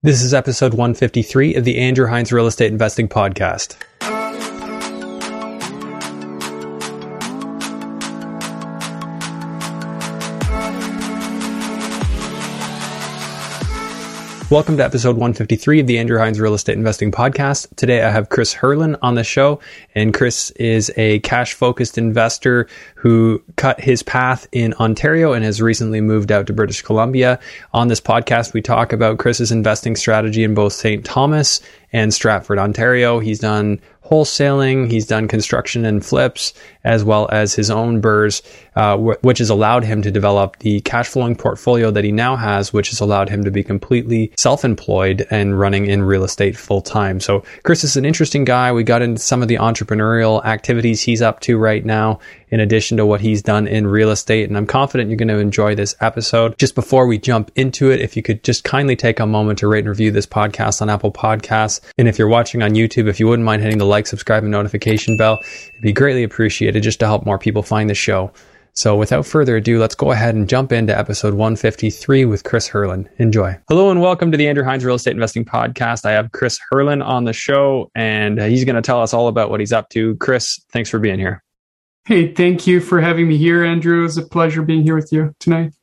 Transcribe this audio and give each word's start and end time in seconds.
This 0.00 0.22
is 0.22 0.32
episode 0.32 0.74
153 0.74 1.56
of 1.56 1.64
the 1.64 1.76
Andrew 1.78 2.06
Hines 2.06 2.32
Real 2.32 2.46
Estate 2.46 2.70
Investing 2.70 3.08
Podcast. 3.08 3.76
Welcome 14.50 14.78
to 14.78 14.84
episode 14.84 15.16
153 15.16 15.80
of 15.80 15.86
the 15.86 15.98
Andrew 15.98 16.16
Hines 16.16 16.40
Real 16.40 16.54
Estate 16.54 16.78
Investing 16.78 17.12
Podcast. 17.12 17.66
Today 17.76 18.02
I 18.02 18.10
have 18.10 18.30
Chris 18.30 18.54
Herlin 18.54 18.96
on 19.02 19.14
the 19.14 19.22
show, 19.22 19.60
and 19.94 20.14
Chris 20.14 20.52
is 20.52 20.90
a 20.96 21.18
cash 21.18 21.52
focused 21.52 21.98
investor 21.98 22.66
who 22.94 23.42
cut 23.56 23.78
his 23.78 24.02
path 24.02 24.46
in 24.50 24.72
Ontario 24.80 25.34
and 25.34 25.44
has 25.44 25.60
recently 25.60 26.00
moved 26.00 26.32
out 26.32 26.46
to 26.46 26.54
British 26.54 26.80
Columbia. 26.80 27.38
On 27.74 27.88
this 27.88 28.00
podcast, 28.00 28.54
we 28.54 28.62
talk 28.62 28.94
about 28.94 29.18
Chris's 29.18 29.52
investing 29.52 29.94
strategy 29.96 30.44
in 30.44 30.54
both 30.54 30.72
St. 30.72 31.04
Thomas 31.04 31.60
and 31.92 32.14
Stratford, 32.14 32.58
Ontario. 32.58 33.18
He's 33.18 33.40
done 33.40 33.78
wholesaling, 34.08 34.90
he's 34.90 35.06
done 35.06 35.28
construction 35.28 35.84
and 35.84 36.04
flips, 36.04 36.52
as 36.84 37.04
well 37.04 37.28
as 37.30 37.54
his 37.54 37.70
own 37.70 38.00
BRRRRs, 38.00 38.42
uh, 38.76 38.96
wh- 38.96 39.24
which 39.24 39.38
has 39.38 39.50
allowed 39.50 39.84
him 39.84 40.02
to 40.02 40.10
develop 40.10 40.58
the 40.60 40.80
cash 40.80 41.08
flowing 41.08 41.36
portfolio 41.36 41.90
that 41.90 42.04
he 42.04 42.12
now 42.12 42.36
has, 42.36 42.72
which 42.72 42.90
has 42.90 43.00
allowed 43.00 43.28
him 43.28 43.44
to 43.44 43.50
be 43.50 43.62
completely 43.62 44.32
self 44.38 44.64
employed 44.64 45.26
and 45.30 45.58
running 45.58 45.86
in 45.86 46.02
real 46.02 46.24
estate 46.24 46.56
full 46.56 46.80
time. 46.80 47.20
So, 47.20 47.44
Chris 47.64 47.84
is 47.84 47.96
an 47.96 48.04
interesting 48.04 48.44
guy. 48.44 48.72
We 48.72 48.84
got 48.84 49.02
into 49.02 49.20
some 49.20 49.42
of 49.42 49.48
the 49.48 49.56
entrepreneurial 49.56 50.44
activities 50.44 51.02
he's 51.02 51.22
up 51.22 51.40
to 51.40 51.58
right 51.58 51.84
now, 51.84 52.20
in 52.50 52.60
addition 52.60 52.96
to 52.96 53.06
what 53.06 53.20
he's 53.20 53.42
done 53.42 53.66
in 53.66 53.86
real 53.86 54.10
estate. 54.10 54.48
And 54.48 54.56
I'm 54.56 54.66
confident 54.66 55.10
you're 55.10 55.16
going 55.16 55.28
to 55.28 55.38
enjoy 55.38 55.74
this 55.74 55.94
episode. 56.00 56.58
Just 56.58 56.74
before 56.74 57.06
we 57.06 57.18
jump 57.18 57.50
into 57.54 57.90
it, 57.90 58.00
if 58.00 58.16
you 58.16 58.22
could 58.22 58.42
just 58.44 58.64
kindly 58.64 58.96
take 58.96 59.20
a 59.20 59.26
moment 59.26 59.58
to 59.60 59.68
rate 59.68 59.80
and 59.80 59.88
review 59.88 60.10
this 60.10 60.26
podcast 60.26 60.82
on 60.82 60.90
Apple 60.90 61.12
Podcasts. 61.12 61.80
And 61.98 62.08
if 62.08 62.18
you're 62.18 62.28
watching 62.28 62.62
on 62.62 62.72
YouTube, 62.72 63.08
if 63.08 63.20
you 63.20 63.26
wouldn't 63.26 63.46
mind 63.46 63.62
hitting 63.62 63.78
the 63.78 63.86
like, 63.86 64.06
subscribe, 64.06 64.42
and 64.42 64.52
notification 64.52 65.16
bell, 65.16 65.38
it'd 65.70 65.82
be 65.82 65.92
greatly 65.92 66.22
appreciated 66.22 66.82
just 66.82 67.00
to 67.00 67.06
help 67.06 67.26
more 67.26 67.38
people 67.38 67.62
find 67.62 67.90
the 67.90 67.94
show. 67.94 68.32
So 68.78 68.94
without 68.94 69.26
further 69.26 69.56
ado, 69.56 69.80
let's 69.80 69.96
go 69.96 70.12
ahead 70.12 70.36
and 70.36 70.48
jump 70.48 70.70
into 70.70 70.96
episode 70.96 71.34
153 71.34 72.24
with 72.26 72.44
Chris 72.44 72.68
Herlin. 72.68 73.08
Enjoy. 73.18 73.58
Hello 73.68 73.90
and 73.90 74.00
welcome 74.00 74.30
to 74.30 74.38
the 74.38 74.46
Andrew 74.46 74.62
Hines 74.62 74.84
Real 74.84 74.94
Estate 74.94 75.14
Investing 75.14 75.44
Podcast. 75.44 76.06
I 76.06 76.12
have 76.12 76.30
Chris 76.30 76.60
Herlin 76.72 77.04
on 77.04 77.24
the 77.24 77.32
show 77.32 77.90
and 77.96 78.38
uh, 78.38 78.44
he's 78.44 78.64
going 78.64 78.76
to 78.76 78.82
tell 78.82 79.02
us 79.02 79.12
all 79.12 79.26
about 79.26 79.50
what 79.50 79.58
he's 79.58 79.72
up 79.72 79.88
to. 79.90 80.14
Chris, 80.16 80.60
thanks 80.70 80.90
for 80.90 81.00
being 81.00 81.18
here. 81.18 81.42
Hey, 82.08 82.32
thank 82.32 82.66
you 82.66 82.80
for 82.80 83.02
having 83.02 83.28
me 83.28 83.36
here, 83.36 83.62
Andrew. 83.62 84.02
It's 84.06 84.16
a 84.16 84.22
pleasure 84.22 84.62
being 84.62 84.82
here 84.82 84.94
with 84.94 85.12
you 85.12 85.34
tonight. 85.40 85.74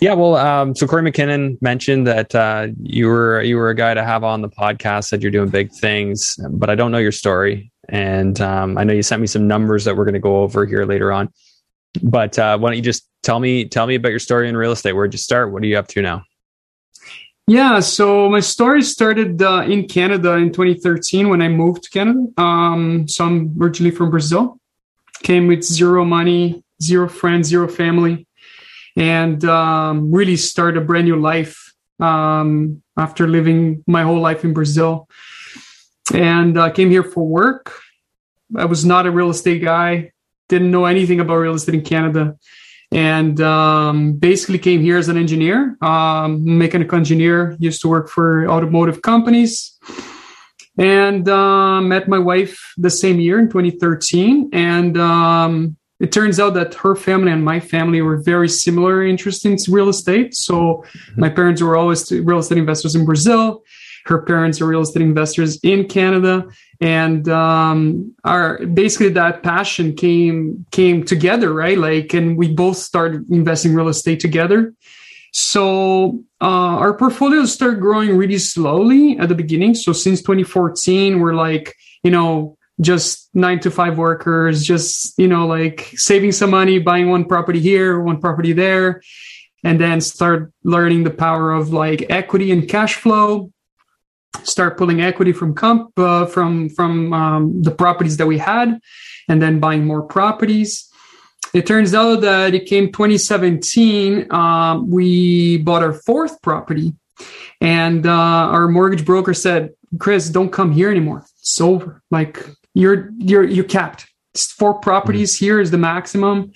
Yeah, 0.00 0.14
well, 0.14 0.36
um, 0.36 0.74
so 0.74 0.86
Corey 0.86 1.02
McKinnon 1.02 1.60
mentioned 1.60 2.06
that 2.06 2.34
uh, 2.34 2.68
you 2.82 3.06
were 3.08 3.42
you 3.42 3.58
were 3.58 3.68
a 3.68 3.74
guy 3.74 3.92
to 3.92 4.02
have 4.02 4.24
on 4.24 4.40
the 4.40 4.48
podcast. 4.48 5.08
Said 5.08 5.20
you're 5.20 5.30
doing 5.30 5.50
big 5.50 5.70
things, 5.72 6.38
but 6.52 6.70
I 6.70 6.74
don't 6.74 6.90
know 6.90 6.96
your 6.96 7.12
story, 7.12 7.70
and 7.90 8.40
um, 8.40 8.78
I 8.78 8.84
know 8.84 8.94
you 8.94 9.02
sent 9.02 9.20
me 9.20 9.26
some 9.26 9.46
numbers 9.46 9.84
that 9.84 9.94
we're 9.94 10.06
going 10.06 10.14
to 10.14 10.20
go 10.20 10.38
over 10.40 10.64
here 10.64 10.86
later 10.86 11.12
on. 11.12 11.28
But 12.02 12.38
uh, 12.38 12.56
why 12.56 12.70
don't 12.70 12.76
you 12.78 12.82
just 12.82 13.06
tell 13.22 13.38
me 13.38 13.68
tell 13.68 13.86
me 13.86 13.96
about 13.96 14.12
your 14.12 14.20
story 14.20 14.48
in 14.48 14.56
real 14.56 14.72
estate? 14.72 14.94
Where'd 14.94 15.12
you 15.12 15.18
start? 15.18 15.52
What 15.52 15.62
are 15.62 15.66
you 15.66 15.76
up 15.76 15.88
to 15.88 16.00
now? 16.00 16.24
Yeah, 17.46 17.80
so 17.80 18.30
my 18.30 18.40
story 18.40 18.80
started 18.80 19.42
uh, 19.42 19.64
in 19.68 19.86
Canada 19.86 20.32
in 20.36 20.50
2013 20.50 21.28
when 21.28 21.42
I 21.42 21.48
moved 21.48 21.82
to 21.82 21.90
Canada. 21.90 22.26
Um, 22.38 23.06
so 23.06 23.26
I'm 23.26 23.54
originally 23.60 23.94
from 23.94 24.08
Brazil. 24.08 24.58
Came 25.22 25.46
with 25.46 25.62
zero 25.62 26.04
money, 26.04 26.62
zero 26.80 27.08
friends, 27.08 27.48
zero 27.48 27.68
family 27.68 28.26
and 28.96 29.44
um, 29.44 30.10
really 30.10 30.36
start 30.36 30.76
a 30.76 30.80
brand 30.80 31.06
new 31.06 31.16
life 31.16 31.74
um, 32.00 32.82
after 32.96 33.28
living 33.28 33.84
my 33.86 34.02
whole 34.02 34.20
life 34.20 34.42
in 34.42 34.54
Brazil. 34.54 35.08
And 36.14 36.58
I 36.58 36.68
uh, 36.68 36.70
came 36.70 36.90
here 36.90 37.02
for 37.02 37.26
work. 37.26 37.78
I 38.56 38.64
was 38.64 38.84
not 38.84 39.06
a 39.06 39.10
real 39.10 39.30
estate 39.30 39.62
guy, 39.62 40.12
didn't 40.48 40.70
know 40.70 40.86
anything 40.86 41.20
about 41.20 41.36
real 41.36 41.54
estate 41.54 41.74
in 41.74 41.82
Canada. 41.82 42.36
And 42.92 43.40
um, 43.40 44.12
basically 44.14 44.58
came 44.58 44.80
here 44.80 44.96
as 44.96 45.08
an 45.08 45.16
engineer, 45.16 45.76
um, 45.82 46.58
mechanical 46.58 46.96
engineer, 46.96 47.56
used 47.58 47.82
to 47.82 47.88
work 47.88 48.08
for 48.08 48.48
automotive 48.48 49.02
companies. 49.02 49.76
And 50.78 51.28
uh, 51.28 51.80
met 51.80 52.08
my 52.08 52.18
wife 52.18 52.74
the 52.76 52.90
same 52.90 53.18
year 53.18 53.38
in 53.38 53.48
2013. 53.48 54.50
And 54.52 54.98
um, 54.98 55.76
it 55.98 56.12
turns 56.12 56.38
out 56.38 56.54
that 56.54 56.74
her 56.74 56.94
family 56.94 57.32
and 57.32 57.44
my 57.44 57.60
family 57.60 58.02
were 58.02 58.18
very 58.18 58.48
similar 58.48 59.04
interested 59.04 59.52
in 59.52 59.72
real 59.72 59.88
estate. 59.88 60.34
So 60.34 60.54
mm-hmm. 60.54 61.20
my 61.20 61.28
parents 61.30 61.62
were 61.62 61.76
always 61.76 62.10
real 62.12 62.38
estate 62.38 62.58
investors 62.58 62.94
in 62.94 63.06
Brazil. 63.06 63.62
Her 64.04 64.22
parents 64.22 64.60
are 64.60 64.66
real 64.66 64.82
estate 64.82 65.02
investors 65.02 65.58
in 65.64 65.88
Canada, 65.88 66.46
and 66.80 67.28
um, 67.28 68.14
our 68.22 68.64
basically 68.64 69.08
that 69.10 69.42
passion 69.42 69.96
came 69.96 70.64
came 70.70 71.02
together, 71.02 71.52
right? 71.52 71.76
Like, 71.76 72.14
and 72.14 72.38
we 72.38 72.54
both 72.54 72.76
started 72.76 73.28
investing 73.30 73.74
real 73.74 73.88
estate 73.88 74.20
together. 74.20 74.74
So 75.38 76.24
uh, 76.40 76.80
our 76.80 76.94
portfolios 76.96 77.52
started 77.52 77.78
growing 77.78 78.16
really 78.16 78.38
slowly 78.38 79.18
at 79.18 79.28
the 79.28 79.34
beginning. 79.34 79.74
So 79.74 79.92
since 79.92 80.22
2014, 80.22 81.20
we're 81.20 81.34
like, 81.34 81.74
you 82.02 82.10
know, 82.10 82.56
just 82.80 83.28
nine 83.34 83.60
to 83.60 83.70
five 83.70 83.98
workers, 83.98 84.64
just, 84.64 85.12
you 85.18 85.28
know, 85.28 85.46
like 85.46 85.90
saving 85.92 86.32
some 86.32 86.52
money, 86.52 86.78
buying 86.78 87.10
one 87.10 87.26
property 87.26 87.60
here, 87.60 88.00
one 88.00 88.18
property 88.18 88.54
there, 88.54 89.02
and 89.62 89.78
then 89.78 90.00
start 90.00 90.54
learning 90.64 91.04
the 91.04 91.10
power 91.10 91.52
of 91.52 91.70
like 91.70 92.06
equity 92.08 92.50
and 92.50 92.66
cash 92.66 92.94
flow. 92.94 93.52
Start 94.42 94.78
pulling 94.78 95.02
equity 95.02 95.32
from 95.32 95.54
comp 95.54 95.98
uh, 95.98 96.24
from 96.24 96.70
from 96.70 97.12
um, 97.12 97.62
the 97.62 97.72
properties 97.72 98.16
that 98.16 98.26
we 98.26 98.38
had, 98.38 98.80
and 99.28 99.42
then 99.42 99.60
buying 99.60 99.84
more 99.84 100.02
properties. 100.02 100.90
It 101.56 101.66
turns 101.66 101.94
out 101.94 102.20
that 102.20 102.54
it 102.54 102.66
came 102.66 102.92
2017. 102.92 104.30
Um, 104.30 104.90
we 104.90 105.56
bought 105.56 105.82
our 105.82 105.94
fourth 105.94 106.42
property, 106.42 106.92
and 107.62 108.06
uh, 108.06 108.10
our 108.10 108.68
mortgage 108.68 109.06
broker 109.06 109.32
said, 109.32 109.70
"Chris, 109.98 110.28
don't 110.28 110.52
come 110.52 110.70
here 110.70 110.90
anymore. 110.90 111.24
It's 111.40 111.58
over. 111.58 112.02
Like 112.10 112.46
you're 112.74 113.10
you're 113.16 113.44
you're 113.44 113.64
capped. 113.64 114.06
Four 114.58 114.80
properties 114.80 115.34
mm-hmm. 115.34 115.44
here 115.46 115.60
is 115.60 115.70
the 115.70 115.78
maximum, 115.78 116.52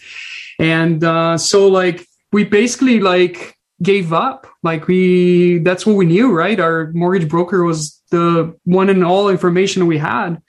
and 0.59 1.03
uh, 1.03 1.39
so 1.39 1.69
like 1.69 2.07
we 2.31 2.45
basically 2.45 3.01
like 3.01 3.57
gave 3.83 4.13
up. 4.13 4.47
Like 4.63 4.87
we 4.87 5.61
that's 5.61 5.87
what 5.87 5.97
we 5.97 6.05
knew, 6.05 6.31
right? 6.31 6.61
Our 6.61 6.93
mortgage 6.93 7.27
broker 7.31 7.65
was 7.65 7.99
the 8.11 8.55
one 8.65 8.91
and 8.91 9.03
all 9.03 9.31
information 9.31 9.87
we 9.87 9.97
had, 9.97 10.43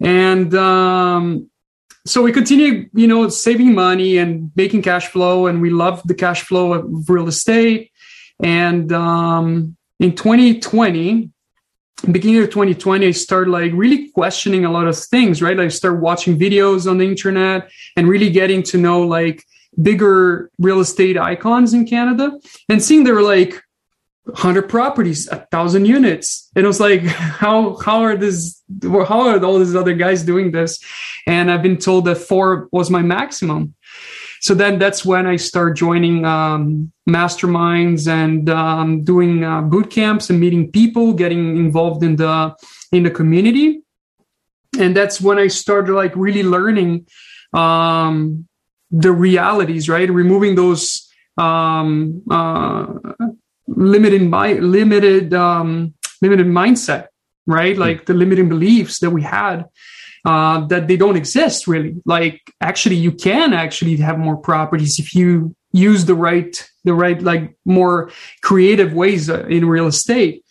and 0.00 0.52
um, 0.56 1.48
so 2.06 2.22
we 2.22 2.32
continue, 2.32 2.88
you 2.94 3.06
know, 3.06 3.28
saving 3.28 3.74
money 3.74 4.18
and 4.18 4.50
making 4.54 4.82
cash 4.82 5.08
flow, 5.08 5.46
and 5.46 5.60
we 5.60 5.70
love 5.70 6.02
the 6.04 6.14
cash 6.14 6.42
flow 6.42 6.72
of 6.74 7.10
real 7.10 7.28
estate. 7.28 7.90
And 8.42 8.92
um, 8.92 9.76
in 9.98 10.14
2020, 10.14 11.30
beginning 12.12 12.42
of 12.42 12.50
2020 12.50 13.06
i 13.06 13.10
started 13.10 13.50
like 13.50 13.72
really 13.74 14.10
questioning 14.10 14.66
a 14.66 14.70
lot 14.70 14.86
of 14.86 14.96
things 14.96 15.40
right 15.40 15.56
like 15.56 15.70
start 15.70 15.98
watching 15.98 16.38
videos 16.38 16.88
on 16.88 16.98
the 16.98 17.06
internet 17.06 17.70
and 17.96 18.06
really 18.06 18.28
getting 18.28 18.62
to 18.62 18.76
know 18.76 19.00
like 19.00 19.42
bigger 19.80 20.50
real 20.58 20.80
estate 20.80 21.16
icons 21.16 21.72
in 21.72 21.86
canada 21.86 22.30
and 22.68 22.82
seeing 22.82 23.02
there 23.02 23.14
were 23.14 23.22
like 23.22 23.62
100 24.26 24.68
properties 24.68 25.28
a 25.28 25.46
thousand 25.52 25.86
units. 25.86 26.50
And 26.56 26.64
it 26.64 26.66
was 26.66 26.80
like 26.80 27.02
how 27.42 27.76
how 27.76 28.02
are 28.02 28.16
this 28.16 28.60
how 28.82 29.28
are 29.28 29.44
all 29.44 29.58
these 29.58 29.76
other 29.76 29.94
guys 29.94 30.22
doing 30.22 30.50
this? 30.50 30.82
And 31.26 31.50
i've 31.50 31.62
been 31.62 31.78
told 31.78 32.04
that 32.06 32.16
four 32.16 32.68
was 32.72 32.90
my 32.90 33.02
maximum. 33.02 33.74
So 34.40 34.54
then 34.54 34.78
that's 34.78 35.04
when 35.04 35.26
I 35.26 35.36
start 35.36 35.76
joining 35.76 36.24
um, 36.24 36.92
masterminds 37.08 38.06
and 38.06 38.48
um, 38.50 39.02
doing 39.02 39.42
uh, 39.42 39.62
boot 39.62 39.90
camps 39.90 40.28
and 40.30 40.38
meeting 40.38 40.70
people, 40.70 41.14
getting 41.14 41.56
involved 41.56 42.02
in 42.04 42.16
the 42.16 42.54
in 42.92 43.02
the 43.02 43.10
community, 43.10 43.80
and 44.78 44.94
that's 44.94 45.20
when 45.20 45.38
I 45.38 45.46
started 45.46 45.94
like 45.94 46.14
really 46.14 46.42
learning 46.42 47.06
um, 47.52 48.46
the 48.90 49.10
realities, 49.10 49.88
right? 49.88 50.08
Removing 50.08 50.54
those 50.54 51.10
um, 51.38 52.22
uh, 52.30 52.86
limited 53.66 54.30
by 54.30 54.54
limited 54.54 55.34
um, 55.34 55.94
limited 56.22 56.46
mindset, 56.46 57.08
right? 57.46 57.76
Like 57.76 58.06
the 58.06 58.14
limiting 58.14 58.48
beliefs 58.48 59.00
that 59.00 59.10
we 59.10 59.22
had 59.22 59.64
uh, 60.26 60.66
that 60.66 60.88
they 60.88 60.96
don't 60.96 61.16
exist 61.16 61.66
really. 61.66 61.94
Like 62.04 62.40
actually, 62.60 62.96
you 62.96 63.12
can 63.12 63.52
actually 63.52 63.96
have 63.96 64.18
more 64.18 64.36
properties 64.36 64.98
if 64.98 65.14
you 65.14 65.54
use 65.72 66.04
the 66.04 66.14
right 66.14 66.54
the 66.84 66.94
right 66.94 67.20
like 67.20 67.56
more 67.64 68.10
creative 68.42 68.92
ways 68.92 69.30
uh, 69.30 69.44
in 69.46 69.68
real 69.68 69.86
estate. 69.86 70.42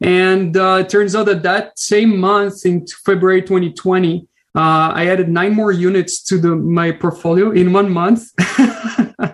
And 0.00 0.56
uh, 0.56 0.82
it 0.82 0.88
turns 0.88 1.16
out 1.16 1.26
that 1.26 1.42
that 1.42 1.78
same 1.78 2.20
month 2.20 2.64
in 2.64 2.86
February 3.04 3.42
2020, 3.42 4.28
uh, 4.58 4.90
I 4.92 5.06
added 5.06 5.28
nine 5.28 5.54
more 5.54 5.70
units 5.70 6.20
to 6.24 6.36
the 6.36 6.56
my 6.56 6.90
portfolio 6.90 7.52
in 7.52 7.72
one 7.72 7.90
month. 7.90 8.32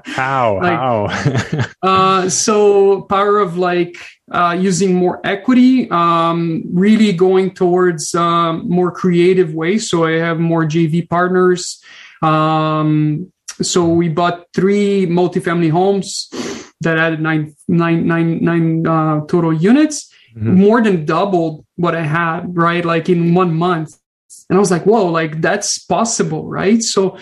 how? 0.05 0.61
like, 0.61 0.79
how? 0.79 1.09
uh, 1.82 2.29
so 2.29 3.03
power 3.09 3.38
of 3.38 3.56
like 3.56 3.97
uh, 4.31 4.55
using 4.61 4.94
more 4.94 5.23
equity, 5.25 5.91
um, 5.91 6.65
really 6.71 7.15
going 7.15 7.55
towards 7.55 8.15
um, 8.15 8.69
more 8.69 8.93
creative 8.93 9.55
ways. 9.55 9.88
So 9.88 10.05
I 10.05 10.19
have 10.19 10.38
more 10.38 10.65
JV 10.65 11.09
partners. 11.09 11.82
Um, 12.21 13.32
so 13.62 13.88
we 13.88 14.11
bought 14.11 14.44
three 14.53 15.06
multifamily 15.06 15.71
homes 15.71 16.29
that 16.82 16.99
added 16.99 17.23
nine, 17.23 17.56
nine, 17.67 18.06
nine, 18.06 18.44
nine 18.44 18.87
uh, 18.87 19.21
total 19.25 19.55
units, 19.55 20.12
mm-hmm. 20.37 20.53
more 20.53 20.82
than 20.82 21.06
doubled 21.06 21.65
what 21.76 21.94
I 21.94 22.03
had, 22.03 22.55
right? 22.55 22.85
Like 22.85 23.09
in 23.09 23.32
one 23.35 23.55
month. 23.55 23.97
And 24.49 24.56
I 24.56 24.61
was 24.61 24.70
like, 24.70 24.85
whoa, 24.85 25.06
like 25.06 25.41
that's 25.41 25.79
possible, 25.79 26.46
right? 26.46 26.82
So 26.82 27.19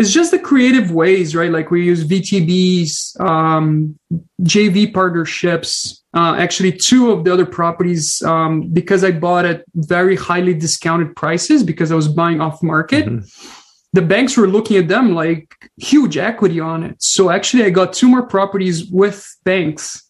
it's 0.00 0.12
just 0.12 0.30
the 0.30 0.38
creative 0.38 0.92
ways, 0.92 1.36
right? 1.36 1.50
Like 1.50 1.70
we 1.70 1.84
use 1.84 2.06
VTBs, 2.06 3.20
um, 3.20 3.98
JV 4.42 4.92
partnerships. 4.92 6.02
Uh, 6.14 6.36
actually, 6.38 6.72
two 6.72 7.12
of 7.12 7.24
the 7.24 7.32
other 7.32 7.44
properties, 7.44 8.22
um, 8.22 8.68
because 8.72 9.04
I 9.04 9.10
bought 9.10 9.44
at 9.44 9.62
very 9.74 10.16
highly 10.16 10.54
discounted 10.54 11.14
prices 11.16 11.62
because 11.62 11.92
I 11.92 11.96
was 11.96 12.08
buying 12.08 12.40
off 12.40 12.62
market. 12.62 13.06
Mm-hmm. 13.06 13.48
The 13.92 14.02
banks 14.02 14.38
were 14.38 14.46
looking 14.46 14.78
at 14.78 14.88
them 14.88 15.14
like 15.14 15.54
huge 15.76 16.16
equity 16.16 16.60
on 16.60 16.82
it. 16.82 17.02
So 17.02 17.28
actually, 17.28 17.64
I 17.64 17.70
got 17.70 17.92
two 17.92 18.08
more 18.08 18.22
properties 18.22 18.86
with 18.86 19.28
banks, 19.44 20.02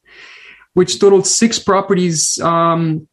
which 0.74 1.00
totaled 1.00 1.26
six 1.26 1.58
properties 1.58 2.38
um, 2.40 3.08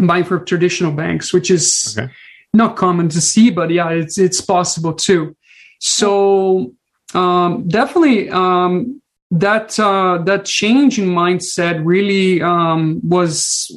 buying 0.00 0.24
from 0.24 0.46
traditional 0.46 0.92
banks, 0.92 1.34
which 1.34 1.50
is 1.50 1.96
okay. 1.98 2.10
Not 2.54 2.76
common 2.76 3.08
to 3.10 3.20
see, 3.20 3.50
but 3.50 3.70
yeah, 3.70 3.90
it's 3.90 4.16
it's 4.16 4.40
possible 4.40 4.94
too. 4.94 5.36
So 5.80 6.72
um, 7.12 7.68
definitely 7.68 8.30
um, 8.30 9.02
that 9.32 9.78
uh, 9.78 10.18
that 10.24 10.44
change 10.44 10.98
in 10.98 11.08
mindset 11.08 11.82
really 11.84 12.40
um, 12.40 13.00
was 13.06 13.76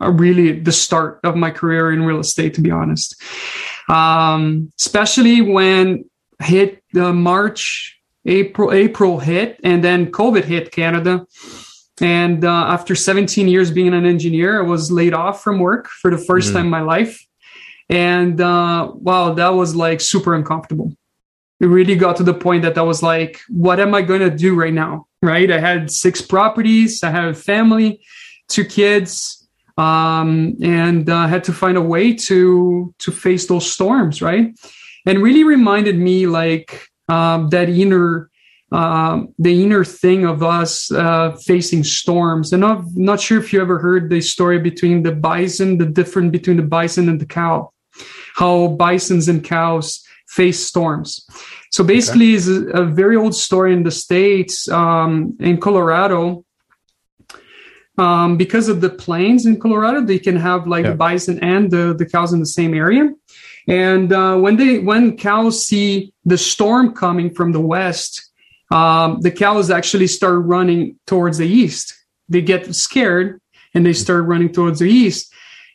really 0.00 0.58
the 0.58 0.72
start 0.72 1.20
of 1.22 1.36
my 1.36 1.50
career 1.50 1.92
in 1.92 2.02
real 2.02 2.20
estate. 2.20 2.54
To 2.54 2.60
be 2.60 2.70
honest, 2.70 3.20
um, 3.88 4.72
especially 4.80 5.42
when 5.42 6.04
hit 6.40 6.82
the 6.92 7.12
March, 7.12 8.00
April, 8.24 8.72
April 8.72 9.18
hit, 9.18 9.60
and 9.62 9.84
then 9.84 10.10
COVID 10.10 10.44
hit 10.44 10.72
Canada. 10.72 11.26
And 12.00 12.44
uh, 12.44 12.48
after 12.48 12.96
17 12.96 13.46
years 13.46 13.70
being 13.70 13.94
an 13.94 14.06
engineer, 14.06 14.60
I 14.60 14.66
was 14.66 14.90
laid 14.90 15.14
off 15.14 15.42
from 15.42 15.60
work 15.60 15.88
for 15.88 16.10
the 16.10 16.16
1st 16.16 16.24
mm-hmm. 16.24 16.54
time 16.54 16.64
in 16.64 16.70
my 16.70 16.80
life. 16.80 17.24
And 17.92 18.40
uh, 18.40 18.90
wow, 18.94 19.34
that 19.34 19.50
was 19.50 19.76
like 19.76 20.00
super 20.00 20.34
uncomfortable 20.34 20.92
it 21.62 21.66
really 21.66 21.94
got 21.94 22.16
to 22.16 22.24
the 22.24 22.34
point 22.34 22.62
that 22.62 22.76
I 22.76 22.82
was 22.82 23.04
like, 23.04 23.40
what 23.48 23.78
am 23.78 23.94
I 23.94 24.02
going 24.02 24.20
to 24.20 24.30
do 24.30 24.54
right 24.56 24.74
now? 24.74 25.06
Right. 25.22 25.50
I 25.50 25.60
had 25.60 25.92
six 25.92 26.20
properties, 26.20 27.04
I 27.04 27.10
have 27.10 27.30
a 27.30 27.34
family, 27.34 28.00
two 28.48 28.64
kids, 28.64 29.48
um, 29.78 30.56
and 30.60 31.08
uh, 31.08 31.28
had 31.28 31.44
to 31.44 31.52
find 31.52 31.76
a 31.76 31.80
way 31.80 32.14
to, 32.14 32.92
to 32.98 33.12
face 33.12 33.46
those 33.46 33.70
storms. 33.70 34.20
Right. 34.20 34.58
And 35.06 35.22
really 35.22 35.44
reminded 35.44 35.96
me 35.96 36.26
like, 36.26 36.88
um, 37.08 37.50
that 37.50 37.68
inner, 37.68 38.28
um, 38.72 39.32
the 39.38 39.62
inner 39.62 39.84
thing 39.84 40.24
of 40.24 40.42
us 40.42 40.90
uh, 40.90 41.36
facing 41.44 41.84
storms. 41.84 42.52
And 42.52 42.64
I'm 42.64 42.88
not 42.96 43.20
sure 43.20 43.38
if 43.38 43.52
you 43.52 43.60
ever 43.60 43.78
heard 43.78 44.10
the 44.10 44.20
story 44.20 44.58
between 44.58 45.04
the 45.04 45.12
bison, 45.12 45.78
the 45.78 45.86
difference 45.86 46.32
between 46.32 46.56
the 46.56 46.64
bison 46.64 47.08
and 47.08 47.20
the 47.20 47.26
cow, 47.26 47.72
how 48.34 48.68
bisons 48.68 49.28
and 49.28 49.44
cows 49.44 50.04
face 50.26 50.64
storms. 50.64 51.26
So 51.70 51.84
basically, 51.84 52.34
okay. 52.34 52.36
it's 52.36 52.46
a, 52.74 52.84
very 52.84 53.16
old 53.16 53.34
story 53.34 53.72
in 53.72 53.82
the 53.82 53.90
states. 53.90 54.68
Um, 54.68 55.36
in 55.40 55.58
Colorado, 55.58 56.44
um, 57.98 58.36
because 58.36 58.68
of 58.68 58.80
the 58.80 58.88
plains 58.88 59.44
in 59.44 59.60
Colorado, 59.60 60.00
they 60.02 60.18
can 60.18 60.36
have 60.36 60.66
like 60.66 60.84
the 60.84 60.94
bison 60.94 61.38
and 61.40 61.70
the, 61.70 61.94
the 61.96 62.06
cows 62.06 62.32
in 62.32 62.40
the 62.40 62.46
same 62.46 62.74
area. 62.74 63.10
And 63.68 64.12
uh, 64.12 64.36
when 64.38 64.56
they 64.56 64.78
when 64.78 65.16
cows 65.16 65.64
see 65.66 66.12
the 66.24 66.38
storm 66.38 66.94
coming 66.94 67.32
from 67.32 67.52
the 67.52 67.60
west, 67.60 68.30
um, 68.70 69.20
the 69.20 69.30
cows 69.30 69.70
actually 69.70 70.08
start 70.08 70.44
running 70.44 70.98
towards 71.06 71.38
the 71.38 71.46
east. 71.46 71.94
They 72.28 72.40
get 72.40 72.74
scared 72.74 73.40
and 73.74 73.84
they 73.84 73.92
start 73.92 74.24
running 74.24 74.52
towards 74.52 74.80
the 74.80 74.90
east 74.90 75.32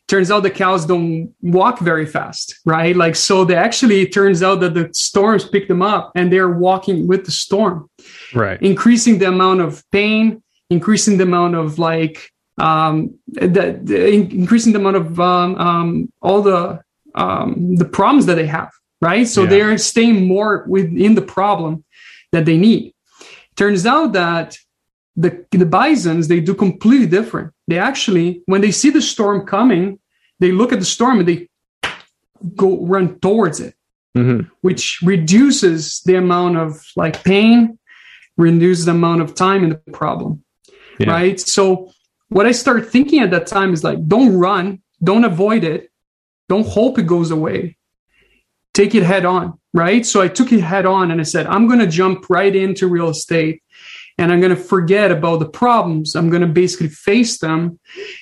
turns 0.07 0.31
out 0.31 0.42
the 0.44 0.50
cows 0.50 0.86
don't 0.86 1.33
walk 1.42 1.80
very 1.80 2.06
fast, 2.06 2.59
right? 2.65 2.95
Like, 2.95 3.15
so 3.15 3.44
they 3.44 3.56
actually, 3.56 4.01
it 4.01 4.13
turns 4.13 4.42
out 4.42 4.62
that 4.62 4.74
the 4.74 4.89
storms 4.94 5.45
pick 5.45 5.68
them 5.68 5.81
up 5.81 6.12
and 6.15 6.31
they're 6.31 6.50
walking 6.50 7.07
with 7.07 7.25
the 7.25 7.31
storm, 7.31 7.89
right? 8.33 8.62
Increasing 8.62 9.19
the 9.19 9.27
amount 9.27 9.62
of 9.62 9.83
pain, 9.92 10.42
increasing 10.69 11.18
the 11.18 11.24
amount 11.24 11.56
of 11.56 11.77
like, 11.77 12.31
um, 12.57 13.19
the, 13.27 13.80
the 13.83 14.07
increasing 14.07 14.74
the 14.74 14.80
amount 14.80 14.95
of, 14.95 15.19
um, 15.19 15.56
um, 15.56 16.12
all 16.21 16.42
the, 16.42 16.80
um, 17.15 17.75
the 17.75 17.86
problems 17.86 18.25
that 18.27 18.36
they 18.36 18.48
have, 18.48 18.71
right? 19.01 19.27
So 19.27 19.44
yeah. 19.44 19.50
they're 19.50 19.77
staying 19.77 20.25
more 20.27 20.65
within 20.68 21.15
the 21.15 21.21
problem 21.21 21.83
that 22.31 22.45
they 22.45 22.57
need. 22.57 22.94
Turns 23.56 23.86
out 23.86 24.13
that 24.13 24.57
the, 25.17 25.45
the 25.51 25.65
bisons, 25.65 26.27
they 26.27 26.39
do 26.39 26.53
completely 26.53 27.07
different. 27.07 27.51
They 27.67 27.79
actually, 27.79 28.43
when 28.45 28.61
they 28.61 28.71
see 28.71 28.91
the 28.91 29.01
storm 29.01 29.45
coming, 29.45 29.99
they 30.39 30.51
look 30.51 30.71
at 30.71 30.79
the 30.79 30.85
storm 30.85 31.19
and 31.19 31.27
they 31.27 31.49
go 32.55 32.85
run 32.85 33.19
towards 33.19 33.59
it, 33.59 33.73
mm-hmm. 34.15 34.47
which 34.61 34.99
reduces 35.01 36.01
the 36.01 36.15
amount 36.15 36.57
of 36.57 36.85
like 36.95 37.23
pain, 37.23 37.79
reduces 38.37 38.85
the 38.85 38.91
amount 38.91 39.21
of 39.21 39.33
time 39.33 39.63
in 39.63 39.69
the 39.71 39.91
problem. 39.91 40.43
Yeah. 40.99 41.11
Right. 41.11 41.39
So 41.39 41.91
what 42.29 42.45
I 42.45 42.51
start 42.51 42.87
thinking 42.87 43.19
at 43.21 43.31
that 43.31 43.47
time 43.47 43.73
is 43.73 43.83
like, 43.83 44.07
don't 44.07 44.35
run, 44.35 44.81
don't 45.03 45.25
avoid 45.25 45.63
it, 45.63 45.91
don't 46.47 46.67
hope 46.67 46.99
it 46.99 47.07
goes 47.07 47.31
away. 47.31 47.75
Take 48.73 48.93
it 48.93 49.01
head 49.01 49.25
on. 49.25 49.59
Right. 49.73 50.05
So 50.05 50.21
I 50.21 50.27
took 50.27 50.51
it 50.51 50.61
head 50.61 50.85
on 50.85 51.09
and 51.09 51.19
I 51.19 51.23
said, 51.23 51.47
I'm 51.47 51.67
going 51.67 51.79
to 51.79 51.87
jump 51.87 52.29
right 52.29 52.55
into 52.55 52.87
real 52.87 53.09
estate 53.09 53.63
and 54.17 54.31
I'm 54.31 54.39
going 54.39 54.55
to 54.55 54.61
forget 54.61 55.11
about 55.11 55.39
the 55.39 55.49
problems. 55.49 56.15
I'm 56.15 56.29
going 56.29 56.41
to 56.41 56.47
basically 56.47 56.89
face 56.89 57.37
them 57.37 57.79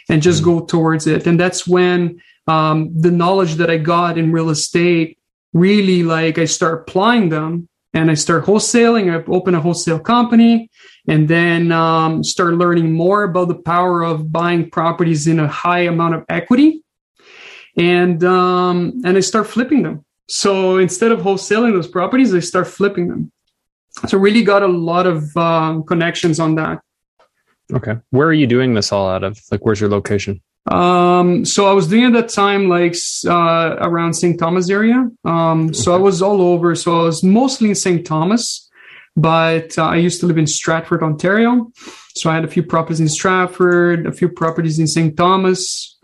and 0.10 0.22
just 0.22 0.42
mm-hmm. 0.42 0.60
go 0.60 0.66
towards 0.66 1.08
it. 1.08 1.26
And 1.26 1.40
that's 1.40 1.66
when 1.66 2.22
um, 2.48 2.92
the 3.00 3.12
knowledge 3.12 3.56
that 3.56 3.70
I 3.70 3.78
got 3.78 4.18
in 4.18 4.32
real 4.32 4.50
estate 4.50 5.18
really 5.54 6.04
like 6.04 6.38
I 6.38 6.46
start 6.46 6.82
applying 6.82 7.30
them 7.30 7.70
and 7.94 8.12
I 8.12 8.16
start 8.16 8.44
wholesaling. 8.46 9.10
I 9.10 9.24
open 9.32 9.56
a 9.56 9.62
wholesale 9.62 10.00
company 10.00 10.70
and 11.08 11.30
then 11.30 11.72
um, 11.72 12.24
start 12.24 12.56
learning 12.56 12.92
more 12.92 13.24
about 13.24 13.48
the 13.48 13.56
power 13.56 14.04
of 14.04 14.32
buying 14.32 14.70
properties 14.70 15.28
in 15.28 15.40
a 15.40 15.48
high 15.48 15.82
amount 15.82 16.16
of 16.16 16.26
equity. 16.28 16.84
And 17.78 18.24
um, 18.24 19.02
and 19.04 19.18
I 19.18 19.20
start 19.22 19.48
flipping 19.48 19.84
them. 19.84 20.06
So 20.28 20.78
instead 20.78 21.12
of 21.12 21.20
wholesaling 21.20 21.74
those 21.74 21.88
properties, 21.88 22.34
I 22.34 22.40
start 22.40 22.68
flipping 22.68 23.08
them 23.08 23.32
so 24.08 24.18
really 24.18 24.44
got 24.44 24.64
a 24.64 24.68
lot 24.68 25.08
of 25.08 25.36
um, 25.38 25.84
connections 25.84 26.40
on 26.40 26.56
that. 26.56 26.82
Okay. 27.74 27.96
Where 28.12 28.28
are 28.28 28.34
you 28.34 28.48
doing 28.48 28.74
this 28.74 28.92
all 28.92 29.10
out 29.10 29.24
of? 29.24 29.40
Like 29.52 29.66
where's 29.66 29.80
your 29.80 29.90
location? 29.90 30.42
Um 30.72 31.46
so 31.46 31.68
i 31.68 31.74
was 31.74 31.88
doing 31.88 32.06
at 32.06 32.14
that 32.14 32.30
time 32.30 32.70
like 32.70 32.96
uh 33.28 33.76
around 33.80 34.16
st 34.16 34.40
thomas 34.40 34.70
area. 34.70 35.10
Um 35.24 35.74
so 35.74 35.94
okay. 35.94 36.00
i 36.00 36.04
was 36.04 36.22
all 36.22 36.42
over. 36.42 36.76
So 36.76 37.02
i 37.02 37.04
was 37.04 37.24
mostly 37.24 37.70
in 37.70 37.76
st 37.76 38.06
thomas 38.06 38.70
but 39.16 39.78
uh, 39.78 39.86
i 39.86 39.96
used 39.96 40.20
to 40.20 40.26
live 40.26 40.38
in 40.38 40.48
stratford 40.48 41.04
ontario. 41.04 41.72
So 42.16 42.30
i 42.30 42.36
had 42.36 42.46
a 42.46 42.48
few 42.48 42.64
properties 42.64 43.00
in 43.00 43.10
stratford 43.10 44.08
a 44.08 44.12
few 44.12 44.30
properties 44.30 44.80
in 44.80 44.88
st 44.88 45.16
thomas. 45.16 45.98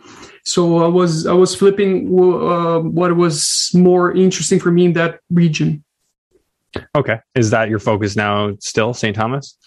So 0.45 0.83
i 0.83 0.87
was 0.87 1.25
i 1.25 1.33
was 1.33 1.55
flipping 1.55 2.07
uh, 2.07 2.79
what 2.79 3.15
was 3.15 3.71
more 3.73 4.15
interesting 4.15 4.59
for 4.59 4.71
me 4.71 4.85
in 4.85 4.93
that 4.93 5.19
region 5.31 5.83
Okay. 6.95 7.17
Is 7.35 7.49
that 7.51 7.69
your 7.69 7.79
focus 7.79 8.15
now 8.15 8.55
still, 8.59 8.93
St. 8.93 9.15
Thomas? 9.15 9.57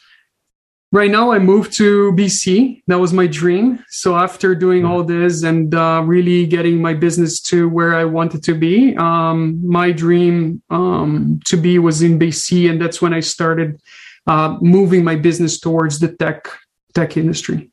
Right 0.95 1.11
now, 1.11 1.33
I 1.33 1.41
moved 1.41 1.77
to 1.79 2.13
BC. 2.13 2.83
That 2.87 3.01
was 3.01 3.13
my 3.13 3.27
dream. 3.27 3.85
So 3.89 4.17
after 4.17 4.55
doing 4.55 4.83
mm-hmm. 4.83 4.93
all 4.93 5.03
this 5.03 5.43
and 5.43 5.75
uh, 5.75 6.03
really 6.07 6.47
getting 6.47 6.81
my 6.81 6.95
business 6.95 7.41
to 7.51 7.69
where 7.69 7.97
I 7.97 8.05
wanted 8.05 8.45
to 8.45 8.55
be, 8.55 8.95
um, 8.97 9.61
my 9.67 9.91
dream 9.91 10.63
um, 10.71 11.41
to 11.47 11.57
be 11.57 11.81
was 11.81 12.01
in 12.01 12.17
BC, 12.17 12.71
and 12.71 12.81
that's 12.81 13.03
when 13.03 13.13
I 13.13 13.19
started 13.19 13.81
uh, 14.29 14.57
moving 14.61 15.03
my 15.03 15.17
business 15.17 15.59
towards 15.59 15.99
the 15.99 16.15
tech 16.15 16.47
tech 16.95 17.17
industry. 17.17 17.73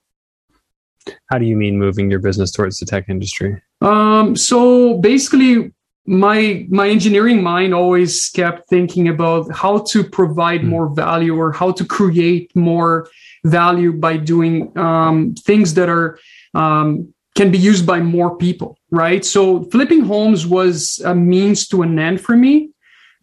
How 1.30 1.38
do 1.38 1.46
you 1.46 1.56
mean 1.56 1.78
moving 1.78 2.10
your 2.10 2.20
business 2.20 2.52
towards 2.52 2.80
the 2.80 2.88
tech 2.88 3.06
industry? 3.08 3.62
Um, 3.82 4.36
so 4.36 4.98
basically, 4.98 5.72
my 6.06 6.66
my 6.70 6.90
engineering 6.90 7.44
mind 7.44 7.74
always 7.74 8.30
kept 8.30 8.68
thinking 8.70 9.08
about 9.08 9.52
how 9.56 9.80
to 9.92 10.04
provide 10.04 10.62
mm. 10.62 10.70
more 10.70 10.90
value 10.90 11.36
or 11.36 11.52
how 11.52 11.72
to 11.72 11.86
create 11.86 12.56
more 12.56 13.08
value 13.44 13.94
by 13.94 14.18
doing 14.18 14.76
um, 14.78 15.34
things 15.36 15.74
that 15.76 15.90
are 15.90 16.20
um, 16.54 17.14
can 17.36 17.52
be 17.52 17.58
used 17.58 17.86
by 17.86 18.00
more 18.00 18.36
people 18.38 18.78
right 18.90 19.24
so 19.24 19.64
flipping 19.66 20.02
homes 20.02 20.46
was 20.46 21.00
a 21.06 21.16
means 21.16 21.68
to 21.68 21.82
an 21.82 21.98
end 21.98 22.20
for 22.20 22.36
me 22.36 22.72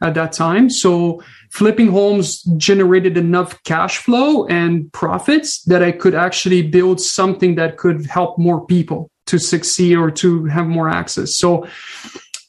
at 0.00 0.14
that 0.14 0.32
time. 0.32 0.70
So 0.70 1.23
flipping 1.50 1.88
homes 1.88 2.42
generated 2.56 3.16
enough 3.16 3.62
cash 3.64 3.99
flow 3.99 4.47
and 4.47 4.92
profits 4.92 5.62
that 5.64 5.82
I 5.82 5.92
could 5.92 6.14
actually 6.14 6.62
build 6.62 7.00
something 7.00 7.54
that 7.56 7.76
could 7.76 8.06
help 8.06 8.38
more 8.38 8.64
people 8.66 9.11
to 9.26 9.38
succeed 9.38 9.97
or 9.97 10.11
to 10.11 10.44
have 10.47 10.66
more 10.66 10.88
access. 10.88 11.37
So 11.37 11.66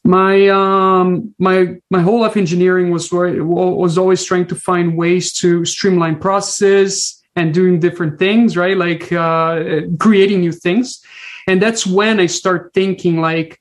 my 0.09 0.47
um 0.47 1.35
my 1.37 1.75
my 1.91 2.01
whole 2.01 2.21
life 2.21 2.35
engineering 2.35 2.89
was 2.89 3.11
was 3.11 3.95
always 3.95 4.25
trying 4.25 4.47
to 4.47 4.55
find 4.55 4.97
ways 4.97 5.31
to 5.33 5.63
streamline 5.65 6.17
processes 6.17 7.21
and 7.35 7.53
doing 7.53 7.79
different 7.79 8.17
things 8.17 8.57
right? 8.57 8.75
Like 8.75 9.11
uh, 9.11 9.81
creating 9.99 10.39
new 10.41 10.51
things. 10.51 10.99
And 11.47 11.61
that's 11.61 11.85
when 11.85 12.19
i 12.19 12.25
start 12.25 12.71
thinking 12.73 13.21
like 13.21 13.59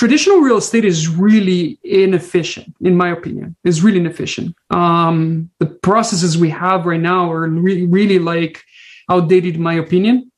traditional 0.00 0.38
real 0.40 0.56
estate 0.56 0.86
is 0.86 1.06
really 1.06 1.78
inefficient 1.84 2.74
in 2.80 2.94
my 2.96 3.10
opinion. 3.18 3.56
Is 3.62 3.82
really 3.84 4.00
inefficient. 4.00 4.56
Um, 4.70 5.50
the 5.58 5.66
processes 5.66 6.38
we 6.38 6.50
have 6.64 6.86
right 6.86 7.04
now 7.14 7.30
are 7.30 7.46
re- 7.46 7.86
really 7.98 8.18
like 8.18 8.64
outdated 9.10 9.56
in 9.56 9.62
my 9.62 9.74
opinion 9.74 10.32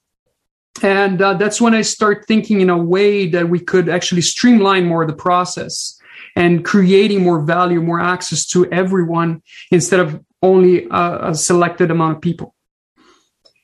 and 0.83 1.21
uh, 1.23 1.35
that's 1.35 1.61
when 1.61 1.75
i 1.75 1.83
start 1.83 2.27
thinking 2.27 2.61
in 2.61 2.71
a 2.71 2.79
way 2.79 3.27
that 3.27 3.49
we 3.49 3.59
could 3.59 3.89
actually 3.89 4.23
streamline 4.23 4.87
more 4.87 5.07
the 5.07 5.13
process 5.13 5.99
and 6.37 6.65
creating 6.65 7.23
more 7.23 7.41
value 7.41 7.81
more 7.81 8.01
access 8.01 8.47
to 8.47 8.71
everyone 8.73 9.43
instead 9.71 10.01
of 10.01 10.23
only 10.43 10.87
a, 10.91 11.31
a 11.31 11.35
selected 11.35 11.91
amount 11.91 12.17
of 12.17 12.23
people 12.23 12.55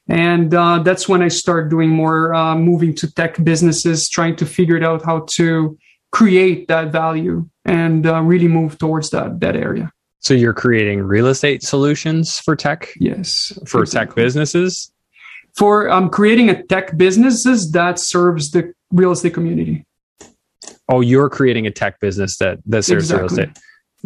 and 0.08 0.52
uh, 0.52 0.80
that's 0.80 1.08
when 1.08 1.22
I 1.22 1.28
start 1.28 1.70
doing 1.70 1.88
more 1.88 2.34
uh, 2.34 2.54
moving 2.56 2.94
to 2.96 3.12
tech 3.12 3.42
businesses, 3.42 4.08
trying 4.08 4.36
to 4.36 4.46
figure 4.46 4.76
it 4.76 4.84
out 4.84 5.02
how 5.02 5.26
to 5.36 5.78
create 6.12 6.68
that 6.68 6.92
value 6.92 7.48
and 7.64 8.06
uh, 8.06 8.20
really 8.20 8.48
move 8.48 8.78
towards 8.78 9.10
that 9.10 9.40
that 9.40 9.56
area. 9.56 9.90
So 10.20 10.32
you're 10.34 10.54
creating 10.54 11.02
real 11.02 11.26
estate 11.26 11.62
solutions 11.62 12.38
for 12.38 12.56
tech? 12.56 12.90
Yes, 12.98 13.52
for 13.66 13.82
exactly. 13.82 14.22
tech 14.22 14.26
businesses. 14.26 14.90
For 15.56 15.88
um, 15.88 16.10
creating 16.10 16.50
a 16.50 16.62
tech 16.64 16.96
businesses 16.96 17.70
that 17.72 17.98
serves 17.98 18.50
the 18.50 18.74
real 18.90 19.12
estate 19.12 19.34
community. 19.34 19.84
Oh, 20.88 21.00
you're 21.00 21.30
creating 21.30 21.66
a 21.66 21.70
tech 21.70 22.00
business 22.00 22.38
that 22.38 22.58
that 22.66 22.84
serves 22.84 23.10
exactly. 23.10 23.22
real 23.22 23.46
estate. 23.46 23.62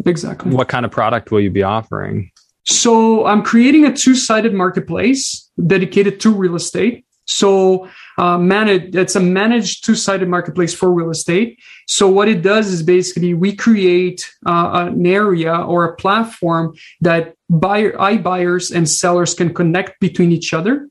Exactly. 0.06 0.54
What 0.54 0.68
kind 0.68 0.84
of 0.84 0.92
product 0.92 1.30
will 1.30 1.40
you 1.40 1.50
be 1.50 1.62
offering? 1.62 2.30
So 2.64 3.24
I'm 3.26 3.42
creating 3.42 3.86
a 3.86 3.96
two-sided 3.96 4.52
marketplace 4.52 5.50
dedicated 5.66 6.20
to 6.20 6.34
real 6.34 6.54
estate. 6.54 7.06
So 7.24 7.88
uh, 8.16 8.38
managed, 8.38 8.94
it's 8.94 9.16
a 9.16 9.20
managed 9.20 9.84
two-sided 9.84 10.28
marketplace 10.28 10.74
for 10.74 10.92
real 10.92 11.10
estate. 11.10 11.58
So 11.86 12.08
what 12.08 12.28
it 12.28 12.42
does 12.42 12.68
is 12.68 12.82
basically 12.82 13.34
we 13.34 13.54
create 13.54 14.30
uh, 14.46 14.90
an 14.92 15.06
area 15.06 15.54
or 15.54 15.84
a 15.84 15.96
platform 15.96 16.74
that 17.00 17.34
buyer, 17.50 17.92
buyers 18.18 18.70
and 18.70 18.88
sellers 18.88 19.34
can 19.34 19.52
connect 19.52 20.00
between 20.00 20.32
each 20.32 20.54
other 20.54 20.88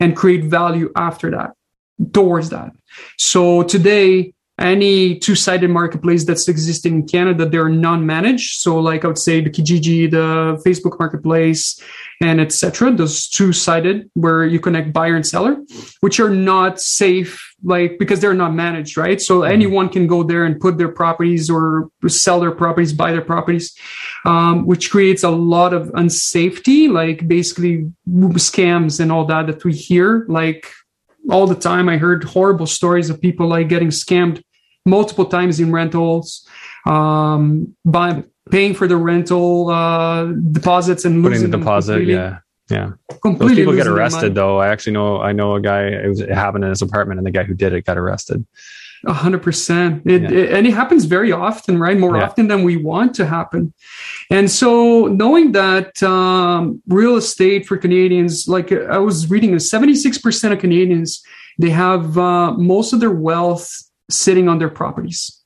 and 0.00 0.16
create 0.16 0.44
value 0.44 0.90
after 0.96 1.30
that, 1.32 1.52
towards 2.12 2.50
that. 2.50 2.72
So 3.16 3.62
today, 3.62 4.34
any 4.58 5.18
two-sided 5.18 5.70
marketplace 5.70 6.24
that's 6.24 6.48
existing 6.48 6.94
in 6.94 7.06
Canada, 7.06 7.48
they're 7.48 7.68
non-managed. 7.68 8.60
So 8.60 8.78
like 8.78 9.04
I 9.04 9.08
would 9.08 9.18
say 9.18 9.40
the 9.40 9.50
Kijiji, 9.50 10.10
the 10.10 10.60
Facebook 10.66 10.98
marketplace, 10.98 11.80
and 12.20 12.40
etc. 12.40 12.90
Those 12.90 13.28
two-sided 13.28 14.10
where 14.14 14.44
you 14.44 14.58
connect 14.58 14.92
buyer 14.92 15.14
and 15.14 15.26
seller, 15.26 15.56
which 16.00 16.18
are 16.18 16.30
not 16.30 16.80
safe, 16.80 17.54
like 17.62 17.98
because 17.98 18.20
they're 18.20 18.34
not 18.34 18.52
managed, 18.52 18.96
right? 18.96 19.20
So 19.20 19.40
mm-hmm. 19.40 19.52
anyone 19.52 19.88
can 19.88 20.08
go 20.08 20.24
there 20.24 20.44
and 20.44 20.60
put 20.60 20.76
their 20.76 20.90
properties 20.90 21.48
or 21.48 21.90
sell 22.08 22.40
their 22.40 22.52
properties, 22.52 22.92
buy 22.92 23.12
their 23.12 23.22
properties, 23.22 23.76
um, 24.24 24.66
which 24.66 24.90
creates 24.90 25.22
a 25.22 25.30
lot 25.30 25.72
of 25.72 25.88
unsafety, 25.90 26.90
like 26.90 27.28
basically 27.28 27.92
scams 28.08 28.98
and 28.98 29.12
all 29.12 29.24
that 29.26 29.46
that 29.46 29.64
we 29.64 29.72
hear, 29.72 30.26
like 30.28 30.72
all 31.30 31.46
the 31.46 31.54
time. 31.54 31.88
I 31.88 31.96
heard 31.98 32.24
horrible 32.24 32.66
stories 32.66 33.10
of 33.10 33.20
people 33.20 33.46
like 33.46 33.68
getting 33.68 33.88
scammed 33.88 34.42
multiple 34.88 35.26
times 35.26 35.60
in 35.60 35.72
rentals, 35.72 36.46
um, 36.86 37.74
by 37.84 38.24
paying 38.50 38.74
for 38.74 38.86
the 38.86 38.96
rental 38.96 39.70
uh, 39.70 40.24
deposits 40.26 41.04
and 41.04 41.22
putting 41.22 41.42
the 41.42 41.56
deposit. 41.56 42.04
Yeah, 42.04 42.38
yeah. 42.70 42.92
Completely 43.22 43.48
Those 43.48 43.56
people 43.56 43.76
get 43.76 43.86
arrested 43.86 44.34
though. 44.34 44.58
I 44.58 44.68
actually 44.68 44.92
know. 44.92 45.20
I 45.20 45.32
know 45.32 45.54
a 45.54 45.60
guy. 45.60 45.86
It 45.88 46.08
was 46.08 46.20
it 46.20 46.30
happened 46.30 46.64
in 46.64 46.70
his 46.70 46.82
apartment, 46.82 47.18
and 47.18 47.26
the 47.26 47.30
guy 47.30 47.44
who 47.44 47.54
did 47.54 47.72
it 47.72 47.84
got 47.84 47.98
arrested. 47.98 48.46
A 49.06 49.12
hundred 49.12 49.42
percent. 49.42 50.02
It, 50.06 50.24
and 50.24 50.66
it 50.66 50.74
happens 50.74 51.04
very 51.04 51.30
often, 51.30 51.78
right? 51.78 51.96
More 51.96 52.16
yeah. 52.16 52.24
often 52.24 52.48
than 52.48 52.64
we 52.64 52.76
want 52.76 53.14
to 53.16 53.26
happen. 53.26 53.72
And 54.28 54.50
so 54.50 55.06
knowing 55.06 55.52
that 55.52 56.02
um, 56.02 56.82
real 56.88 57.16
estate 57.16 57.66
for 57.66 57.76
Canadians, 57.76 58.48
like 58.48 58.72
I 58.72 58.98
was 58.98 59.30
reading, 59.30 59.54
76% 59.54 60.52
of 60.52 60.58
Canadians, 60.58 61.22
they 61.58 61.70
have 61.70 62.18
uh, 62.18 62.52
most 62.52 62.92
of 62.92 62.98
their 62.98 63.12
wealth 63.12 63.87
sitting 64.10 64.48
on 64.48 64.58
their 64.58 64.68
properties. 64.68 65.42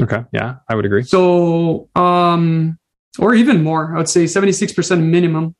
Okay. 0.00 0.24
Yeah, 0.32 0.56
I 0.68 0.74
would 0.74 0.84
agree. 0.84 1.02
So, 1.02 1.88
um, 1.94 2.78
or 3.18 3.34
even 3.34 3.62
more, 3.62 3.94
I 3.94 3.98
would 3.98 4.08
say 4.08 4.24
76% 4.24 5.02
minimum. 5.02 5.54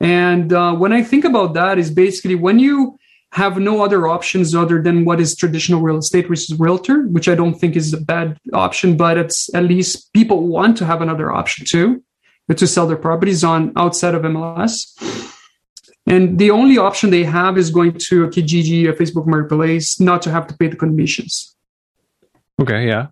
And 0.00 0.52
uh, 0.52 0.74
when 0.74 0.92
I 0.92 1.02
think 1.02 1.24
about 1.24 1.54
that, 1.54 1.78
is 1.78 1.90
basically 1.90 2.34
when 2.34 2.58
you 2.58 2.98
have 3.32 3.58
no 3.58 3.82
other 3.84 4.06
options 4.06 4.54
other 4.54 4.80
than 4.80 5.04
what 5.04 5.20
is 5.20 5.34
traditional 5.34 5.80
real 5.80 5.98
estate, 5.98 6.28
which 6.30 6.50
is 6.50 6.58
realtor, 6.58 7.02
which 7.08 7.28
I 7.28 7.34
don't 7.34 7.54
think 7.54 7.74
is 7.74 7.92
a 7.92 8.00
bad 8.00 8.38
option, 8.52 8.96
but 8.96 9.18
it's 9.18 9.52
at 9.54 9.64
least 9.64 10.12
people 10.12 10.46
want 10.46 10.76
to 10.78 10.84
have 10.84 11.02
another 11.02 11.32
option 11.32 11.66
too, 11.66 12.02
to 12.54 12.66
sell 12.66 12.86
their 12.86 12.96
properties 12.96 13.42
on 13.42 13.72
outside 13.76 14.14
of 14.14 14.22
MLS. 14.22 14.94
And 16.06 16.38
the 16.38 16.50
only 16.50 16.76
option 16.76 17.10
they 17.10 17.24
have 17.24 17.56
is 17.56 17.70
going 17.70 17.96
to 17.98 18.24
a 18.24 18.28
Kijiji, 18.28 18.88
a 18.88 18.92
Facebook 18.92 19.26
Marketplace, 19.26 19.98
not 19.98 20.20
to 20.22 20.30
have 20.30 20.46
to 20.48 20.56
pay 20.56 20.68
the 20.68 20.76
commissions. 20.76 21.56
Okay, 22.60 22.86
yeah. 22.86 23.08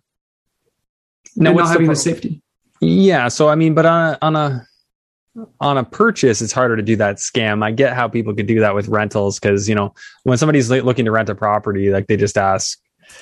Now, 1.37 1.53
not 1.53 1.69
having 1.69 1.87
the, 1.87 1.95
the, 1.95 1.97
safety. 1.97 2.43
Yeah, 2.81 3.29
so 3.29 3.49
I 3.49 3.55
mean, 3.55 3.75
but 3.75 3.87
on 3.87 4.13
a, 4.13 4.19
on 4.21 4.37
a 4.37 4.67
on 5.61 5.79
a 5.79 5.85
purchase, 5.85 6.43
it's 6.43 6.53
harder 6.53 6.77
to 6.77 6.83
do 6.83 6.97
that 6.97 7.17
scam. 7.17 7.65
I 7.65 7.71
get 7.71 7.95
how 7.95 8.09
people 8.09 8.35
could 8.35 8.47
do 8.47 8.61
that 8.61 8.75
with 8.75 8.89
rentals 8.89 9.39
because 9.39 9.69
you 9.69 9.75
know 9.75 9.95
when 10.25 10.37
somebody's 10.37 10.71
looking 10.71 11.07
to 11.07 11.11
rent 11.11 11.31
a 11.31 11.35
property, 11.35 11.91
like 11.91 12.07
they 12.07 12.17
just 12.17 12.37
ask, 12.37 12.79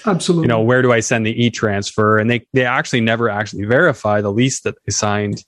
absolutely, 0.07 0.45
you 0.45 0.49
know, 0.49 0.61
where 0.61 0.83
do 0.83 0.93
I 0.93 1.01
send 1.01 1.25
the 1.25 1.45
e 1.45 1.51
transfer? 1.51 2.19
And 2.19 2.29
they 2.29 2.45
they 2.53 2.65
actually 2.65 3.01
never 3.01 3.29
actually 3.29 3.65
verify 3.65 4.21
the 4.21 4.33
lease 4.33 4.63
that 4.63 4.75
they 4.85 4.91
signed, 4.91 5.45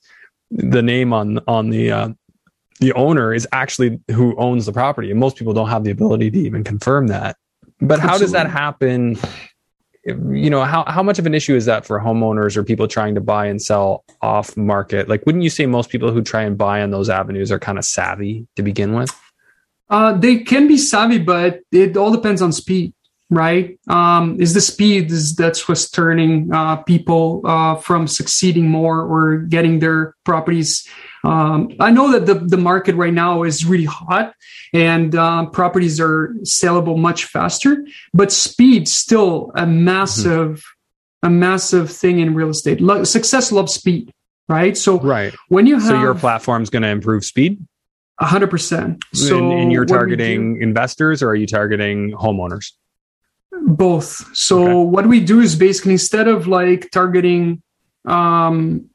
the 0.50 0.82
name 0.82 1.12
on 1.12 1.40
on 1.48 1.70
the 1.70 1.90
uh, 1.90 2.08
the 2.82 2.92
owner 2.94 3.32
is 3.32 3.46
actually 3.52 4.00
who 4.10 4.36
owns 4.36 4.66
the 4.66 4.72
property. 4.72 5.10
And 5.10 5.20
most 5.20 5.36
people 5.36 5.52
don't 5.52 5.68
have 5.68 5.84
the 5.84 5.92
ability 5.92 6.32
to 6.32 6.38
even 6.38 6.64
confirm 6.64 7.06
that. 7.06 7.36
But 7.80 8.00
how 8.00 8.14
Absolutely. 8.14 8.24
does 8.24 8.32
that 8.32 8.50
happen? 8.50 9.18
You 10.04 10.50
know, 10.50 10.64
how, 10.64 10.84
how 10.88 11.00
much 11.00 11.20
of 11.20 11.26
an 11.26 11.34
issue 11.34 11.54
is 11.54 11.66
that 11.66 11.86
for 11.86 12.00
homeowners 12.00 12.56
or 12.56 12.64
people 12.64 12.88
trying 12.88 13.14
to 13.14 13.20
buy 13.20 13.46
and 13.46 13.62
sell 13.62 14.04
off 14.20 14.56
market? 14.56 15.08
Like, 15.08 15.24
wouldn't 15.24 15.44
you 15.44 15.50
say 15.50 15.64
most 15.64 15.90
people 15.90 16.10
who 16.10 16.22
try 16.22 16.42
and 16.42 16.58
buy 16.58 16.82
on 16.82 16.90
those 16.90 17.08
avenues 17.08 17.52
are 17.52 17.60
kind 17.60 17.78
of 17.78 17.84
savvy 17.84 18.48
to 18.56 18.64
begin 18.64 18.94
with? 18.94 19.10
Uh, 19.88 20.14
they 20.14 20.38
can 20.38 20.66
be 20.66 20.76
savvy, 20.76 21.18
but 21.18 21.60
it 21.70 21.96
all 21.96 22.10
depends 22.10 22.42
on 22.42 22.50
speed 22.50 22.92
right? 23.32 23.80
Um, 23.88 24.38
is 24.40 24.52
the 24.52 24.60
speed 24.60 25.10
is 25.10 25.34
that's 25.34 25.66
what's 25.66 25.88
turning 25.90 26.52
uh, 26.52 26.76
people 26.76 27.40
uh, 27.46 27.76
from 27.76 28.06
succeeding 28.06 28.68
more 28.68 29.00
or 29.00 29.38
getting 29.38 29.78
their 29.78 30.14
properties. 30.24 30.86
Um, 31.24 31.72
I 31.78 31.90
know 31.90 32.12
that 32.12 32.26
the, 32.26 32.34
the 32.34 32.56
market 32.56 32.96
right 32.96 33.12
now 33.12 33.44
is 33.44 33.64
really 33.64 33.84
hot 33.84 34.34
and 34.72 35.14
uh, 35.14 35.46
properties 35.46 36.00
are 36.00 36.34
sellable 36.42 36.98
much 36.98 37.26
faster, 37.26 37.86
but 38.12 38.32
speed 38.32 38.88
still 38.88 39.52
a 39.54 39.66
massive, 39.66 40.58
mm-hmm. 40.58 41.26
a 41.28 41.30
massive 41.30 41.90
thing 41.90 42.18
in 42.18 42.34
real 42.34 42.48
estate. 42.48 42.80
Lo- 42.80 43.04
success 43.04 43.52
loves 43.52 43.74
speed, 43.74 44.12
right? 44.48 44.76
So 44.76 44.98
right. 44.98 45.32
when 45.48 45.66
you 45.66 45.74
have, 45.78 45.88
so 45.88 46.00
your 46.00 46.14
platform's 46.14 46.70
going 46.70 46.82
to 46.82 46.88
improve 46.88 47.24
speed. 47.24 47.64
A 48.18 48.26
hundred 48.26 48.50
percent. 48.50 49.02
So 49.14 49.38
and, 49.38 49.62
and 49.62 49.72
you're 49.72 49.86
targeting 49.86 50.60
investors 50.60 51.22
or 51.22 51.30
are 51.30 51.34
you 51.34 51.46
targeting 51.46 52.12
homeowners? 52.12 52.72
both 53.64 54.34
so 54.36 54.62
okay. 54.62 54.74
what 54.74 55.06
we 55.06 55.20
do 55.20 55.40
is 55.40 55.54
basically 55.54 55.92
instead 55.92 56.28
of 56.28 56.46
like 56.46 56.90
targeting 56.90 57.62
um, 58.04 58.88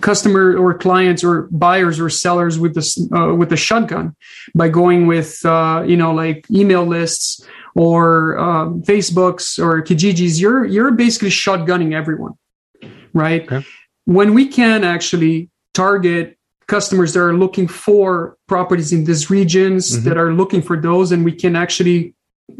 customer 0.00 0.56
or 0.56 0.74
clients 0.74 1.24
or 1.24 1.48
buyers 1.50 1.98
or 1.98 2.10
sellers 2.10 2.58
with 2.58 2.74
this 2.74 2.98
uh, 3.14 3.34
with 3.34 3.48
the 3.48 3.56
shotgun 3.56 4.14
by 4.54 4.68
going 4.68 5.06
with 5.06 5.44
uh, 5.44 5.82
you 5.86 5.96
know 5.96 6.12
like 6.12 6.46
email 6.50 6.84
lists 6.84 7.46
or 7.74 8.38
uh, 8.38 8.66
facebooks 8.90 9.58
or 9.58 9.82
kijijis 9.82 10.40
you're 10.40 10.64
you're 10.64 10.90
basically 10.90 11.30
shotgunning 11.30 11.94
everyone 11.94 12.32
right 13.14 13.50
okay. 13.50 13.66
when 14.04 14.34
we 14.34 14.46
can 14.46 14.84
actually 14.84 15.48
target 15.72 16.38
customers 16.66 17.14
that 17.14 17.20
are 17.20 17.34
looking 17.34 17.66
for 17.66 18.36
properties 18.46 18.92
in 18.92 19.04
these 19.04 19.30
regions 19.30 19.96
mm-hmm. 19.96 20.08
that 20.08 20.18
are 20.18 20.32
looking 20.32 20.62
for 20.62 20.80
those 20.80 21.12
and 21.12 21.24
we 21.24 21.32
can 21.32 21.56
actually 21.56 22.14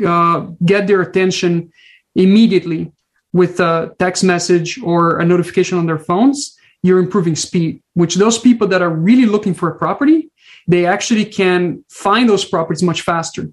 uh, 0.06 0.46
get 0.64 0.86
their 0.86 1.02
attention 1.02 1.70
immediately 2.14 2.92
with 3.32 3.60
a 3.60 3.94
text 3.98 4.24
message 4.24 4.80
or 4.82 5.18
a 5.18 5.24
notification 5.24 5.78
on 5.78 5.86
their 5.86 5.98
phones, 5.98 6.56
you're 6.82 6.98
improving 6.98 7.36
speed, 7.36 7.80
which 7.94 8.16
those 8.16 8.38
people 8.38 8.66
that 8.68 8.82
are 8.82 8.90
really 8.90 9.26
looking 9.26 9.54
for 9.54 9.70
a 9.70 9.78
property, 9.78 10.30
they 10.66 10.86
actually 10.86 11.24
can 11.24 11.84
find 11.90 12.28
those 12.28 12.44
properties 12.44 12.82
much 12.82 13.02
faster 13.02 13.48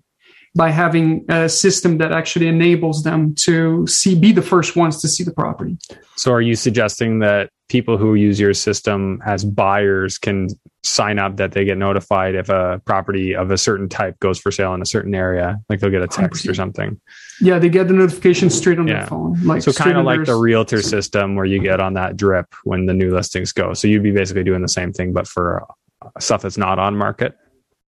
by 0.55 0.71
having 0.71 1.25
a 1.29 1.48
system 1.48 2.00
that 2.00 2.12
actually 2.12 2.48
enables 2.48 3.03
them 3.03 3.36
to 3.36 3.86
see 3.88 4.15
be 4.15 4.31
the 4.31 4.41
first 4.41 4.75
ones 4.75 5.00
to 5.01 5.07
see 5.07 5.24
the 5.24 5.31
property. 5.31 5.77
So 6.15 6.31
are 6.31 6.41
you 6.41 6.55
suggesting 6.55 7.19
that 7.19 7.51
people 7.69 7.98
who 7.98 8.15
use 8.15 8.39
your 8.39 8.55
system 8.55 9.21
as 9.25 9.45
buyers 9.45 10.17
can 10.17 10.48
sign 10.83 11.19
up 11.19 11.38
that 11.38 11.51
they 11.51 11.65
get 11.65 11.77
notified 11.77 12.33
if 12.33 12.50
a 12.50 12.81
property 12.86 13.36
of 13.36 13.51
a 13.51 13.57
certain 13.57 13.88
type 13.88 14.19
goes 14.19 14.39
for 14.39 14.51
sale 14.51 14.74
in 14.74 14.81
a 14.81 14.88
certain 14.88 15.13
area 15.13 15.57
like 15.69 15.79
they'll 15.79 15.91
get 15.91 16.01
a 16.01 16.07
text 16.07 16.45
100%. 16.45 16.50
or 16.50 16.53
something 16.55 17.01
yeah 17.41 17.60
they 17.60 17.69
get 17.69 17.88
the 17.88 17.93
notification 17.93 18.50
straight 18.50 18.79
on 18.79 18.88
yeah. 18.88 19.00
their 19.00 19.08
phone 19.08 19.41
like 19.43 19.62
so 19.62 19.72
kind 19.72 19.98
of 19.98 20.05
like 20.05 20.25
the 20.25 20.36
realtor 20.36 20.81
system 20.81 21.36
where 21.36 21.46
you 21.46 21.60
get 21.60 21.79
on 21.79 21.93
that 21.93 22.17
drip 22.17 22.53
when 22.63 22.86
the 22.86 22.93
new 22.93 23.13
listings 23.13 23.51
go. 23.51 23.74
So 23.74 23.88
you'd 23.88 24.03
be 24.03 24.12
basically 24.12 24.43
doing 24.43 24.62
the 24.62 24.69
same 24.69 24.93
thing 24.93 25.13
but 25.13 25.27
for 25.27 25.65
stuff 26.19 26.41
that's 26.41 26.58
not 26.58 26.79
on 26.79 26.98
market 26.98 27.38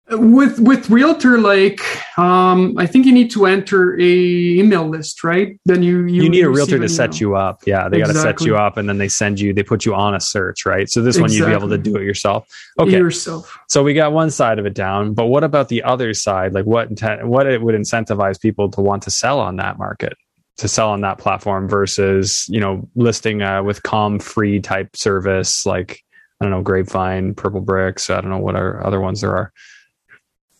with 0.08 0.60
with 0.60 0.88
realtor 0.88 1.38
like 1.38 1.80
um 2.16 2.78
i 2.78 2.86
think 2.86 3.04
you 3.04 3.12
need 3.12 3.28
to 3.28 3.44
enter 3.44 3.98
a 3.98 4.56
email 4.56 4.86
list 4.88 5.24
right? 5.24 5.58
Then 5.64 5.82
you 5.82 6.06
you, 6.06 6.22
you 6.22 6.28
need 6.28 6.44
a 6.44 6.50
realtor 6.50 6.78
to 6.78 6.88
set 6.88 7.20
you 7.20 7.36
up. 7.36 7.62
Yeah 7.66 7.88
they 7.88 7.98
exactly. 7.98 8.22
got 8.22 8.30
to 8.30 8.38
set 8.38 8.46
you 8.46 8.56
up 8.56 8.76
and 8.76 8.88
then 8.88 8.98
they 8.98 9.08
send 9.08 9.40
you 9.40 9.52
they 9.52 9.62
put 9.62 9.84
you 9.84 9.94
on 9.94 10.14
a 10.14 10.20
search 10.20 10.64
right? 10.64 10.88
So 10.88 11.02
this 11.02 11.16
exactly. 11.16 11.40
one 11.40 11.50
you'd 11.50 11.52
be 11.52 11.64
able 11.64 11.68
to 11.70 11.78
do 11.78 11.96
it 11.96 12.04
yourself. 12.04 12.48
Okay. 12.78 12.92
Yourself. 12.92 13.58
So 13.68 13.82
we 13.82 13.94
got 13.94 14.12
one 14.12 14.30
side 14.30 14.58
of 14.58 14.66
it 14.66 14.74
down 14.74 15.14
but 15.14 15.26
what 15.26 15.44
about 15.44 15.68
the 15.68 15.82
other 15.82 16.14
side? 16.14 16.52
Like 16.52 16.66
what 16.66 16.88
intent 16.88 17.26
what 17.26 17.46
it 17.46 17.62
would 17.62 17.74
incentivize 17.74 18.40
people 18.40 18.70
to 18.70 18.80
want 18.80 19.02
to 19.04 19.10
sell 19.10 19.40
on 19.40 19.56
that 19.56 19.78
market? 19.78 20.14
To 20.58 20.68
sell 20.68 20.88
on 20.90 21.02
that 21.02 21.18
platform 21.18 21.68
versus 21.68 22.46
you 22.48 22.60
know 22.60 22.88
listing 22.94 23.42
uh, 23.42 23.62
with 23.62 23.82
ComFree 23.82 24.62
type 24.62 24.96
service 24.96 25.66
like 25.66 26.02
i 26.40 26.44
don't 26.44 26.50
know 26.50 26.62
grapevine 26.62 27.34
Purplebricks 27.34 28.08
i 28.08 28.20
don't 28.20 28.30
know 28.30 28.38
what 28.38 28.56
other 28.56 29.00
ones 29.00 29.20
there 29.20 29.36
are 29.36 29.52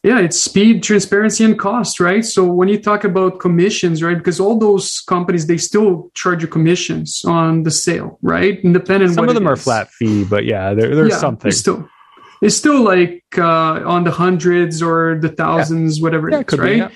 yeah 0.07 0.21
it's 0.21 0.39
speed 0.39 0.83
transparency 0.83 1.45
and 1.45 1.59
cost 1.59 1.99
right? 2.01 2.25
So 2.25 2.45
when 2.45 2.69
you 2.69 2.81
talk 2.81 3.03
about 3.05 3.41
commissions 3.41 4.03
right 4.03 4.17
because 4.17 4.39
all 4.41 4.59
those 4.59 5.01
companies 5.01 5.47
they 5.47 5.59
still 5.59 6.11
charge 6.15 6.43
you 6.43 6.49
commissions 6.49 7.25
on 7.27 7.65
the 7.65 7.71
sale 7.71 8.19
right? 8.23 8.59
Independent 8.61 9.15
some 9.15 9.29
of 9.29 9.35
them 9.35 9.49
are 9.49 9.57
flat 9.57 9.91
fee 9.91 10.25
but 10.25 10.45
yeah 10.45 10.73
there, 10.75 10.95
there's 10.95 11.11
yeah, 11.11 11.19
something. 11.19 11.49
it's 11.49 11.59
still 11.59 11.89
it's 12.41 12.57
still 12.57 12.83
like 12.83 13.25
uh, 13.37 13.83
on 13.95 14.05
the 14.05 14.11
hundreds 14.11 14.83
or 14.83 15.19
the 15.21 15.29
thousands 15.29 15.99
yeah. 15.99 16.03
whatever 16.05 16.31
yeah, 16.31 16.41
it 16.41 16.53
is 16.53 16.59
right? 16.59 16.91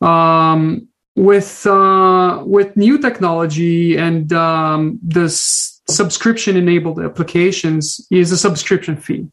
be, 0.00 0.06
um, 0.06 0.88
with 1.16 1.66
uh, 1.66 2.42
with 2.46 2.76
new 2.76 2.98
technology 2.98 3.96
and 3.96 4.32
um, 4.32 4.98
the 5.02 5.28
subscription 5.28 6.56
enabled 6.56 7.00
applications 7.00 8.06
is 8.10 8.30
a 8.32 8.38
subscription 8.38 8.96
fee 8.96 9.26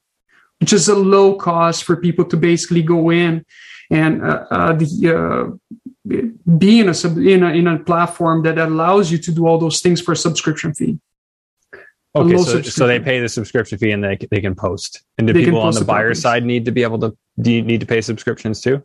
which 0.60 0.74
is 0.74 0.88
a 0.88 0.96
low 0.96 1.36
cost 1.36 1.84
for 1.84 1.96
people 1.96 2.26
to 2.26 2.38
basically 2.38 2.84
go 2.84 3.12
in 3.12 3.46
and 3.92 4.24
uh, 4.24 4.46
uh, 4.52 4.74
the, 4.74 4.88
uh, 5.16 6.18
be 6.58 6.80
in 6.80 6.90
a, 6.90 6.94
sub, 6.94 7.18
in 7.18 7.44
a 7.44 7.50
in 7.50 7.68
a 7.68 7.80
platform 7.80 8.44
that 8.44 8.58
allows 8.58 9.12
you 9.12 9.18
to 9.18 9.32
do 9.32 9.48
all 9.48 9.58
those 9.58 9.82
things 9.82 10.02
for 10.02 10.14
a 10.14 10.16
subscription 10.16 10.74
fee. 10.74 11.00
Okay, 12.16 12.38
so, 12.38 12.62
so 12.62 12.88
they 12.88 13.00
pay 13.00 13.20
the 13.20 13.30
subscription 13.30 13.78
fee 13.78 13.92
and 13.92 14.04
they 14.04 14.18
they 14.32 14.42
can 14.42 14.56
post. 14.56 15.04
And 15.18 15.28
do 15.28 15.34
they 15.34 15.46
people 15.46 15.62
on 15.62 15.74
the 15.74 15.86
buyer 15.86 16.14
side 16.14 16.44
need 16.44 16.66
to 16.66 16.72
be 16.72 16.84
able 16.84 17.00
to 17.00 17.16
do 17.40 17.52
you 17.52 17.62
need 17.62 17.80
to 17.82 17.86
pay 17.86 18.02
subscriptions 18.02 18.62
too? 18.62 18.84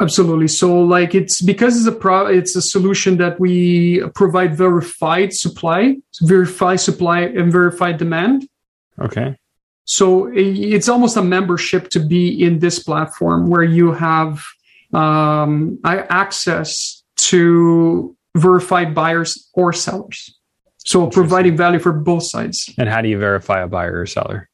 Absolutely. 0.00 0.48
So 0.48 0.80
like 0.80 1.14
it's 1.14 1.42
because 1.42 1.76
it's 1.76 1.86
a 1.86 1.92
pro 1.92 2.26
it's 2.26 2.56
a 2.56 2.62
solution 2.62 3.18
that 3.18 3.38
we 3.38 4.02
provide 4.14 4.56
verified 4.56 5.32
supply, 5.32 5.96
verified 6.22 6.80
supply 6.80 7.20
and 7.20 7.52
verified 7.52 7.98
demand. 7.98 8.48
Okay. 9.00 9.36
So 9.90 10.30
it's 10.32 10.88
almost 10.88 11.16
a 11.16 11.22
membership 11.22 11.90
to 11.90 11.98
be 11.98 12.44
in 12.44 12.60
this 12.60 12.78
platform 12.78 13.50
where 13.50 13.64
you 13.64 13.90
have 13.90 14.40
um, 14.94 15.80
access 15.84 17.02
to 17.16 18.16
verified 18.36 18.94
buyers 18.94 19.50
or 19.52 19.72
sellers. 19.72 20.38
So 20.78 21.08
providing 21.08 21.56
value 21.56 21.80
for 21.80 21.90
both 21.90 22.22
sides. 22.22 22.72
And 22.78 22.88
how 22.88 23.00
do 23.02 23.08
you 23.08 23.18
verify 23.18 23.62
a 23.62 23.66
buyer 23.66 24.02
or 24.02 24.06
seller? 24.06 24.48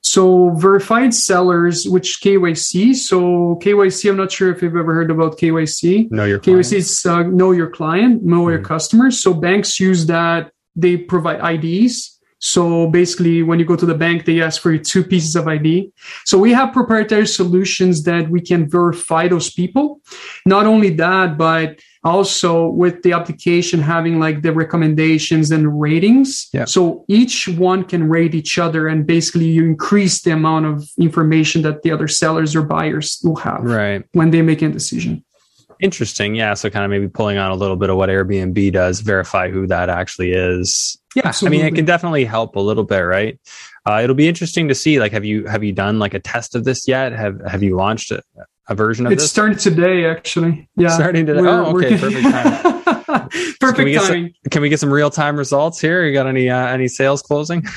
So 0.00 0.52
verified 0.52 1.12
sellers, 1.12 1.86
which 1.86 2.20
KYC. 2.22 2.94
So 2.94 3.58
KYC, 3.62 4.08
I'm 4.08 4.16
not 4.16 4.32
sure 4.32 4.50
if 4.50 4.62
you've 4.62 4.74
ever 4.74 4.94
heard 4.94 5.10
about 5.10 5.36
KYC. 5.36 6.10
Know 6.10 6.24
your 6.24 6.38
client. 6.38 6.64
KYC 6.64 6.72
is 6.72 7.04
uh, 7.04 7.24
know 7.24 7.52
your 7.52 7.68
client, 7.68 8.22
know 8.22 8.46
mm 8.46 8.52
your 8.52 8.62
customers. 8.62 9.22
So 9.22 9.34
banks 9.34 9.78
use 9.78 10.06
that. 10.06 10.50
They 10.74 10.96
provide 10.96 11.62
IDs 11.62 12.18
so 12.42 12.88
basically, 12.88 13.44
when 13.44 13.60
you 13.60 13.64
go 13.64 13.76
to 13.76 13.86
the 13.86 13.94
bank, 13.94 14.24
they 14.24 14.42
ask 14.42 14.60
for 14.60 14.76
two 14.76 15.04
pieces 15.04 15.36
of 15.36 15.46
ID. 15.46 15.92
So 16.24 16.36
we 16.36 16.52
have 16.52 16.72
proprietary 16.72 17.28
solutions 17.28 18.02
that 18.02 18.28
we 18.30 18.40
can 18.40 18.68
verify 18.68 19.28
those 19.28 19.52
people. 19.52 20.00
Not 20.44 20.66
only 20.66 20.90
that, 20.96 21.38
but 21.38 21.78
also 22.02 22.66
with 22.66 23.00
the 23.04 23.12
application 23.12 23.78
having 23.80 24.18
like 24.18 24.42
the 24.42 24.52
recommendations 24.52 25.52
and 25.52 25.80
ratings. 25.80 26.48
Yeah. 26.52 26.64
So 26.64 27.04
each 27.06 27.46
one 27.46 27.84
can 27.84 28.08
rate 28.08 28.34
each 28.34 28.58
other 28.58 28.88
and 28.88 29.06
basically 29.06 29.46
you 29.46 29.64
increase 29.64 30.22
the 30.22 30.32
amount 30.32 30.66
of 30.66 30.84
information 30.98 31.62
that 31.62 31.82
the 31.82 31.92
other 31.92 32.08
sellers 32.08 32.56
or 32.56 32.62
buyers 32.62 33.20
will 33.22 33.36
have 33.36 33.62
right. 33.62 34.02
when 34.14 34.32
they 34.32 34.42
make 34.42 34.62
a 34.62 34.68
decision. 34.68 35.24
Interesting. 35.78 36.34
Yeah. 36.34 36.54
So 36.54 36.70
kind 36.70 36.84
of 36.84 36.90
maybe 36.90 37.08
pulling 37.08 37.38
on 37.38 37.50
a 37.50 37.56
little 37.56 37.76
bit 37.76 37.90
of 37.90 37.96
what 37.96 38.08
Airbnb 38.08 38.72
does, 38.72 39.00
verify 39.00 39.50
who 39.50 39.66
that 39.68 39.88
actually 39.88 40.32
is. 40.32 40.98
Yeah. 41.14 41.22
Absolutely. 41.26 41.58
I 41.58 41.62
mean, 41.62 41.72
it 41.72 41.76
can 41.76 41.84
definitely 41.84 42.24
help 42.24 42.56
a 42.56 42.60
little 42.60 42.84
bit, 42.84 43.00
right? 43.00 43.38
Uh, 43.86 44.00
it'll 44.02 44.16
be 44.16 44.28
interesting 44.28 44.68
to 44.68 44.74
see. 44.74 45.00
Like, 45.00 45.12
have 45.12 45.24
you 45.24 45.46
have 45.46 45.64
you 45.64 45.72
done 45.72 45.98
like 45.98 46.14
a 46.14 46.20
test 46.20 46.54
of 46.54 46.64
this 46.64 46.86
yet? 46.86 47.12
Have 47.12 47.40
have 47.46 47.62
you 47.62 47.76
launched 47.76 48.10
a, 48.10 48.22
a 48.68 48.74
version 48.74 49.06
of 49.06 49.12
it 49.12 49.16
this? 49.16 49.24
It 49.24 49.28
started 49.28 49.58
today, 49.58 50.06
actually. 50.06 50.68
Yeah. 50.76 50.90
Starting 50.90 51.26
today. 51.26 51.40
We're, 51.40 51.48
oh, 51.48 51.76
okay. 51.76 51.98
Perfect 51.98 52.22
timing. 52.22 53.56
perfect 53.60 53.88
can 53.90 53.94
timing. 53.94 54.26
Some, 54.26 54.50
can 54.50 54.62
we 54.62 54.68
get 54.68 54.80
some 54.80 54.92
real 54.92 55.10
time 55.10 55.36
results 55.36 55.80
here? 55.80 56.04
You 56.04 56.12
got 56.12 56.26
any 56.26 56.48
uh, 56.48 56.66
any 56.66 56.88
sales 56.88 57.22
closing? 57.22 57.64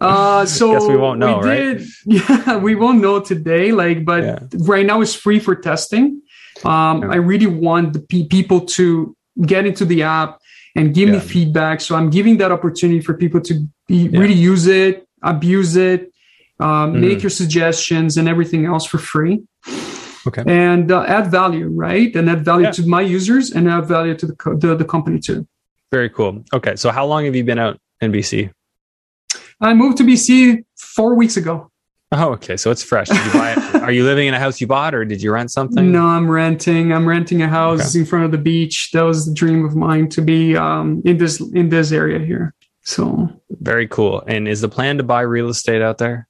Uh, 0.00 0.46
so 0.46 0.72
Guess 0.72 0.88
we 0.88 0.96
won't 0.96 1.18
know, 1.18 1.38
we 1.38 1.48
did, 1.48 1.80
right? 1.80 1.86
Yeah, 2.06 2.56
we 2.58 2.74
won't 2.74 3.00
know 3.00 3.20
today. 3.20 3.72
Like, 3.72 4.04
but 4.04 4.22
yeah. 4.22 4.38
right 4.58 4.86
now 4.86 5.00
it's 5.00 5.14
free 5.14 5.40
for 5.40 5.56
testing. 5.56 6.22
Um, 6.64 7.02
yeah. 7.02 7.08
I 7.10 7.16
really 7.16 7.46
want 7.46 7.92
the 7.94 8.00
pe- 8.00 8.26
people 8.26 8.60
to 8.60 9.16
get 9.42 9.66
into 9.66 9.84
the 9.84 10.02
app 10.02 10.40
and 10.74 10.94
give 10.94 11.08
yeah. 11.08 11.16
me 11.16 11.20
feedback. 11.20 11.80
So 11.80 11.96
I'm 11.96 12.10
giving 12.10 12.38
that 12.38 12.52
opportunity 12.52 13.00
for 13.00 13.14
people 13.14 13.40
to 13.42 13.66
be, 13.86 14.08
yeah. 14.08 14.18
really 14.18 14.34
use 14.34 14.66
it, 14.66 15.06
abuse 15.22 15.76
it, 15.76 16.12
um, 16.60 16.94
mm. 16.94 17.00
make 17.00 17.22
your 17.22 17.30
suggestions 17.30 18.16
and 18.16 18.28
everything 18.28 18.64
else 18.66 18.86
for 18.86 18.98
free. 18.98 19.42
Okay. 20.26 20.42
And 20.46 20.92
uh, 20.92 21.02
add 21.02 21.30
value, 21.30 21.68
right? 21.68 22.14
And 22.14 22.28
add 22.28 22.44
value 22.44 22.72
to 22.72 22.86
my 22.86 23.00
users 23.00 23.50
and 23.50 23.68
add 23.68 23.86
value 23.86 24.14
to 24.16 24.26
the, 24.26 24.36
co- 24.36 24.56
the, 24.56 24.74
the 24.74 24.84
company 24.84 25.20
too. 25.20 25.46
Very 25.90 26.10
cool. 26.10 26.44
Okay. 26.52 26.76
So 26.76 26.90
how 26.90 27.06
long 27.06 27.24
have 27.24 27.34
you 27.34 27.44
been 27.44 27.58
out 27.58 27.80
in 28.00 28.12
BC? 28.12 28.50
I 29.60 29.74
moved 29.74 29.98
to 29.98 30.04
BC 30.04 30.64
four 30.76 31.14
weeks 31.14 31.36
ago. 31.36 31.70
Oh, 32.10 32.32
okay. 32.32 32.56
So 32.56 32.70
it's 32.70 32.82
fresh. 32.82 33.08
Did 33.08 33.24
you 33.26 33.32
buy 33.32 33.52
it? 33.52 33.74
Are 33.82 33.92
you 33.92 34.04
living 34.04 34.28
in 34.28 34.34
a 34.34 34.38
house 34.38 34.60
you 34.60 34.66
bought 34.66 34.94
or 34.94 35.04
did 35.04 35.20
you 35.20 35.32
rent 35.32 35.50
something? 35.50 35.92
No, 35.92 36.06
I'm 36.06 36.30
renting. 36.30 36.92
I'm 36.92 37.06
renting 37.06 37.42
a 37.42 37.48
house 37.48 37.90
okay. 37.90 38.00
in 38.00 38.06
front 38.06 38.24
of 38.24 38.30
the 38.30 38.38
beach. 38.38 38.90
That 38.92 39.02
was 39.02 39.26
the 39.26 39.34
dream 39.34 39.64
of 39.64 39.76
mine 39.76 40.08
to 40.10 40.22
be 40.22 40.56
um, 40.56 41.02
in 41.04 41.18
this 41.18 41.40
in 41.52 41.68
this 41.68 41.92
area 41.92 42.18
here. 42.18 42.54
So 42.82 43.28
very 43.50 43.86
cool. 43.86 44.22
And 44.26 44.48
is 44.48 44.62
the 44.62 44.68
plan 44.68 44.96
to 44.96 45.04
buy 45.04 45.20
real 45.20 45.50
estate 45.50 45.82
out 45.82 45.98
there? 45.98 46.26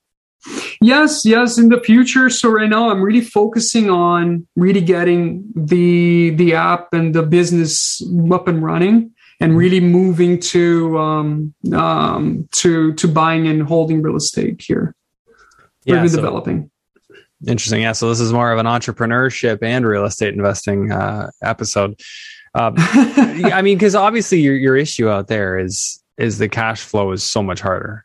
Yes, 0.80 1.24
yes, 1.24 1.58
in 1.58 1.68
the 1.68 1.80
future. 1.80 2.30
So 2.30 2.50
right 2.50 2.68
now 2.68 2.90
I'm 2.90 3.02
really 3.02 3.20
focusing 3.20 3.88
on 3.88 4.48
really 4.56 4.80
getting 4.80 5.44
the 5.54 6.30
the 6.30 6.54
app 6.54 6.92
and 6.92 7.14
the 7.14 7.22
business 7.22 8.02
up 8.32 8.48
and 8.48 8.64
running 8.64 9.12
and 9.40 9.50
mm-hmm. 9.50 9.58
really 9.58 9.80
moving 9.80 10.40
to 10.40 10.98
um, 10.98 11.54
um, 11.72 12.48
to 12.56 12.94
to 12.94 13.06
buying 13.06 13.46
and 13.46 13.62
holding 13.62 14.02
real 14.02 14.16
estate 14.16 14.60
here 14.66 14.96
yeah, 15.94 16.06
so, 16.06 16.16
developing. 16.16 16.70
Interesting. 17.46 17.82
Yeah. 17.82 17.92
So 17.92 18.08
this 18.08 18.20
is 18.20 18.32
more 18.32 18.52
of 18.52 18.58
an 18.58 18.66
entrepreneurship 18.66 19.62
and 19.62 19.86
real 19.86 20.04
estate 20.04 20.34
investing 20.34 20.90
uh, 20.90 21.30
episode. 21.42 22.00
Um, 22.54 22.74
I 22.78 23.62
mean, 23.62 23.76
because 23.76 23.94
obviously 23.94 24.40
your 24.40 24.56
your 24.56 24.76
issue 24.76 25.08
out 25.08 25.28
there 25.28 25.58
is 25.58 26.02
is 26.16 26.38
the 26.38 26.48
cash 26.48 26.80
flow 26.80 27.12
is 27.12 27.22
so 27.22 27.42
much 27.42 27.60
harder, 27.60 28.04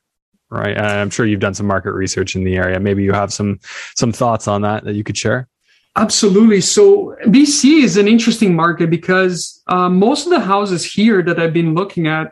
right? 0.49 0.77
And 0.77 0.85
I'm 0.85 1.09
sure 1.09 1.25
you've 1.25 1.39
done 1.39 1.55
some 1.55 1.65
market 1.65 1.93
research 1.93 2.35
in 2.35 2.43
the 2.43 2.55
area. 2.57 2.79
Maybe 2.79 3.03
you 3.03 3.13
have 3.13 3.33
some 3.33 3.59
some 3.95 4.11
thoughts 4.11 4.47
on 4.47 4.61
that 4.61 4.83
that 4.83 4.93
you 4.93 5.03
could 5.03 5.17
share. 5.17 5.47
Absolutely. 5.95 6.61
So 6.61 7.15
BC 7.25 7.83
is 7.83 7.97
an 7.97 8.07
interesting 8.07 8.55
market 8.55 8.89
because 8.89 9.61
uh, 9.67 9.89
most 9.89 10.25
of 10.25 10.31
the 10.31 10.39
houses 10.39 10.83
here 10.85 11.21
that 11.21 11.39
I've 11.39 11.53
been 11.53 11.75
looking 11.75 12.07
at, 12.07 12.31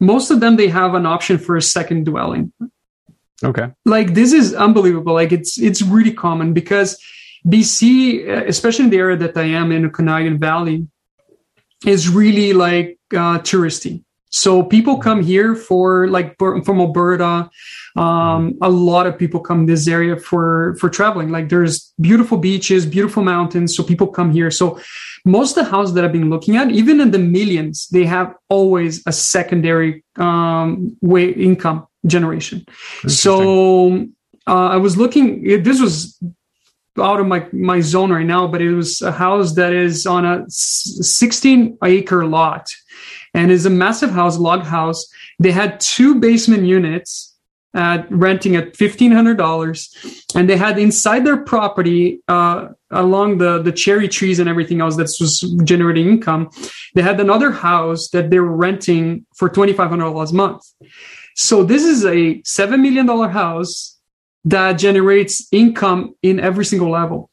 most 0.00 0.30
of 0.30 0.40
them 0.40 0.56
they 0.56 0.68
have 0.68 0.94
an 0.94 1.04
option 1.04 1.38
for 1.38 1.56
a 1.56 1.62
second 1.62 2.04
dwelling. 2.04 2.52
Okay. 3.44 3.68
Like 3.84 4.14
this 4.14 4.32
is 4.32 4.54
unbelievable. 4.54 5.14
Like 5.14 5.32
it's 5.32 5.58
it's 5.58 5.82
really 5.82 6.12
common 6.12 6.52
because 6.52 6.98
BC, 7.46 8.28
especially 8.46 8.84
in 8.84 8.90
the 8.90 8.98
area 8.98 9.16
that 9.16 9.36
I 9.36 9.44
am 9.44 9.72
in, 9.72 9.82
the 9.82 9.88
Okanagan 9.88 10.38
Valley, 10.38 10.86
is 11.84 12.08
really 12.08 12.52
like 12.52 12.98
uh, 13.12 13.38
touristy. 13.40 14.04
So 14.30 14.62
people 14.62 14.96
come 14.96 15.22
here 15.22 15.54
for 15.54 16.08
like 16.08 16.38
from 16.38 16.80
Alberta. 16.80 17.50
Um, 17.96 18.56
a 18.62 18.70
lot 18.70 19.06
of 19.06 19.18
people 19.18 19.40
come 19.40 19.66
this 19.66 19.86
area 19.86 20.16
for 20.16 20.74
for 20.76 20.88
traveling. 20.88 21.30
Like 21.30 21.48
there's 21.48 21.92
beautiful 22.00 22.38
beaches, 22.38 22.86
beautiful 22.86 23.22
mountains, 23.22 23.76
so 23.76 23.82
people 23.82 24.06
come 24.06 24.32
here. 24.32 24.50
So 24.50 24.80
most 25.24 25.56
of 25.56 25.64
the 25.64 25.70
houses 25.70 25.94
that 25.94 26.04
I've 26.04 26.12
been 26.12 26.30
looking 26.30 26.56
at, 26.56 26.70
even 26.70 27.00
in 27.00 27.10
the 27.10 27.18
millions, 27.18 27.88
they 27.88 28.04
have 28.06 28.34
always 28.48 29.02
a 29.06 29.12
secondary 29.12 30.02
um, 30.16 30.96
way 31.02 31.28
income 31.30 31.86
generation. 32.06 32.64
So 33.08 34.06
uh, 34.46 34.68
I 34.68 34.76
was 34.76 34.96
looking. 34.96 35.44
This 35.62 35.80
was 35.80 36.20
out 36.98 37.20
of 37.20 37.26
my 37.26 37.46
my 37.52 37.80
zone 37.80 38.12
right 38.12 38.26
now, 38.26 38.46
but 38.46 38.60
it 38.60 38.74
was 38.74 39.00
a 39.02 39.12
house 39.12 39.54
that 39.54 39.72
is 39.72 40.06
on 40.06 40.24
a 40.24 40.44
16 40.48 41.78
acre 41.84 42.26
lot, 42.26 42.66
and 43.34 43.50
is 43.50 43.66
a 43.66 43.70
massive 43.70 44.10
house, 44.10 44.38
log 44.38 44.62
house. 44.64 45.06
They 45.38 45.52
had 45.52 45.80
two 45.80 46.16
basement 46.16 46.64
units. 46.64 47.28
At 47.74 48.06
renting 48.12 48.54
at 48.54 48.76
fifteen 48.76 49.12
hundred 49.12 49.38
dollars, 49.38 49.96
and 50.34 50.46
they 50.46 50.58
had 50.58 50.78
inside 50.78 51.24
their 51.24 51.38
property, 51.38 52.20
uh, 52.28 52.68
along 52.90 53.38
the 53.38 53.62
the 53.62 53.72
cherry 53.72 54.08
trees 54.08 54.38
and 54.38 54.46
everything 54.46 54.82
else 54.82 54.96
that 54.96 55.08
was 55.18 55.40
generating 55.64 56.06
income. 56.06 56.50
They 56.94 57.00
had 57.00 57.18
another 57.18 57.50
house 57.50 58.10
that 58.10 58.28
they 58.28 58.40
were 58.40 58.54
renting 58.54 59.24
for 59.34 59.48
twenty 59.48 59.72
five 59.72 59.88
hundred 59.88 60.04
dollars 60.04 60.32
a 60.32 60.34
month. 60.34 60.62
So 61.36 61.64
this 61.64 61.84
is 61.84 62.04
a 62.04 62.42
seven 62.44 62.82
million 62.82 63.06
dollar 63.06 63.28
house 63.28 63.98
that 64.44 64.74
generates 64.74 65.46
income 65.52 66.14
in 66.22 66.40
every 66.40 66.64
single 66.64 66.90
level. 66.90 67.30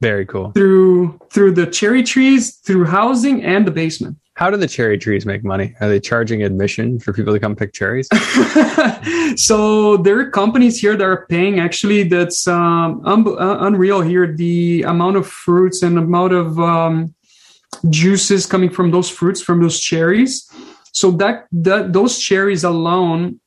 Very 0.00 0.26
cool. 0.26 0.52
Through 0.52 1.18
through 1.30 1.52
the 1.52 1.66
cherry 1.66 2.02
trees, 2.02 2.56
through 2.56 2.86
housing 2.86 3.44
and 3.44 3.66
the 3.66 3.70
basement. 3.70 4.18
How 4.36 4.50
do 4.50 4.56
the 4.56 4.66
cherry 4.66 4.98
trees 4.98 5.24
make 5.24 5.44
money? 5.44 5.76
Are 5.80 5.88
they 5.88 6.00
charging 6.00 6.42
admission 6.42 6.98
for 6.98 7.12
people 7.12 7.32
to 7.32 7.38
come 7.38 7.54
pick 7.54 7.72
cherries? 7.72 8.08
so 9.36 9.96
there 9.98 10.18
are 10.18 10.30
companies 10.30 10.80
here 10.80 10.96
that 10.96 11.04
are 11.04 11.24
paying. 11.26 11.60
Actually, 11.60 12.02
that's 12.02 12.48
um, 12.48 13.00
un- 13.04 13.38
uh, 13.38 13.58
unreal 13.60 14.00
here. 14.00 14.26
The 14.26 14.82
amount 14.82 15.16
of 15.16 15.28
fruits 15.28 15.84
and 15.84 15.96
amount 15.96 16.32
of 16.32 16.58
um, 16.58 17.14
juices 17.90 18.44
coming 18.44 18.70
from 18.70 18.90
those 18.90 19.08
fruits, 19.08 19.40
from 19.40 19.62
those 19.62 19.78
cherries. 19.78 20.50
So 20.94 21.10
that 21.12 21.46
that 21.52 21.92
those 21.92 22.18
cherries 22.18 22.64
alone 22.64 23.40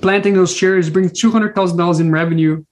planting 0.00 0.34
those 0.34 0.54
cherries 0.54 0.88
brings 0.88 1.12
two 1.12 1.30
hundred 1.30 1.54
thousand 1.54 1.76
dollars 1.76 2.00
in 2.00 2.10
revenue 2.10 2.64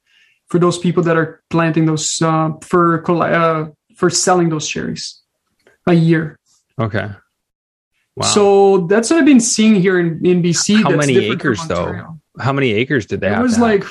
for 0.48 0.58
those 0.60 0.78
people 0.78 1.02
that 1.02 1.16
are 1.16 1.42
planting 1.50 1.86
those 1.86 2.22
uh, 2.22 2.52
for 2.62 3.04
uh, 3.10 3.68
for 3.96 4.08
selling 4.08 4.48
those 4.48 4.68
cherries 4.68 5.20
a 5.86 5.92
year. 5.92 6.38
Okay. 6.80 7.10
Wow. 8.14 8.26
So 8.26 8.78
that's 8.86 9.10
what 9.10 9.18
I've 9.18 9.26
been 9.26 9.40
seeing 9.40 9.74
here 9.74 9.98
in, 9.98 10.24
in 10.24 10.42
BC. 10.42 10.82
How 10.82 10.90
many 10.90 11.16
acres 11.16 11.66
though? 11.66 12.18
How 12.38 12.52
many 12.52 12.72
acres 12.72 13.06
did 13.06 13.20
they 13.20 13.26
it 13.26 13.30
have? 13.30 13.40
It 13.40 13.42
was 13.42 13.58
like 13.58 13.84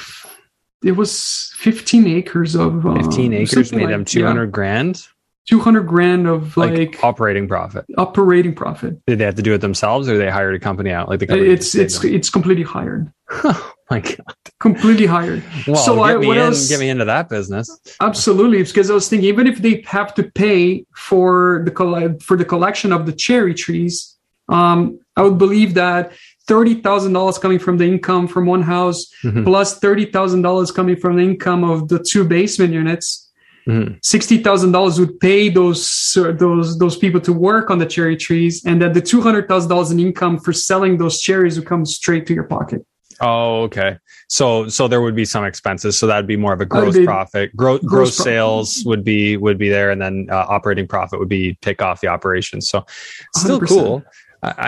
it 0.81 0.93
was 0.93 1.51
15 1.57 2.07
acres 2.07 2.55
of 2.55 2.85
uh, 2.85 2.95
15 2.95 3.33
acres 3.33 3.71
made 3.73 3.81
like, 3.81 3.89
them 3.89 4.05
200 4.05 4.43
yeah. 4.43 4.49
grand 4.49 5.07
200 5.47 5.83
grand 5.83 6.27
of 6.27 6.57
like, 6.57 6.77
like, 6.77 7.03
operating 7.03 7.47
profit. 7.47 7.85
operating 7.97 8.55
profit. 8.55 9.05
Did 9.05 9.19
they 9.19 9.25
have 9.25 9.35
to 9.35 9.41
do 9.41 9.53
it 9.53 9.59
themselves 9.59 10.09
or 10.09 10.17
they 10.17 10.29
hired 10.29 10.55
a 10.55 10.59
company 10.59 10.91
out? 10.91 11.07
Like 11.07 11.19
the 11.19 11.27
company 11.27 11.49
it's 11.49 11.75
it's 11.75 11.99
them? 11.99 12.13
it's 12.13 12.29
completely 12.29 12.63
hired. 12.63 13.11
Oh 13.87 13.91
my 13.91 13.99
god. 13.99 14.33
Completely 14.59 15.05
hired. 15.05 15.43
Well, 15.67 15.75
so 15.75 15.97
get 15.97 16.03
I, 16.03 16.17
me 16.17 16.31
in, 16.31 16.37
else, 16.37 16.67
get 16.67 16.79
me 16.79 16.89
into 16.89 17.05
that 17.05 17.29
business. 17.29 17.69
Absolutely. 18.01 18.57
It's 18.57 18.71
because 18.71 18.89
i 18.89 18.95
was 18.95 19.07
thinking 19.07 19.29
even 19.29 19.45
if 19.45 19.59
they 19.59 19.83
have 19.85 20.15
to 20.15 20.23
pay 20.23 20.85
for 20.95 21.63
the 21.65 22.17
for 22.19 22.35
the 22.35 22.45
collection 22.45 22.91
of 22.91 23.05
the 23.05 23.11
cherry 23.11 23.53
trees 23.53 24.17
um, 24.49 24.99
i 25.15 25.21
would 25.21 25.37
believe 25.37 25.75
that 25.75 26.11
$30,000 26.47 27.41
coming 27.41 27.57
from 27.57 27.77
the 27.77 27.85
income 27.85 28.27
from 28.27 28.45
one 28.45 28.61
house 28.61 29.07
mm-hmm. 29.23 29.43
plus 29.43 29.79
$30,000 29.79 30.75
coming 30.75 30.95
from 30.95 31.15
the 31.15 31.23
income 31.23 31.63
of 31.63 31.87
the 31.87 32.03
two 32.07 32.23
basement 32.23 32.71
units 32.71 33.24
Mm-hmm. 33.67 33.95
sixty 34.03 34.37
thousand 34.37 34.73
dollars 34.73 34.99
would 34.99 35.19
pay 35.19 35.49
those 35.49 36.15
uh, 36.17 36.31
those 36.33 36.77
those 36.77 36.97
people 36.97 37.19
to 37.21 37.33
work 37.33 37.71
on 37.71 37.79
the 37.79 37.85
cherry 37.85 38.15
trees, 38.15 38.63
and 38.63 38.79
that 38.81 38.93
the 38.93 39.01
two 39.01 39.21
hundred 39.21 39.47
thousand 39.47 39.69
dollars 39.69 39.89
in 39.89 39.99
income 39.99 40.37
for 40.37 40.53
selling 40.53 40.97
those 40.97 41.19
cherries 41.19 41.57
would 41.57 41.67
come 41.67 41.83
straight 41.83 42.27
to 42.27 42.33
your 42.33 42.43
pocket. 42.43 42.85
Oh, 43.21 43.63
okay. 43.63 43.97
So 44.27 44.67
so 44.67 44.87
there 44.87 45.01
would 45.01 45.15
be 45.15 45.25
some 45.25 45.45
expenses. 45.45 45.97
So 45.97 46.05
that'd 46.05 46.27
be 46.27 46.37
more 46.37 46.53
of 46.53 46.61
a 46.61 46.65
gross 46.65 46.95
be, 46.95 47.05
profit. 47.05 47.55
Gro- 47.55 47.79
gross, 47.79 47.89
gross 47.89 48.17
sales 48.17 48.83
would 48.85 49.03
be 49.03 49.37
would 49.37 49.57
be 49.57 49.69
there, 49.69 49.89
and 49.89 50.01
then 50.01 50.27
uh, 50.29 50.45
operating 50.47 50.87
profit 50.87 51.19
would 51.19 51.29
be 51.29 51.55
take 51.61 51.81
off 51.81 52.01
the 52.01 52.07
operation. 52.07 52.61
So 52.61 52.85
still 53.35 53.59
100%. 53.59 53.67
cool. 53.67 54.03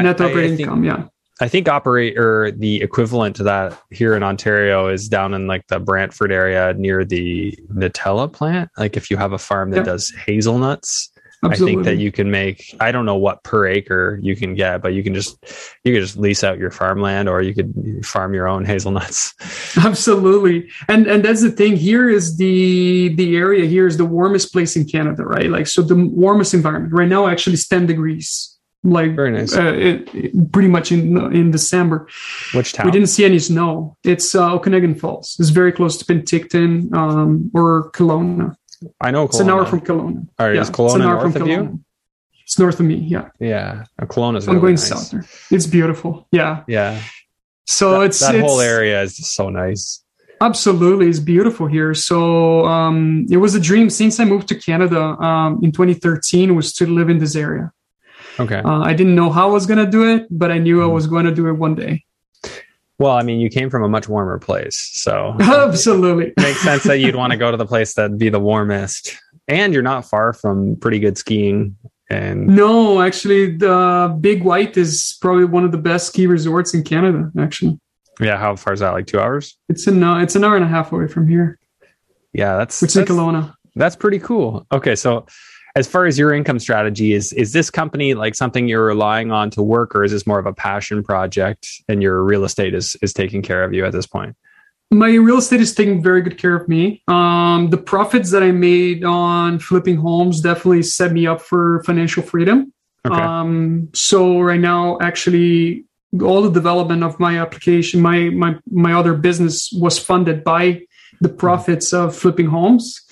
Net 0.01 0.19
operating 0.19 0.37
I, 0.37 0.43
I 0.43 0.47
think, 0.47 0.59
income, 0.61 0.83
yeah. 0.83 1.03
I 1.39 1.47
think 1.47 1.67
operator 1.69 2.51
the 2.51 2.81
equivalent 2.81 3.35
to 3.37 3.43
that 3.43 3.79
here 3.91 4.15
in 4.15 4.23
Ontario 4.23 4.87
is 4.87 5.07
down 5.07 5.33
in 5.33 5.47
like 5.47 5.67
the 5.67 5.79
Brantford 5.79 6.31
area 6.31 6.73
near 6.73 7.05
the 7.05 7.57
Nutella 7.73 8.31
plant. 8.31 8.71
Like 8.77 8.97
if 8.97 9.11
you 9.11 9.17
have 9.17 9.33
a 9.33 9.37
farm 9.37 9.71
that 9.71 9.77
yep. 9.77 9.85
does 9.85 10.11
hazelnuts, 10.25 11.11
Absolutely. 11.43 11.71
I 11.71 11.75
think 11.75 11.85
that 11.85 12.03
you 12.03 12.11
can 12.11 12.31
make 12.31 12.75
I 12.79 12.91
don't 12.91 13.05
know 13.05 13.15
what 13.15 13.43
per 13.43 13.67
acre 13.67 14.19
you 14.23 14.35
can 14.35 14.55
get, 14.55 14.81
but 14.81 14.93
you 14.93 15.03
can 15.03 15.13
just 15.13 15.37
you 15.83 15.93
can 15.93 16.01
just 16.01 16.17
lease 16.17 16.43
out 16.43 16.57
your 16.57 16.71
farmland 16.71 17.29
or 17.29 17.43
you 17.43 17.53
could 17.53 18.03
farm 18.03 18.33
your 18.33 18.47
own 18.47 18.65
hazelnuts. 18.65 19.35
Absolutely. 19.77 20.67
And 20.87 21.05
and 21.05 21.23
that's 21.23 21.43
the 21.43 21.51
thing 21.51 21.75
here 21.75 22.09
is 22.09 22.37
the 22.37 23.09
the 23.09 23.35
area 23.35 23.67
here 23.67 23.85
is 23.85 23.97
the 23.97 24.05
warmest 24.05 24.51
place 24.51 24.75
in 24.75 24.85
Canada, 24.85 25.23
right? 25.23 25.51
Like 25.51 25.67
so 25.67 25.83
the 25.83 25.95
warmest 25.95 26.55
environment. 26.55 26.93
Right 26.93 27.07
now 27.07 27.27
actually 27.27 27.53
it's 27.53 27.67
10 27.67 27.85
degrees 27.85 28.56
like 28.83 29.15
very 29.15 29.31
nice. 29.31 29.55
Uh, 29.55 29.73
it, 29.73 30.51
pretty 30.51 30.67
much 30.67 30.91
in 30.91 31.17
in 31.33 31.51
December. 31.51 32.07
Which 32.53 32.73
town? 32.73 32.85
We 32.85 32.91
didn't 32.91 33.09
see 33.09 33.25
any 33.25 33.39
snow. 33.39 33.97
It's 34.03 34.35
uh, 34.35 34.53
Okanagan 34.53 34.95
Falls. 34.95 35.35
It's 35.39 35.49
very 35.49 35.71
close 35.71 35.97
to 35.97 36.05
Penticton 36.05 36.93
um, 36.93 37.51
or 37.53 37.91
Kelowna. 37.91 38.55
I 39.01 39.11
know. 39.11 39.27
Kelowna. 39.27 39.29
It's 39.29 39.39
an 39.39 39.49
hour 39.49 39.65
from 39.65 39.81
Kelowna. 39.81 40.27
All 40.39 40.47
right, 40.47 40.55
yeah, 40.55 40.61
is 40.61 40.69
Kelowna 40.69 40.85
it's 40.85 40.95
an 40.95 41.01
hour 41.01 41.13
north 41.13 41.33
from 41.33 41.41
of 41.41 41.47
Kelowna. 41.47 41.71
you? 41.71 41.83
It's 42.43 42.57
north 42.57 42.79
of 42.79 42.85
me. 42.85 42.95
Yeah. 42.95 43.29
Yeah, 43.39 43.83
Kelowna's. 43.99 44.47
Really 44.47 44.57
I'm 44.57 44.61
going 44.61 44.75
nice. 44.75 44.87
south 44.87 45.11
there. 45.11 45.25
It's 45.51 45.67
beautiful. 45.67 46.27
Yeah. 46.31 46.63
Yeah. 46.67 47.01
So 47.65 47.99
that, 47.99 48.05
it's 48.05 48.19
that 48.21 48.35
it's, 48.35 48.47
whole 48.47 48.61
area 48.61 49.01
is 49.01 49.17
so 49.17 49.49
nice. 49.49 50.01
Absolutely, 50.39 51.09
it's 51.09 51.19
beautiful 51.19 51.67
here. 51.67 51.93
So 51.93 52.65
um, 52.65 53.25
it 53.29 53.37
was 53.37 53.55
a 53.55 53.59
dream 53.59 53.89
since 53.89 54.19
I 54.19 54.23
moved 54.23 54.47
to 54.49 54.55
Canada 54.55 55.01
um, 55.01 55.59
in 55.61 55.73
2013 55.73 56.55
was 56.55 56.71
to 56.73 56.85
live 56.85 57.09
in 57.09 57.17
this 57.17 57.35
area. 57.35 57.73
Okay. 58.39 58.59
Uh, 58.59 58.81
I 58.81 58.93
didn't 58.93 59.15
know 59.15 59.31
how 59.31 59.49
I 59.49 59.51
was 59.51 59.65
going 59.65 59.83
to 59.83 59.89
do 59.89 60.07
it, 60.15 60.27
but 60.29 60.51
I 60.51 60.57
knew 60.57 60.81
I 60.81 60.85
mm-hmm. 60.85 60.93
was 60.93 61.07
going 61.07 61.25
to 61.25 61.33
do 61.33 61.47
it 61.47 61.53
one 61.53 61.75
day. 61.75 62.03
Well, 62.99 63.11
I 63.11 63.21
mean, 63.21 63.39
you 63.39 63.49
came 63.49 63.69
from 63.69 63.83
a 63.83 63.89
much 63.89 64.09
warmer 64.09 64.39
place, 64.39 64.77
so 64.93 65.35
absolutely 65.39 66.33
makes 66.43 66.61
sense 66.61 66.83
that 66.83 66.99
you'd 66.99 67.15
want 67.15 67.31
to 67.31 67.37
go 67.37 67.51
to 67.51 67.57
the 67.57 67.65
place 67.65 67.93
that'd 67.93 68.17
be 68.17 68.29
the 68.29 68.39
warmest. 68.39 69.15
And 69.47 69.73
you're 69.73 69.83
not 69.83 70.03
far 70.03 70.33
from 70.33 70.75
pretty 70.77 70.99
good 70.99 71.17
skiing. 71.17 71.77
And 72.09 72.47
no, 72.47 73.01
actually, 73.01 73.55
the 73.57 74.17
Big 74.19 74.43
White 74.43 74.77
is 74.77 75.17
probably 75.21 75.45
one 75.45 75.63
of 75.63 75.71
the 75.71 75.77
best 75.77 76.07
ski 76.07 76.25
resorts 76.25 76.73
in 76.73 76.83
Canada. 76.83 77.31
Actually, 77.37 77.79
yeah. 78.19 78.37
How 78.37 78.55
far 78.55 78.73
is 78.73 78.79
that? 78.79 78.91
Like 78.91 79.07
two 79.07 79.19
hours? 79.19 79.57
It's 79.69 79.87
an 79.87 80.03
uh, 80.03 80.19
it's 80.19 80.35
an 80.35 80.43
hour 80.43 80.55
and 80.55 80.65
a 80.65 80.67
half 80.67 80.91
away 80.91 81.07
from 81.07 81.27
here. 81.27 81.59
Yeah, 82.33 82.57
that's 82.57 82.81
which 82.81 82.93
that's, 82.93 83.09
is 83.09 83.15
Kelowna. 83.15 83.53
That's 83.75 83.95
pretty 83.95 84.19
cool. 84.19 84.65
Okay, 84.71 84.95
so 84.95 85.27
as 85.77 85.87
far 85.87 86.07
as 86.07 86.17
your 86.17 86.33
income 86.33 86.57
strategy 86.57 87.13
is 87.13 87.31
is 87.33 87.53
this 87.53 87.69
company 87.69 88.15
like 88.15 88.33
something 88.33 88.67
you're 88.67 88.85
relying 88.85 89.31
on 89.31 89.51
to 89.51 89.61
work 89.61 89.95
or 89.95 90.03
is 90.03 90.11
this 90.11 90.25
more 90.25 90.39
of 90.39 90.47
a 90.47 90.53
passion 90.53 91.03
project 91.03 91.69
and 91.87 92.01
your 92.01 92.23
real 92.23 92.43
estate 92.43 92.73
is 92.73 92.97
is 93.03 93.13
taking 93.13 93.43
care 93.43 93.63
of 93.63 93.73
you 93.73 93.85
at 93.85 93.93
this 93.93 94.07
point? 94.07 94.35
My 94.89 95.13
real 95.13 95.37
estate 95.37 95.61
is 95.61 95.75
taking 95.75 96.01
very 96.01 96.21
good 96.21 96.37
care 96.37 96.55
of 96.55 96.67
me. 96.67 97.03
Um, 97.07 97.69
the 97.69 97.77
profits 97.77 98.31
that 98.31 98.41
i 98.41 98.51
made 98.51 99.03
on 99.03 99.59
flipping 99.59 99.97
homes 99.97 100.41
definitely 100.41 100.81
set 100.81 101.11
me 101.11 101.27
up 101.27 101.41
for 101.41 101.83
financial 101.83 102.23
freedom. 102.23 102.73
Okay. 103.05 103.21
um, 103.21 103.89
so 103.93 104.39
right 104.39 104.59
now 104.59 104.97
actually 104.99 105.85
all 106.23 106.41
the 106.41 106.51
development 106.51 107.03
of 107.03 107.19
my 107.19 107.39
application 107.39 108.01
my 108.01 108.29
my 108.43 108.55
my 108.71 108.93
other 108.93 109.13
business 109.13 109.69
was 109.73 109.99
funded 109.99 110.43
by 110.43 110.81
the 111.21 111.29
profits 111.29 111.93
of 111.93 112.15
flipping 112.15 112.47
homes 112.47 113.05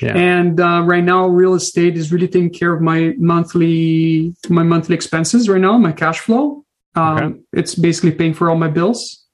yeah. 0.00 0.16
And 0.16 0.60
uh, 0.60 0.82
right 0.84 1.04
now, 1.04 1.26
real 1.26 1.54
estate 1.54 1.96
is 1.96 2.12
really 2.12 2.28
taking 2.28 2.50
care 2.50 2.72
of 2.74 2.80
my 2.80 3.14
monthly 3.18 4.34
my 4.48 4.62
monthly 4.62 4.94
expenses. 4.94 5.48
Right 5.48 5.60
now, 5.60 5.78
my 5.78 5.92
cash 5.92 6.20
flow. 6.20 6.64
Um, 6.94 7.18
okay. 7.18 7.40
It's 7.52 7.74
basically 7.74 8.12
paying 8.12 8.34
for 8.34 8.48
all 8.48 8.56
my 8.56 8.68
bills, 8.68 9.26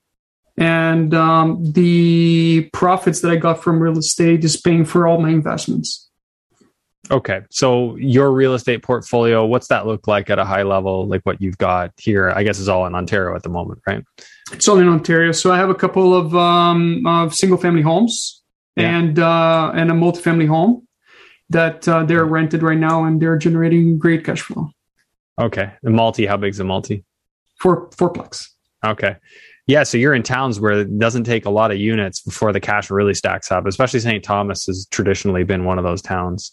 and 0.57 1.15
um, 1.15 1.73
the 1.73 2.69
profits 2.73 3.21
that 3.21 3.31
I 3.31 3.37
got 3.37 3.63
from 3.63 3.81
real 3.81 3.99
estate 3.99 4.45
is 4.45 4.61
paying 4.61 4.85
for 4.85 5.07
all 5.07 5.21
my 5.21 5.31
investments. 5.31 6.09
Okay, 7.11 7.41
so 7.51 7.97
your 7.97 8.33
real 8.33 8.55
estate 8.55 8.83
portfolio, 8.83 9.45
what's 9.45 9.69
that 9.69 9.87
look 9.87 10.07
like 10.07 10.31
at 10.31 10.39
a 10.39 10.45
high 10.45 10.63
level? 10.63 11.07
Like 11.07 11.21
what 11.25 11.43
you've 11.43 11.59
got 11.59 11.93
here, 11.99 12.31
I 12.31 12.43
guess 12.43 12.59
is 12.59 12.69
all 12.69 12.87
in 12.87 12.95
Ontario 12.95 13.35
at 13.35 13.43
the 13.43 13.49
moment, 13.49 13.81
right? 13.87 14.03
It's 14.53 14.69
all 14.69 14.79
in 14.79 14.89
Ontario. 14.89 15.33
So 15.33 15.53
I 15.53 15.59
have 15.59 15.69
a 15.69 15.75
couple 15.75 16.15
of, 16.15 16.35
um, 16.35 17.05
of 17.05 17.35
single 17.35 17.59
family 17.59 17.83
homes 17.83 18.42
yeah. 18.77 18.99
and 18.99 19.19
uh, 19.19 19.73
and 19.75 19.91
a 19.91 19.95
multifamily 19.95 20.49
home 20.49 20.87
that 21.51 21.87
uh, 21.89 22.05
they're 22.05 22.25
rented 22.25 22.63
right 22.63 22.79
now 22.79 23.05
and 23.05 23.21
they're 23.21 23.37
generating 23.37 23.99
great 23.99 24.25
cash 24.25 24.41
flow. 24.41 24.71
Okay, 25.41 25.73
the 25.83 25.91
multi, 25.91 26.27
how 26.27 26.37
big 26.37 26.51
is 26.51 26.59
the 26.59 26.65
multi? 26.65 27.05
four 27.61 27.89
fourplex. 27.91 28.49
Okay. 28.85 29.17
Yeah, 29.69 29.85
so 29.85 29.97
you're 29.97 30.15
in 30.15 30.25
towns 30.25 30.59
where 30.59 30.81
it 30.81 30.99
doesn't 30.99 31.23
take 31.23 31.45
a 31.47 31.51
lot 31.51 31.71
of 31.71 31.79
units 31.79 32.21
before 32.21 32.53
the 32.53 32.59
cash 32.59 32.91
really 32.91 33.15
stacks 33.15 33.53
up. 33.53 33.65
Especially 33.65 34.01
St. 34.01 34.25
Thomas 34.25 34.67
has 34.67 34.89
traditionally 34.91 35.45
been 35.45 35.65
one 35.65 35.79
of 35.79 35.85
those 35.85 36.03
towns. 36.03 36.51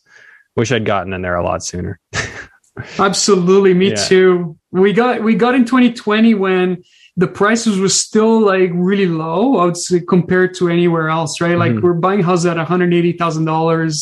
Wish 0.55 0.71
I'd 0.71 0.85
gotten 0.85 1.11
in 1.13 1.23
there 1.23 1.35
a 1.35 1.43
lot 1.43 1.63
sooner. 1.63 1.99
Absolutely, 2.99 3.73
me 3.73 3.89
Yeah. 3.89 3.95
too. 3.95 4.57
We 4.71 4.93
got 4.93 5.23
we 5.23 5.33
got 5.35 5.55
in 5.55 5.65
2020 5.65 6.35
when 6.35 6.83
the 7.23 7.27
prices 7.41 7.79
were 7.83 7.89
still 8.05 8.35
like 8.53 8.71
really 8.73 9.05
low. 9.23 9.57
I 9.61 9.65
would 9.65 9.77
say 9.77 9.99
compared 10.15 10.51
to 10.57 10.69
anywhere 10.77 11.07
else, 11.17 11.33
right? 11.41 11.57
Like 11.65 11.73
Mhm. 11.73 11.81
we're 11.83 12.01
buying 12.07 12.21
houses 12.29 12.45
at 12.51 12.57
180 12.57 13.13
thousand 13.21 13.45
dollars, 13.45 13.93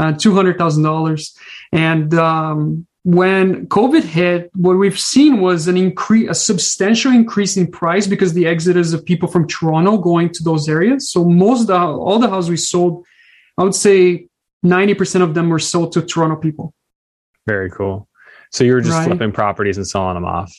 uh, 0.00 0.12
two 0.22 0.32
hundred 0.38 0.56
thousand 0.58 0.82
dollars, 0.90 1.22
and 1.72 2.14
um, 2.14 2.86
when 3.04 3.66
COVID 3.78 4.02
hit, 4.02 4.50
what 4.54 4.74
we've 4.82 4.98
seen 5.14 5.32
was 5.40 5.68
an 5.68 5.76
increase, 5.76 6.28
a 6.28 6.34
substantial 6.34 7.10
increase 7.20 7.56
in 7.56 7.66
price 7.80 8.06
because 8.06 8.32
the 8.34 8.46
exodus 8.46 8.92
of 8.92 9.04
people 9.04 9.28
from 9.34 9.46
Toronto 9.46 9.92
going 10.10 10.28
to 10.36 10.42
those 10.42 10.68
areas. 10.68 11.00
So 11.12 11.24
most 11.24 11.60
of 11.62 11.66
the, 11.68 11.78
all 11.78 12.18
the 12.18 12.28
houses 12.28 12.50
we 12.50 12.58
sold, 12.58 13.04
I 13.56 13.62
would 13.64 13.74
say 13.74 14.26
90% 14.64 15.22
of 15.22 15.32
them 15.34 15.48
were 15.48 15.58
sold 15.72 15.92
to 15.92 16.02
Toronto 16.02 16.36
people. 16.36 16.74
Very 17.46 17.70
cool. 17.70 18.08
So 18.52 18.64
you 18.64 18.72
were 18.74 18.82
just 18.82 18.98
Right. 18.98 19.06
flipping 19.06 19.32
properties 19.32 19.76
and 19.78 19.86
selling 19.86 20.14
them 20.14 20.26
off, 20.26 20.52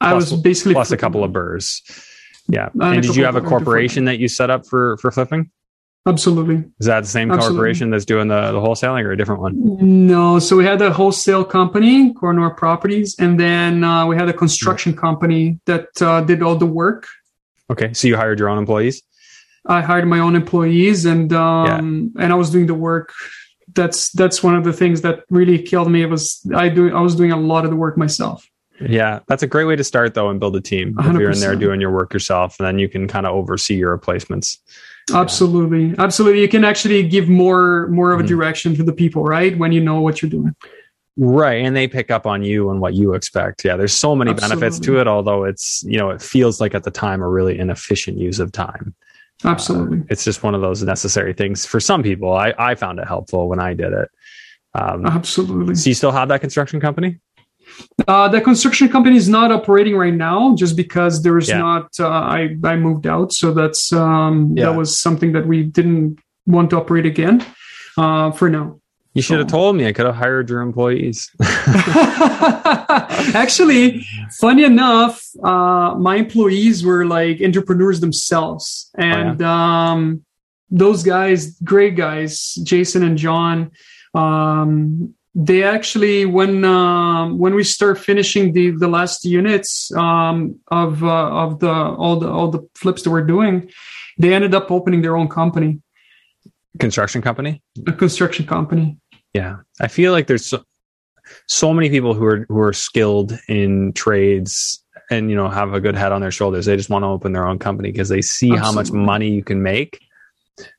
I 0.00 0.10
Plus- 0.10 0.32
was 0.32 0.40
basically 0.40 0.74
plus 0.74 0.90
a 0.90 0.96
couple 0.96 1.24
of 1.24 1.32
BRRRRs. 1.32 2.10
Yeah. 2.48 2.66
Uh, 2.78 2.86
and 2.86 3.02
did 3.02 3.16
you 3.16 3.24
have 3.24 3.36
a 3.36 3.40
corporation 3.40 4.04
that 4.04 4.18
you 4.18 4.28
set 4.28 4.50
up 4.50 4.66
for 4.66 4.96
for 4.98 5.10
flipping? 5.10 5.50
Absolutely. 6.06 6.56
Is 6.78 6.86
that 6.86 7.00
the 7.00 7.08
same 7.08 7.30
Absolutely. 7.30 7.56
corporation 7.56 7.90
that's 7.90 8.04
doing 8.04 8.28
the, 8.28 8.52
the 8.52 8.60
wholesaling 8.60 9.04
or 9.04 9.12
a 9.12 9.16
different 9.16 9.40
one? 9.40 10.06
No, 10.06 10.38
so 10.38 10.54
we 10.54 10.64
had 10.66 10.82
a 10.82 10.92
wholesale 10.92 11.44
company, 11.44 12.12
Coronor 12.12 12.50
Properties, 12.50 13.16
and 13.18 13.40
then 13.40 13.82
uh, 13.82 14.04
we 14.06 14.14
had 14.14 14.28
a 14.28 14.34
construction 14.34 14.94
company 14.94 15.58
that 15.64 15.88
uh, 16.02 16.20
did 16.20 16.42
all 16.42 16.56
the 16.56 16.66
work. 16.66 17.06
Okay. 17.70 17.94
So 17.94 18.06
you 18.06 18.16
hired 18.16 18.38
your 18.38 18.50
own 18.50 18.58
employees? 18.58 19.02
I 19.66 19.80
hired 19.80 20.06
my 20.06 20.18
own 20.18 20.36
employees, 20.36 21.06
and 21.06 21.32
um, 21.32 22.12
and 22.18 22.32
I 22.32 22.36
was 22.36 22.50
doing 22.50 22.66
the 22.66 22.74
work. 22.74 23.14
That's 23.72 24.10
that's 24.10 24.42
one 24.42 24.54
of 24.54 24.64
the 24.64 24.74
things 24.74 25.00
that 25.00 25.24
really 25.30 25.62
killed 25.62 25.90
me. 25.90 26.02
It 26.02 26.10
was 26.10 26.46
I 26.54 26.68
do 26.68 26.94
I 26.94 27.00
was 27.00 27.14
doing 27.14 27.32
a 27.32 27.38
lot 27.38 27.64
of 27.64 27.70
the 27.70 27.76
work 27.76 27.96
myself. 27.96 28.46
Yeah. 28.80 29.20
That's 29.28 29.42
a 29.42 29.46
great 29.46 29.64
way 29.64 29.76
to 29.76 29.84
start 29.84 30.14
though 30.14 30.30
and 30.30 30.40
build 30.40 30.56
a 30.56 30.60
team. 30.60 30.96
If 30.98 31.12
you're 31.14 31.30
in 31.30 31.40
there 31.40 31.54
doing 31.56 31.80
your 31.80 31.90
work 31.92 32.12
yourself, 32.12 32.58
and 32.58 32.66
then 32.66 32.78
you 32.78 32.88
can 32.88 33.06
kind 33.08 33.26
of 33.26 33.34
oversee 33.34 33.74
your 33.76 33.90
replacements. 33.92 34.58
Absolutely, 35.12 35.94
absolutely. 35.98 36.40
You 36.40 36.48
can 36.48 36.64
actually 36.64 37.06
give 37.06 37.28
more 37.28 37.88
more 37.88 38.12
of 38.12 38.20
a 38.20 38.22
Mhm. 38.22 38.28
direction 38.28 38.74
to 38.76 38.82
the 38.82 38.92
people, 38.92 39.22
right? 39.24 39.56
When 39.56 39.70
you 39.72 39.80
know 39.80 40.00
what 40.00 40.22
you're 40.22 40.30
doing. 40.30 40.54
Right. 41.16 41.64
And 41.64 41.76
they 41.76 41.86
pick 41.86 42.10
up 42.10 42.26
on 42.26 42.42
you 42.42 42.70
and 42.70 42.80
what 42.80 42.94
you 42.94 43.14
expect. 43.14 43.64
Yeah. 43.64 43.76
There's 43.76 43.92
so 43.92 44.16
many 44.16 44.32
benefits 44.34 44.80
to 44.80 44.98
it, 44.98 45.06
although 45.06 45.44
it's, 45.44 45.84
you 45.86 45.96
know, 45.96 46.10
it 46.10 46.20
feels 46.20 46.60
like 46.60 46.74
at 46.74 46.82
the 46.82 46.90
time 46.90 47.22
a 47.22 47.28
really 47.28 47.56
inefficient 47.58 48.18
use 48.18 48.40
of 48.40 48.50
time. 48.50 48.94
Absolutely. 49.44 49.98
Uh, 50.00 50.04
it's 50.10 50.24
just 50.24 50.42
one 50.42 50.54
of 50.56 50.60
those 50.60 50.82
necessary 50.82 51.32
things 51.32 51.64
for 51.66 51.78
some 51.78 52.02
people. 52.02 52.32
I, 52.32 52.52
I 52.58 52.74
found 52.74 52.98
it 52.98 53.06
helpful 53.06 53.48
when 53.48 53.60
I 53.60 53.74
did 53.74 53.92
it. 53.92 54.08
Um, 54.74 55.06
Absolutely. 55.06 55.76
so 55.76 55.88
you 55.88 55.94
still 55.94 56.10
have 56.10 56.28
that 56.28 56.40
construction 56.40 56.80
company? 56.80 57.18
Uh, 58.08 58.28
the 58.28 58.40
construction 58.40 58.88
company 58.88 59.16
is 59.16 59.28
not 59.28 59.50
operating 59.52 59.96
right 59.96 60.14
now, 60.14 60.54
just 60.56 60.76
because 60.76 61.22
there 61.22 61.38
is 61.38 61.48
Yeah. 61.48 61.58
not. 61.58 61.86
Uh, 61.98 62.08
I 62.08 62.56
I 62.64 62.76
moved 62.76 63.06
out, 63.06 63.32
so 63.32 63.52
that's 63.52 63.92
um, 63.92 64.54
Yeah. 64.56 64.64
that 64.70 64.76
was 64.78 64.98
something 64.98 65.32
that 65.32 65.46
we 65.46 65.62
didn't 65.62 66.18
want 66.46 66.70
to 66.70 66.76
operate 66.76 67.06
again 67.06 67.44
uh, 67.96 68.30
for 68.32 68.50
now. 68.50 68.80
You 69.14 69.22
should 69.22 69.38
have 69.38 69.46
told 69.48 69.76
me. 69.76 69.86
I 69.86 69.92
could 69.92 70.06
have 70.06 70.16
hired 70.16 70.50
your 70.50 70.60
employees. 70.60 71.30
Actually, 73.34 74.04
funny 74.40 74.64
enough, 74.64 75.22
uh, 75.42 75.94
my 75.98 76.16
employees 76.16 76.84
were 76.84 77.06
like 77.06 77.40
entrepreneurs 77.40 78.00
themselves, 78.00 78.90
Oh, 78.98 79.02
and 79.02 79.42
um, 79.42 80.24
those 80.70 81.02
guys, 81.02 81.58
great 81.60 81.96
guys, 81.96 82.54
Jason 82.64 83.02
and 83.04 83.16
John. 83.16 83.70
Um, 84.14 85.14
they 85.34 85.64
actually, 85.64 86.26
when 86.26 86.64
um, 86.64 87.38
when 87.38 87.54
we 87.54 87.64
start 87.64 87.98
finishing 87.98 88.52
the 88.52 88.70
the 88.70 88.88
last 88.88 89.24
units 89.24 89.90
um, 89.96 90.60
of 90.68 91.02
uh, 91.02 91.30
of 91.30 91.58
the 91.60 91.70
all 91.70 92.18
the 92.18 92.30
all 92.30 92.50
the 92.50 92.60
flips 92.76 93.02
that 93.02 93.10
we're 93.10 93.26
doing, 93.26 93.70
they 94.18 94.32
ended 94.32 94.54
up 94.54 94.70
opening 94.70 95.02
their 95.02 95.16
own 95.16 95.28
company, 95.28 95.80
construction 96.78 97.22
company? 97.22 97.62
a 97.86 97.92
construction 97.92 98.46
company. 98.46 98.96
Yeah. 99.32 99.56
I 99.80 99.88
feel 99.88 100.12
like 100.12 100.26
there's 100.26 100.46
so, 100.46 100.62
so 101.48 101.72
many 101.72 101.90
people 101.90 102.14
who 102.14 102.24
are 102.24 102.46
who 102.48 102.60
are 102.60 102.72
skilled 102.72 103.38
in 103.48 103.92
trades 103.92 104.82
and 105.10 105.30
you 105.30 105.36
know 105.36 105.48
have 105.48 105.74
a 105.74 105.80
good 105.80 105.96
head 105.96 106.12
on 106.12 106.20
their 106.20 106.30
shoulders. 106.30 106.66
They 106.66 106.76
just 106.76 106.90
want 106.90 107.02
to 107.02 107.08
open 107.08 107.32
their 107.32 107.46
own 107.46 107.58
company 107.58 107.90
because 107.90 108.08
they 108.08 108.22
see 108.22 108.50
how 108.50 108.72
much 108.72 108.90
money 108.92 109.30
you 109.30 109.42
can 109.42 109.62
make. 109.62 110.00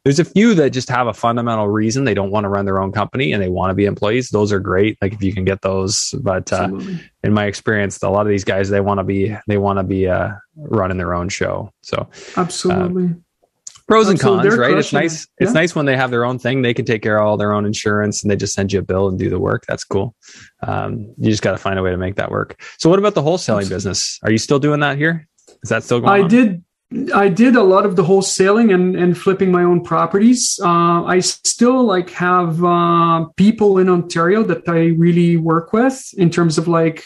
There's 0.03 0.19
a 0.19 0.25
few 0.25 0.53
that 0.55 0.69
just 0.69 0.89
have 0.89 1.07
a 1.07 1.13
fundamental 1.13 1.67
reason 1.67 2.05
they 2.05 2.13
don't 2.13 2.31
want 2.31 2.45
to 2.45 2.49
run 2.49 2.65
their 2.65 2.81
own 2.81 2.91
company 2.91 3.33
and 3.33 3.41
they 3.41 3.49
want 3.49 3.71
to 3.71 3.73
be 3.75 3.85
employees. 3.85 4.29
Those 4.29 4.51
are 4.51 4.59
great. 4.59 4.97
Like 5.01 5.13
if 5.13 5.21
you 5.21 5.33
can 5.33 5.43
get 5.43 5.61
those, 5.61 6.13
but 6.21 6.51
uh, 6.53 6.69
in 7.23 7.33
my 7.33 7.45
experience, 7.45 8.01
a 8.01 8.09
lot 8.09 8.21
of 8.21 8.29
these 8.29 8.43
guys 8.45 8.69
they 8.69 8.81
want 8.81 8.99
to 8.99 9.03
be 9.03 9.35
they 9.47 9.57
want 9.57 9.79
to 9.79 9.83
be 9.83 10.07
uh, 10.07 10.31
running 10.55 10.97
their 10.97 11.13
own 11.13 11.29
show. 11.29 11.71
So 11.81 12.09
Absolutely. 12.37 13.15
pros 13.87 14.07
and 14.07 14.17
Absolutely. 14.17 14.43
cons, 14.43 14.55
They're 14.55 14.61
right? 14.69 14.77
It's 14.77 14.93
nice. 14.93 15.23
it. 15.23 15.29
It's 15.39 15.53
nice 15.53 15.75
when 15.75 15.85
they 15.85 15.97
have 15.97 16.11
their 16.11 16.25
own 16.25 16.39
thing. 16.39 16.61
They 16.61 16.73
can 16.73 16.85
take 16.85 17.01
care 17.01 17.17
of 17.19 17.27
all 17.27 17.37
their 17.37 17.53
own 17.53 17.65
insurance, 17.65 18.23
and 18.23 18.31
they 18.31 18.35
just 18.35 18.53
send 18.53 18.71
you 18.71 18.79
a 18.79 18.83
bill 18.83 19.07
and 19.09 19.19
do 19.19 19.29
the 19.29 19.39
work. 19.39 19.65
That's 19.67 19.83
cool. 19.83 20.15
Um, 20.63 21.13
you 21.17 21.29
just 21.29 21.43
got 21.43 21.51
to 21.51 21.57
find 21.57 21.77
a 21.77 21.83
way 21.83 21.91
to 21.91 21.97
make 21.97 22.15
that 22.15 22.31
work. 22.31 22.61
So, 22.77 22.89
what 22.89 22.99
about 22.99 23.13
the 23.13 23.21
wholesaling 23.21 23.57
Absolutely. 23.63 23.69
business? 23.75 24.19
Are 24.23 24.31
you 24.31 24.37
still 24.37 24.59
doing 24.59 24.79
that 24.79 24.97
here? 24.97 25.27
Is 25.63 25.69
that 25.69 25.83
still 25.83 25.99
going 25.99 26.11
I 26.11 26.23
on? 26.23 26.29
did. 26.29 26.63
I 27.13 27.29
did 27.29 27.55
a 27.55 27.63
lot 27.63 27.85
of 27.85 27.95
the 27.95 28.03
wholesaling 28.03 28.73
and, 28.73 28.95
and 28.95 29.17
flipping 29.17 29.51
my 29.51 29.63
own 29.63 29.83
properties. 29.83 30.59
Uh, 30.63 31.03
I 31.03 31.19
still 31.19 31.83
like 31.83 32.09
have 32.11 32.63
uh, 32.63 33.25
people 33.37 33.79
in 33.79 33.89
Ontario 33.89 34.43
that 34.43 34.67
I 34.69 34.87
really 34.97 35.35
work 35.37 35.73
with 35.73 36.03
in 36.17 36.29
terms 36.29 36.57
of 36.57 36.67
like 36.67 37.05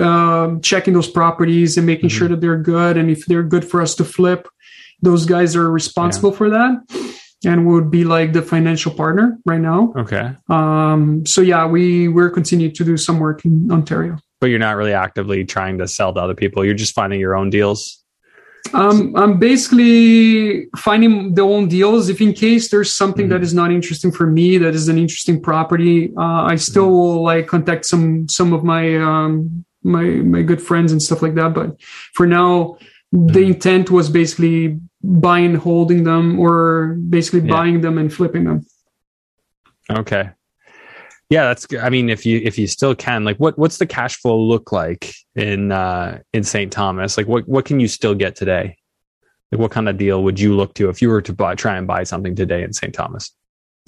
uh, 0.00 0.56
checking 0.62 0.94
those 0.94 1.08
properties 1.08 1.76
and 1.76 1.86
making 1.86 2.08
Mhm. 2.08 2.12
sure 2.12 2.28
that 2.28 2.40
they're 2.40 2.58
good 2.58 2.96
and 2.96 3.10
if 3.10 3.24
they're 3.26 3.42
good 3.42 3.64
for 3.64 3.80
us 3.82 3.94
to 3.96 4.04
flip. 4.04 4.48
Those 5.02 5.26
guys 5.26 5.54
are 5.54 5.70
responsible 5.70 6.32
for 6.32 6.48
that 6.50 6.72
and 7.44 7.66
would 7.66 7.90
be 7.90 8.04
like 8.04 8.32
the 8.32 8.40
financial 8.42 8.90
partner 8.92 9.36
right 9.44 9.60
now. 9.60 9.92
Okay, 9.98 10.32
Um, 10.48 11.26
so 11.26 11.40
yeah, 11.42 11.66
we 11.66 12.08
we're 12.08 12.30
continuing 12.30 12.72
to 12.74 12.84
do 12.84 12.96
some 12.96 13.18
work 13.20 13.44
in 13.44 13.70
Ontario. 13.70 14.16
but 14.40 14.50
you're 14.50 14.58
not 14.58 14.76
really 14.76 14.92
actively 14.92 15.44
trying 15.44 15.78
to 15.78 15.86
sell 15.88 16.12
to 16.12 16.20
other 16.20 16.34
people. 16.34 16.64
You're 16.64 16.74
just 16.74 16.94
finding 16.94 17.18
your 17.20 17.34
own 17.36 17.48
deals. 17.50 18.02
Um, 18.72 19.14
I'm 19.14 19.38
basically 19.38 20.66
finding 20.76 21.34
the 21.34 21.42
own 21.42 21.68
deals. 21.68 22.08
If 22.08 22.20
in 22.20 22.32
case 22.32 22.70
there's 22.70 22.92
something 22.94 23.26
Mhm. 23.26 23.30
that 23.30 23.42
is 23.42 23.54
not 23.54 23.70
interesting 23.70 24.10
for 24.10 24.26
me, 24.26 24.58
that 24.58 24.74
is 24.74 24.88
an 24.88 24.98
interesting 24.98 25.40
property, 25.40 26.12
uh, 26.16 26.42
I 26.52 26.56
still 26.56 26.90
will 26.90 27.22
like 27.22 27.46
contact 27.46 27.84
some 27.86 28.26
some 28.28 28.52
of 28.52 28.64
my 28.64 28.96
um, 28.96 29.64
my 29.82 30.04
my 30.34 30.42
good 30.42 30.62
friends 30.62 30.90
and 30.92 31.00
stuff 31.02 31.22
like 31.22 31.34
that. 31.34 31.54
But 31.54 31.76
for 32.14 32.26
now, 32.26 32.76
the 33.12 33.40
Mhm. 33.44 33.46
intent 33.54 33.90
was 33.90 34.08
basically 34.08 34.80
buying, 35.02 35.54
holding 35.54 36.04
them, 36.04 36.38
or 36.40 36.96
basically 37.10 37.40
Yeah. 37.46 37.54
buying 37.56 37.80
them 37.82 37.98
and 37.98 38.12
flipping 38.12 38.44
them. 38.44 38.64
Okay. 39.90 40.30
Yeah, 41.34 41.46
that's. 41.46 41.66
good. 41.66 41.80
I 41.80 41.90
mean, 41.90 42.10
if 42.10 42.24
you 42.24 42.40
if 42.44 42.56
you 42.60 42.68
still 42.68 42.94
can, 42.94 43.24
like, 43.24 43.38
what 43.38 43.58
what's 43.58 43.78
the 43.78 43.86
cash 43.86 44.14
flow 44.18 44.40
look 44.40 44.70
like 44.70 45.12
in 45.34 45.72
uh 45.72 46.20
in 46.32 46.44
St. 46.44 46.70
Thomas? 46.70 47.16
Like, 47.16 47.26
what 47.26 47.48
what 47.48 47.64
can 47.64 47.80
you 47.80 47.88
still 47.88 48.14
get 48.14 48.36
today? 48.36 48.76
Like, 49.50 49.60
what 49.60 49.72
kind 49.72 49.88
of 49.88 49.98
deal 49.98 50.22
would 50.22 50.38
you 50.38 50.54
look 50.54 50.74
to 50.74 50.88
if 50.90 51.02
you 51.02 51.08
were 51.08 51.22
to 51.22 51.32
buy 51.32 51.56
try 51.56 51.76
and 51.76 51.88
buy 51.88 52.04
something 52.04 52.36
today 52.36 52.62
in 52.62 52.72
St. 52.72 52.94
Thomas? 52.94 53.32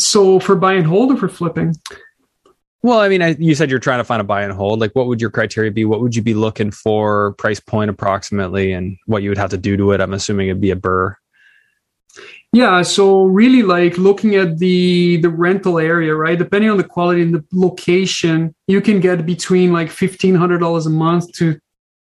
So 0.00 0.40
for 0.40 0.56
buy 0.56 0.72
and 0.72 0.85
hold 0.85 1.12
or 1.12 1.16
for 1.16 1.28
flipping? 1.28 1.76
Well, 2.82 2.98
I 2.98 3.09
mean, 3.09 3.22
I, 3.22 3.37
you 3.38 3.54
said 3.54 3.70
you're 3.70 3.78
trying 3.78 4.00
to 4.00 4.04
find 4.04 4.20
a 4.20 4.24
buy 4.24 4.42
and 4.42 4.52
hold. 4.52 4.80
Like, 4.80 4.96
what 4.96 5.06
would 5.06 5.20
your 5.20 5.30
criteria 5.30 5.70
be? 5.70 5.85
What 5.85 6.00
would 6.00 6.16
you 6.16 6.22
be 6.22 6.35
looking 6.35 6.72
for, 6.72 7.35
price 7.35 7.61
point 7.61 7.90
approximately, 7.90 8.72
and 8.72 8.96
what 9.06 9.22
you 9.22 9.28
would 9.28 9.38
have 9.38 9.50
to 9.50 9.56
do 9.56 9.76
to 9.76 9.92
it? 9.92 10.00
I'm 10.00 10.14
assuming 10.14 10.48
it'd 10.48 10.61
be 10.61 10.72
a 10.72 10.76
BRRRR. 10.76 11.14
Yeah, 12.52 12.82
so 12.82 13.24
really 13.24 13.62
like 13.62 13.98
looking 13.98 14.35
at 14.37 14.59
the 14.59 15.18
the 15.18 15.28
rental 15.28 15.78
area, 15.78 16.14
right? 16.14 16.38
Depending 16.38 16.70
on 16.70 16.78
the 16.78 16.85
quality 16.85 17.20
and 17.22 17.35
the 17.35 17.44
location, 17.52 18.54
you 18.66 18.80
can 18.80 19.00
get 19.00 19.26
between 19.26 19.72
like 19.72 19.90
fifteen 19.90 20.35
hundred 20.35 20.59
dollars 20.59 20.87
a 20.87 20.90
month 20.90 21.32
to 21.35 21.59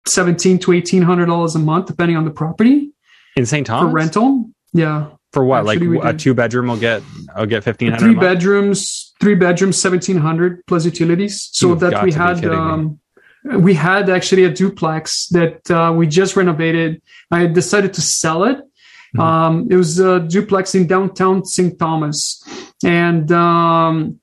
seventeen 0.07 0.59
to 0.61 0.72
eighteen 0.72 1.03
hundred 1.03 1.27
dollars 1.27 1.57
a 1.57 1.59
month, 1.59 1.87
depending 1.87 2.16
on 2.16 2.25
the 2.25 2.31
property 2.31 2.92
in 3.37 3.44
St. 3.46 3.66
Thomas 3.66 3.90
for 3.90 3.94
rental. 3.94 4.51
Yeah, 4.72 5.09
For 5.33 5.44
what? 5.44 5.66
Actually, 5.68 5.99
like 5.99 6.14
a 6.14 6.18
two 6.18 6.35
bedroom 6.35 6.68
will 6.68 6.77
get 6.77 7.03
I'll 7.35 7.46
get 7.46 7.64
fifteen 7.64 7.90
hundred. 7.92 8.05
three 8.05 8.14
bedrooms, 8.14 9.14
three 9.20 9.35
bedrooms, 9.35 9.77
seventeen 9.79 10.18
hundred 10.18 10.64
plus 10.66 10.85
utilities. 10.85 11.49
So 11.53 11.70
You've 11.70 11.81
that 11.81 12.05
we 12.05 12.12
had, 12.12 12.44
um, 12.44 13.01
we 13.44 13.75
had 13.75 14.11
actually 14.11 14.44
a 14.44 14.51
duplex 14.51 15.27
that 15.29 15.68
uh, 15.70 15.92
we 15.92 16.07
just 16.07 16.37
renovated. 16.37 17.01
I 17.31 17.46
decided 17.46 17.94
to 17.94 18.01
sell 18.01 18.44
it. 18.44 18.59
Mhm. 19.14 19.21
Um, 19.21 19.69
it 19.71 19.77
was 19.77 19.99
a 19.99 20.21
duplex 20.21 20.75
in 20.75 20.87
downtown 20.87 21.45
St. 21.45 21.79
Thomas, 21.79 22.42
and 22.83 23.31
um, 23.31 24.21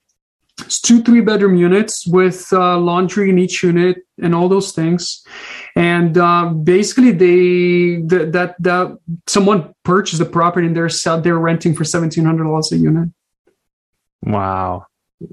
it's 0.60 0.80
two 0.80 1.02
three 1.02 1.22
bedroom 1.22 1.56
units 1.56 2.06
with 2.08 2.48
uh, 2.52 2.78
laundry 2.78 3.30
in 3.30 3.38
each 3.38 3.64
unit 3.64 3.98
and 4.22 4.36
all 4.36 4.48
those 4.48 4.72
things 4.72 5.24
and 5.76 6.18
uh, 6.18 6.46
basically 6.50 7.12
they 7.12 8.02
the, 8.02 8.30
that 8.32 8.56
that 8.60 8.98
someone 9.28 9.74
purchased 9.84 10.20
the 10.20 10.26
property 10.26 10.68
and 10.68 10.76
they're 10.76 10.90
they're 11.22 11.40
renting 11.40 11.74
for 11.74 11.84
$1700 11.84 12.72
a 12.72 12.78
unit 12.78 13.10
wow 14.22 14.86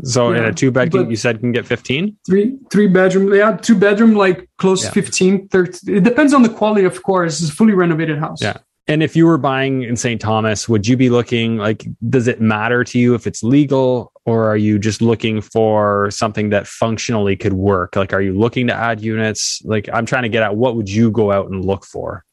so 0.05 0.33
yeah. 0.33 0.39
in 0.39 0.45
a 0.45 0.53
two 0.53 0.71
bedroom 0.71 1.11
you 1.11 1.17
said 1.17 1.41
can 1.41 1.53
get 1.53 1.67
15 1.67 2.17
three 2.27 2.57
three 2.71 2.87
bedroom 2.87 3.35
yeah 3.35 3.57
two 3.57 3.77
bedroom 3.77 4.15
like 4.15 4.49
close 4.57 4.85
yeah. 4.85 4.91
15 4.91 5.49
30 5.49 5.97
it 5.97 6.05
depends 6.05 6.33
on 6.33 6.43
the 6.43 6.49
quality 6.49 6.85
of 6.85 7.03
course 7.03 7.41
it's 7.41 7.51
a 7.51 7.55
fully 7.55 7.75
renovated 7.75 8.19
house 8.19 8.41
yeah 8.41 8.57
and 8.90 9.05
if 9.05 9.14
you 9.14 9.24
were 9.24 9.38
buying 9.38 9.85
in 9.85 9.94
St. 9.94 10.20
Thomas, 10.20 10.68
would 10.68 10.85
you 10.85 10.96
be 10.96 11.11
looking 11.11 11.59
like, 11.59 11.87
does 12.09 12.26
it 12.26 12.40
matter 12.40 12.83
to 12.83 12.98
you 12.98 13.14
if 13.14 13.24
it's 13.24 13.44
legal 13.44 14.11
or 14.24 14.50
are 14.50 14.57
you 14.57 14.81
just 14.81 15.00
looking 15.00 15.40
for 15.40 16.11
something 16.11 16.50
that 16.50 16.66
functionally 16.66 17.37
could 17.37 17.53
work? 17.53 17.94
Like, 17.94 18.12
are 18.12 18.20
you 18.20 18.37
looking 18.37 18.66
to 18.66 18.74
add 18.74 19.00
units? 19.00 19.62
Like, 19.64 19.88
I'm 19.92 20.07
trying 20.07 20.24
to 20.24 20.29
get 20.29 20.42
at 20.42 20.57
what 20.57 20.74
would 20.74 20.90
you 20.90 21.12
go 21.12 21.31
out 21.31 21.48
and 21.48 21.64
look 21.64 21.85
for? 21.85 22.24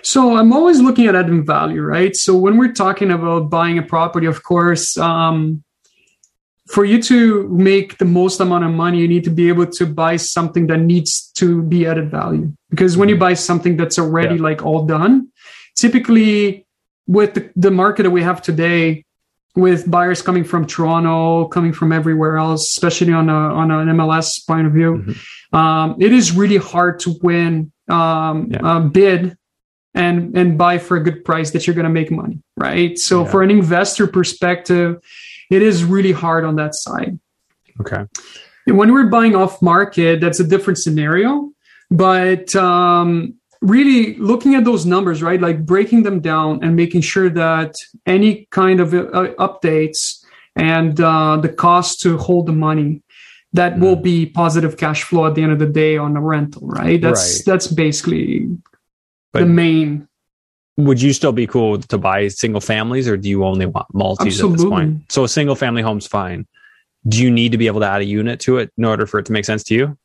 So 0.00 0.38
I'm 0.38 0.54
always 0.54 0.80
looking 0.80 1.06
at 1.06 1.14
adding 1.14 1.44
value, 1.44 1.82
right? 1.82 2.16
So 2.16 2.34
when 2.34 2.56
we're 2.56 2.72
talking 2.72 3.10
about 3.10 3.50
buying 3.50 3.76
a 3.76 3.82
property, 3.82 4.26
of 4.26 4.44
course, 4.44 4.96
um, 4.96 5.62
for 6.68 6.84
you 6.84 7.02
to 7.02 7.48
make 7.48 7.98
the 7.98 8.04
most 8.04 8.40
amount 8.40 8.64
of 8.64 8.70
money, 8.70 9.00
you 9.00 9.08
need 9.08 9.24
to 9.24 9.30
be 9.30 9.48
able 9.48 9.66
to 9.66 9.86
buy 9.86 10.16
something 10.16 10.66
that 10.68 10.78
needs 10.78 11.30
to 11.32 11.62
be 11.62 11.86
added 11.86 12.10
value. 12.10 12.52
Because 12.70 12.96
when 12.96 13.08
you 13.08 13.16
buy 13.16 13.34
something 13.34 13.76
that's 13.76 13.98
already 13.98 14.36
yeah. 14.36 14.42
like 14.42 14.64
all 14.64 14.84
done, 14.86 15.28
typically 15.78 16.66
with 17.06 17.34
the, 17.34 17.50
the 17.56 17.70
market 17.70 18.02
that 18.02 18.10
we 18.10 18.22
have 18.22 18.42
today, 18.42 19.04
with 19.56 19.90
buyers 19.90 20.22
coming 20.22 20.44
from 20.44 20.66
Toronto, 20.66 21.48
coming 21.48 21.72
from 21.72 21.92
everywhere 21.92 22.36
else, 22.36 22.68
especially 22.68 23.12
on 23.12 23.28
a 23.28 23.32
on 23.32 23.70
an 23.70 23.88
MLS 23.96 24.46
point 24.46 24.66
of 24.66 24.72
view, 24.72 24.98
mm-hmm. 24.98 25.56
um, 25.56 25.96
it 25.98 26.12
is 26.12 26.32
really 26.32 26.58
hard 26.58 27.00
to 27.00 27.14
win 27.22 27.72
um, 27.88 28.48
yeah. 28.50 28.58
a 28.62 28.80
bid 28.80 29.36
and 29.94 30.36
and 30.36 30.58
buy 30.58 30.78
for 30.78 30.96
a 30.96 31.02
good 31.02 31.24
price 31.24 31.50
that 31.52 31.66
you're 31.66 31.74
going 31.74 31.84
to 31.84 31.90
make 31.90 32.10
money, 32.10 32.40
right? 32.56 32.98
So 32.98 33.24
yeah. 33.24 33.30
for 33.30 33.42
an 33.42 33.50
investor 33.50 34.06
perspective, 34.06 35.02
it 35.50 35.62
is 35.62 35.82
really 35.82 36.12
hard 36.12 36.44
on 36.44 36.56
that 36.56 36.74
side. 36.74 37.18
Okay. 37.80 38.04
When 38.66 38.92
we're 38.92 39.08
buying 39.08 39.34
off 39.34 39.62
market, 39.62 40.20
that's 40.20 40.40
a 40.40 40.44
different 40.44 40.78
scenario. 40.78 41.50
But 41.90 42.54
um, 42.54 43.37
really 43.60 44.14
looking 44.16 44.54
at 44.54 44.64
those 44.64 44.86
numbers, 44.86 45.22
right? 45.22 45.40
Like 45.40 45.64
breaking 45.64 46.02
them 46.02 46.20
down 46.20 46.62
and 46.62 46.76
making 46.76 47.00
sure 47.00 47.28
that 47.30 47.74
any 48.06 48.46
kind 48.50 48.80
of 48.80 48.94
uh, 48.94 49.34
updates 49.38 50.24
and 50.56 51.00
uh, 51.00 51.36
the 51.36 51.48
cost 51.48 52.00
to 52.00 52.18
hold 52.18 52.46
the 52.46 52.52
money 52.52 53.02
that 53.52 53.76
mm. 53.76 53.80
will 53.80 53.96
be 53.96 54.26
positive 54.26 54.76
cash 54.76 55.02
flow 55.02 55.26
at 55.26 55.34
the 55.34 55.42
end 55.42 55.52
of 55.52 55.58
the 55.58 55.66
day 55.66 55.96
on 55.96 56.14
the 56.14 56.20
rental, 56.20 56.66
right? 56.66 57.00
That's 57.00 57.38
right. 57.38 57.42
that's 57.46 57.66
basically 57.66 58.48
but 59.32 59.40
the 59.40 59.46
main. 59.46 60.06
Would 60.76 61.02
you 61.02 61.12
still 61.12 61.32
be 61.32 61.46
cool 61.46 61.78
to 61.78 61.98
buy 61.98 62.28
single 62.28 62.60
families, 62.60 63.08
or 63.08 63.16
do 63.16 63.28
you 63.28 63.44
only 63.44 63.66
want 63.66 63.86
multis 63.92 64.26
Absolutely. 64.26 64.54
at 64.54 64.58
this 64.58 64.70
point? 64.70 65.12
So 65.12 65.24
a 65.24 65.28
single 65.28 65.56
family 65.56 65.82
home's 65.82 66.06
fine. 66.06 66.46
Do 67.08 67.22
you 67.22 67.30
need 67.30 67.52
to 67.52 67.58
be 67.58 67.66
able 67.66 67.80
to 67.80 67.86
add 67.86 68.00
a 68.00 68.04
unit 68.04 68.38
to 68.40 68.58
it 68.58 68.70
in 68.76 68.84
order 68.84 69.06
for 69.06 69.18
it 69.18 69.26
to 69.26 69.32
make 69.32 69.44
sense 69.44 69.64
to 69.64 69.74
you? 69.74 69.98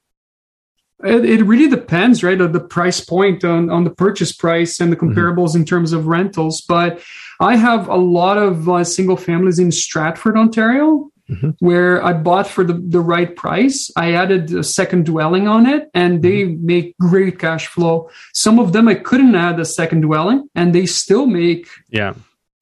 It, 1.03 1.25
it 1.25 1.43
really 1.43 1.69
depends, 1.69 2.23
right? 2.23 2.39
On 2.39 2.51
the 2.51 2.59
price 2.59 3.01
point 3.01 3.43
on, 3.43 3.69
on 3.69 3.83
the 3.83 3.89
purchase 3.89 4.31
price 4.31 4.79
and 4.79 4.91
the 4.91 4.95
mm-hmm. 4.95 5.17
comparables 5.17 5.49
mm-hmm. 5.49 5.59
in 5.59 5.65
terms 5.65 5.93
of 5.93 6.07
rentals. 6.07 6.61
But 6.61 7.01
I 7.39 7.55
have 7.55 7.87
a 7.89 7.95
lot 7.95 8.37
of 8.37 8.69
uh, 8.69 8.83
single 8.83 9.17
families 9.17 9.59
in 9.59 9.71
Stratford, 9.71 10.37
Ontario, 10.37 11.11
mm-hmm. 11.29 11.51
where 11.59 12.03
I 12.03 12.13
bought 12.13 12.47
for 12.47 12.63
the, 12.63 12.73
the 12.73 13.01
right 13.01 13.35
price. 13.35 13.91
I 13.95 14.13
added 14.13 14.53
a 14.53 14.63
second 14.63 15.05
dwelling 15.05 15.47
on 15.47 15.65
it 15.65 15.89
and 15.93 16.21
they 16.21 16.43
mm-hmm. 16.43 16.65
make 16.65 16.97
great 16.97 17.39
cash 17.39 17.67
flow. 17.67 18.09
Some 18.33 18.59
of 18.59 18.73
them 18.73 18.87
I 18.87 18.95
couldn't 18.95 19.35
add 19.35 19.59
a 19.59 19.65
second 19.65 20.01
dwelling 20.01 20.47
and 20.55 20.73
they 20.73 20.85
still 20.85 21.25
make 21.25 21.67
yeah 21.89 22.13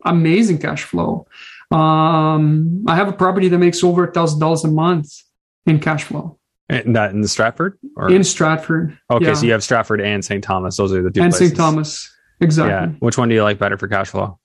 amazing 0.04 0.58
cash 0.58 0.84
flow. 0.84 1.28
Um, 1.70 2.84
I 2.88 2.96
have 2.96 3.08
a 3.08 3.14
property 3.14 3.48
that 3.50 3.58
makes 3.58 3.84
over 3.84 4.08
a 4.08 4.12
thousand 4.12 4.40
dollars 4.40 4.64
a 4.64 4.68
month 4.68 5.14
in 5.66 5.80
cash 5.80 6.04
flow. 6.04 6.38
That 6.72 7.12
in 7.12 7.26
Stratford? 7.28 7.78
Or? 7.96 8.10
In 8.10 8.24
Stratford. 8.24 8.98
Okay, 9.10 9.26
yeah. 9.26 9.34
so 9.34 9.46
you 9.46 9.52
have 9.52 9.64
Stratford 9.64 10.02
and 10.02 10.24
St. 10.24 10.44
Thomas. 10.44 10.78
Those 10.78 10.94
are 10.94 11.02
the 11.02 11.12
two. 11.12 11.22
And 11.22 11.34
St. 11.34 11.56
Thomas, 11.56 12.10
exactly. 12.40 12.72
Yeah. 12.72 12.98
Which 13.00 13.18
one 13.18 13.30
do 13.30 13.36
you 13.36 13.44
like 13.44 13.60
better 13.60 13.78
for 13.78 13.88
cash 13.88 14.10
flow? 14.10 14.40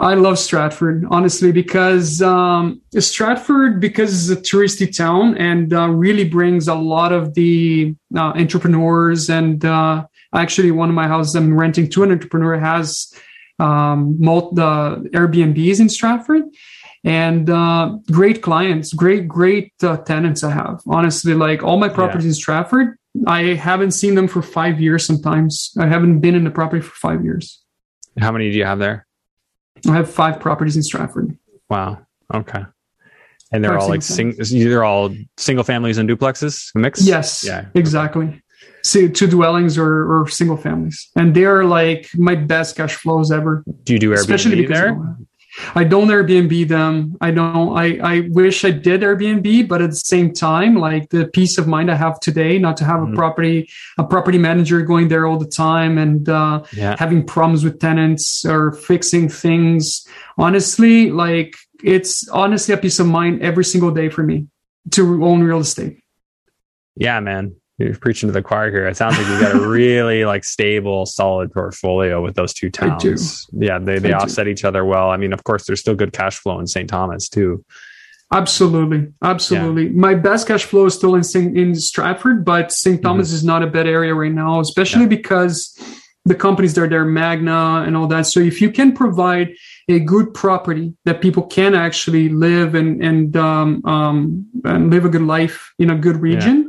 I 0.00 0.14
love 0.14 0.38
Stratford, 0.38 1.06
honestly, 1.10 1.50
because 1.50 2.22
um, 2.22 2.80
Stratford, 2.96 3.80
because 3.80 4.30
it's 4.30 4.40
a 4.40 4.42
touristy 4.56 4.96
town 4.96 5.36
and 5.36 5.72
uh, 5.72 5.88
really 5.88 6.22
brings 6.22 6.68
a 6.68 6.74
lot 6.74 7.12
of 7.12 7.34
the 7.34 7.96
uh, 8.16 8.32
entrepreneurs. 8.36 9.28
And 9.28 9.64
uh, 9.64 10.06
actually, 10.32 10.70
one 10.70 10.88
of 10.88 10.94
my 10.94 11.08
houses 11.08 11.34
I'm 11.34 11.58
renting 11.58 11.90
to 11.90 12.04
an 12.04 12.12
entrepreneur 12.12 12.56
has 12.58 13.12
um, 13.58 14.16
multi- 14.20 14.54
the 14.54 15.10
Airbnbs 15.12 15.80
in 15.80 15.88
Stratford 15.88 16.44
and 17.04 17.48
uh, 17.48 17.96
great 18.10 18.42
clients, 18.42 18.92
great, 18.92 19.28
great 19.28 19.72
uh, 19.82 19.96
tenants 19.98 20.42
I 20.42 20.50
have. 20.50 20.80
Honestly, 20.86 21.34
like 21.34 21.62
all 21.62 21.78
my 21.78 21.88
properties 21.88 22.24
yeah. 22.24 22.30
in 22.30 22.34
Stratford, 22.34 22.98
I 23.26 23.54
haven't 23.54 23.92
seen 23.92 24.14
them 24.14 24.28
for 24.28 24.42
five 24.42 24.80
years 24.80 25.06
sometimes. 25.06 25.72
I 25.78 25.86
haven't 25.86 26.20
been 26.20 26.34
in 26.34 26.44
the 26.44 26.50
property 26.50 26.82
for 26.82 26.94
five 26.94 27.24
years. 27.24 27.62
How 28.18 28.32
many 28.32 28.50
do 28.50 28.56
you 28.56 28.64
have 28.64 28.78
there? 28.78 29.06
I 29.88 29.92
have 29.92 30.10
five 30.10 30.40
properties 30.40 30.76
in 30.76 30.82
Stratford. 30.82 31.38
Wow. 31.70 32.06
Okay. 32.34 32.64
And 33.52 33.64
they're 33.64 33.72
five 33.72 33.82
all 33.82 33.88
like 33.88 34.02
sing- 34.02 34.36
they're 34.36 34.84
all 34.84 35.14
single 35.36 35.64
families 35.64 35.98
and 35.98 36.08
duplexes 36.08 36.70
mix. 36.74 37.02
Yes. 37.02 37.44
Yeah. 37.44 37.66
Exactly. 37.74 38.42
See, 38.84 39.08
two 39.08 39.26
dwellings 39.26 39.78
or, 39.78 40.20
or 40.20 40.28
single 40.28 40.56
families, 40.56 41.10
and 41.16 41.34
they 41.34 41.44
are 41.44 41.64
like 41.64 42.08
my 42.14 42.34
best 42.34 42.76
cash 42.76 42.94
flows 42.94 43.30
ever. 43.32 43.64
Do 43.84 43.92
you 43.92 43.98
do 43.98 44.10
Airbnb 44.10 44.20
Especially 44.20 44.66
there? 44.66 45.16
I 45.74 45.84
don't 45.84 46.08
Airbnb 46.08 46.68
them. 46.68 47.16
I 47.20 47.30
don't. 47.30 47.76
I 47.76 47.98
I 48.02 48.20
wish 48.30 48.64
I 48.64 48.70
did 48.70 49.02
Airbnb, 49.02 49.68
but 49.68 49.82
at 49.82 49.90
the 49.90 49.96
same 49.96 50.32
time, 50.32 50.76
like 50.76 51.10
the 51.10 51.26
peace 51.28 51.58
of 51.58 51.66
mind 51.66 51.90
I 51.90 51.94
have 51.94 52.20
today, 52.20 52.58
not 52.58 52.76
to 52.78 52.84
have 52.84 53.00
mm-hmm. 53.00 53.14
a 53.14 53.16
property 53.16 53.70
a 53.98 54.04
property 54.04 54.38
manager 54.38 54.82
going 54.82 55.08
there 55.08 55.26
all 55.26 55.38
the 55.38 55.48
time 55.48 55.98
and 55.98 56.28
uh, 56.28 56.62
yeah. 56.72 56.96
having 56.98 57.26
problems 57.26 57.64
with 57.64 57.80
tenants 57.80 58.44
or 58.44 58.72
fixing 58.72 59.28
things. 59.28 60.06
Honestly, 60.36 61.10
like 61.10 61.54
it's 61.82 62.28
honestly 62.28 62.74
a 62.74 62.78
peace 62.78 62.98
of 62.98 63.06
mind 63.06 63.42
every 63.42 63.64
single 63.64 63.90
day 63.90 64.08
for 64.08 64.22
me 64.22 64.46
to 64.92 65.24
own 65.24 65.42
real 65.42 65.60
estate. 65.60 66.00
Yeah, 66.96 67.20
man 67.20 67.56
you're 67.78 67.94
preaching 67.94 68.28
to 68.28 68.32
the 68.32 68.42
choir 68.42 68.70
here. 68.70 68.86
It 68.86 68.96
sounds 68.96 69.16
like 69.16 69.26
you've 69.28 69.40
got 69.40 69.54
a 69.54 69.60
really 69.68 70.24
like 70.24 70.44
stable, 70.44 71.06
solid 71.06 71.52
portfolio 71.52 72.22
with 72.22 72.34
those 72.34 72.52
two 72.52 72.70
towns. 72.70 73.46
Yeah, 73.52 73.78
they 73.78 73.98
they 73.98 74.12
I 74.12 74.18
offset 74.18 74.44
do. 74.44 74.50
each 74.50 74.64
other 74.64 74.84
well. 74.84 75.10
I 75.10 75.16
mean, 75.16 75.32
of 75.32 75.44
course, 75.44 75.66
there's 75.66 75.80
still 75.80 75.94
good 75.94 76.12
cash 76.12 76.38
flow 76.38 76.58
in 76.58 76.66
St. 76.66 76.88
Thomas 76.88 77.28
too. 77.28 77.64
Absolutely, 78.32 79.08
absolutely. 79.22 79.84
Yeah. 79.86 79.92
My 79.94 80.14
best 80.14 80.48
cash 80.48 80.64
flow 80.64 80.86
is 80.86 80.94
still 80.94 81.14
in 81.14 81.22
St. 81.22 81.56
in 81.56 81.74
Stratford, 81.76 82.44
but 82.44 82.72
St. 82.72 83.00
Thomas 83.00 83.28
mm-hmm. 83.28 83.36
is 83.36 83.44
not 83.44 83.62
a 83.62 83.66
bad 83.68 83.86
area 83.86 84.12
right 84.12 84.32
now, 84.32 84.60
especially 84.60 85.02
yeah. 85.02 85.08
because 85.08 85.78
the 86.24 86.34
companies 86.34 86.74
that 86.74 86.82
are 86.82 86.88
there, 86.88 87.04
Magna 87.04 87.84
and 87.86 87.96
all 87.96 88.06
that. 88.08 88.26
So 88.26 88.40
if 88.40 88.60
you 88.60 88.70
can 88.70 88.92
provide 88.92 89.54
a 89.88 90.00
good 90.00 90.34
property 90.34 90.92
that 91.04 91.22
people 91.22 91.44
can 91.44 91.74
actually 91.74 92.28
live 92.28 92.74
and 92.74 93.02
and 93.02 93.36
um, 93.36 93.84
um, 93.86 94.46
and 94.64 94.90
live 94.90 95.04
a 95.04 95.08
good 95.08 95.22
life 95.22 95.72
in 95.78 95.90
a 95.90 95.96
good 95.96 96.16
region. 96.16 96.62
Yeah 96.64 96.67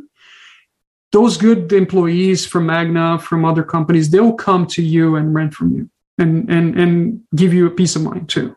those 1.12 1.38
good 1.38 1.72
employees 1.74 2.46
from 2.46 2.68
Magna, 2.68 3.20
from 3.20 3.46
other 3.46 3.64
companies, 3.64 4.12
they'll 4.12 4.34
come 4.34 4.68
to 4.68 4.84
you 4.84 5.16
and 5.16 5.34
rent 5.34 5.54
from 5.54 5.74
you 5.74 5.90
and 6.18 6.50
and 6.50 6.80
and 6.80 7.22
give 7.36 7.54
you 7.54 7.66
a 7.66 7.72
peace 7.72 7.96
of 7.96 8.04
mind 8.04 8.30
too. 8.30 8.56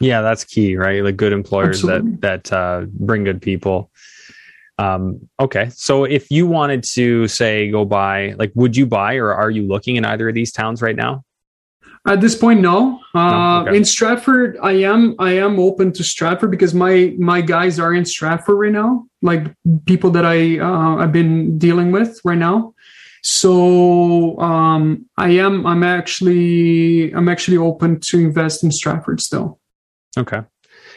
Yeah, 0.00 0.22
that's 0.22 0.44
key, 0.44 0.76
right? 0.76 1.04
Like 1.04 1.16
good 1.16 1.32
employers 1.32 1.84
Absolutely. 1.84 2.12
that 2.22 2.44
that 2.44 2.52
uh, 2.52 2.86
bring 2.92 3.24
good 3.24 3.42
people. 3.42 3.90
Um, 4.78 5.28
okay, 5.38 5.68
so 5.74 6.04
if 6.04 6.30
you 6.30 6.46
wanted 6.46 6.84
to 6.94 7.28
say 7.28 7.70
go 7.70 7.84
buy, 7.84 8.34
like, 8.38 8.50
would 8.54 8.74
you 8.78 8.86
buy, 8.86 9.16
or 9.16 9.34
are 9.34 9.50
you 9.50 9.66
looking 9.66 9.96
in 9.96 10.06
either 10.06 10.30
of 10.30 10.34
these 10.34 10.52
towns 10.52 10.80
right 10.80 10.96
now? 10.96 11.22
At 12.06 12.20
this 12.20 12.34
point, 12.34 12.60
no. 12.60 13.00
Uh, 13.14 13.30
no? 13.30 13.68
Okay. 13.68 13.76
In 13.76 13.84
Stratford, 13.84 14.58
I 14.62 14.72
am 14.72 15.16
I 15.18 15.32
am 15.32 15.58
open 15.58 15.92
to 15.92 16.04
Stratford 16.04 16.50
because 16.50 16.72
my 16.72 17.14
my 17.18 17.40
guys 17.40 17.78
are 17.78 17.92
in 17.92 18.04
Stratford 18.04 18.56
right 18.56 18.72
now, 18.72 19.06
like 19.20 19.54
people 19.84 20.10
that 20.12 20.24
I 20.24 20.58
uh, 20.58 20.96
I've 20.96 21.12
been 21.12 21.58
dealing 21.58 21.92
with 21.92 22.18
right 22.24 22.38
now. 22.38 22.74
So 23.22 24.38
um, 24.40 25.06
I 25.18 25.30
am 25.30 25.66
I'm 25.66 25.82
actually 25.82 27.12
I'm 27.12 27.28
actually 27.28 27.58
open 27.58 28.00
to 28.00 28.18
invest 28.18 28.64
in 28.64 28.72
Stratford 28.72 29.20
still. 29.20 29.60
Okay. 30.16 30.40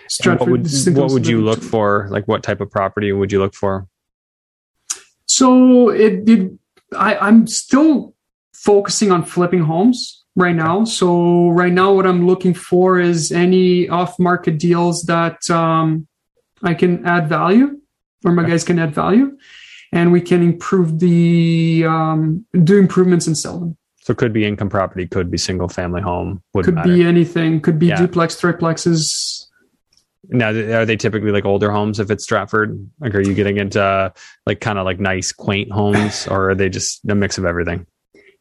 Stratford. 0.07 0.39
what 0.39 0.61
would, 0.61 0.97
what 0.97 1.11
would 1.11 1.27
you 1.27 1.41
look 1.41 1.61
for? 1.61 2.07
Like, 2.11 2.27
what 2.27 2.43
type 2.43 2.61
of 2.61 2.69
property 2.69 3.11
would 3.11 3.31
you 3.31 3.39
look 3.39 3.55
for? 3.55 3.87
So 5.25 5.89
it, 5.89 6.27
it 6.29 6.51
I, 6.95 7.15
I'm 7.17 7.47
still 7.47 8.13
focusing 8.53 9.11
on 9.11 9.23
flipping 9.23 9.61
homes 9.61 10.22
right 10.35 10.55
now. 10.55 10.83
So 10.85 11.49
right 11.49 11.71
now, 11.73 11.93
what 11.93 12.05
I'm 12.07 12.25
looking 12.27 12.53
for 12.53 12.99
is 12.99 13.31
any 13.31 13.87
off-market 13.89 14.57
deals 14.59 15.03
that 15.03 15.49
um, 15.49 16.07
I 16.63 16.73
can 16.73 17.05
add 17.05 17.29
value, 17.29 17.79
or 18.25 18.31
my 18.31 18.43
Okay. 18.43 18.51
guys 18.51 18.63
can 18.63 18.79
add 18.79 18.93
value, 18.93 19.37
and 19.91 20.11
we 20.11 20.21
can 20.21 20.41
improve 20.41 20.99
the 20.99 21.85
um, 21.87 22.45
do 22.63 22.77
improvements 22.77 23.27
and 23.27 23.37
sell 23.37 23.59
them. 23.59 23.77
So 24.01 24.11
it 24.11 24.17
could 24.17 24.33
be 24.33 24.45
income 24.45 24.69
property, 24.69 25.07
could 25.07 25.31
be 25.31 25.37
single 25.37 25.69
family 25.69 26.01
home, 26.01 26.41
Could 26.55 26.73
matter. 26.75 26.89
be 26.89 27.03
anything. 27.03 27.61
Could 27.61 27.79
be 27.79 27.87
Yeah. 27.87 27.97
duplex, 27.97 28.35
triplexes. 28.39 29.45
now, 30.29 30.49
are 30.49 30.85
they 30.85 30.95
typically 30.95 31.31
like 31.31 31.45
older 31.45 31.69
homes 31.71 31.99
if 31.99 32.09
it's 32.09 32.23
Stratford? 32.23 32.79
Like, 32.99 33.13
are 33.13 33.21
you 33.21 33.33
getting 33.33 33.57
into 33.57 34.11
like 34.45 34.61
kind 34.61 34.79
of 34.79 34.85
like 34.85 34.99
nice, 34.99 35.31
quaint 35.31 35.71
homes, 35.71 36.27
or 36.27 36.49
are 36.51 36.55
they 36.55 36.69
just 36.69 37.01
a 37.07 37.13
mix 37.15 37.37
of 37.37 37.45
everything? 37.45 37.85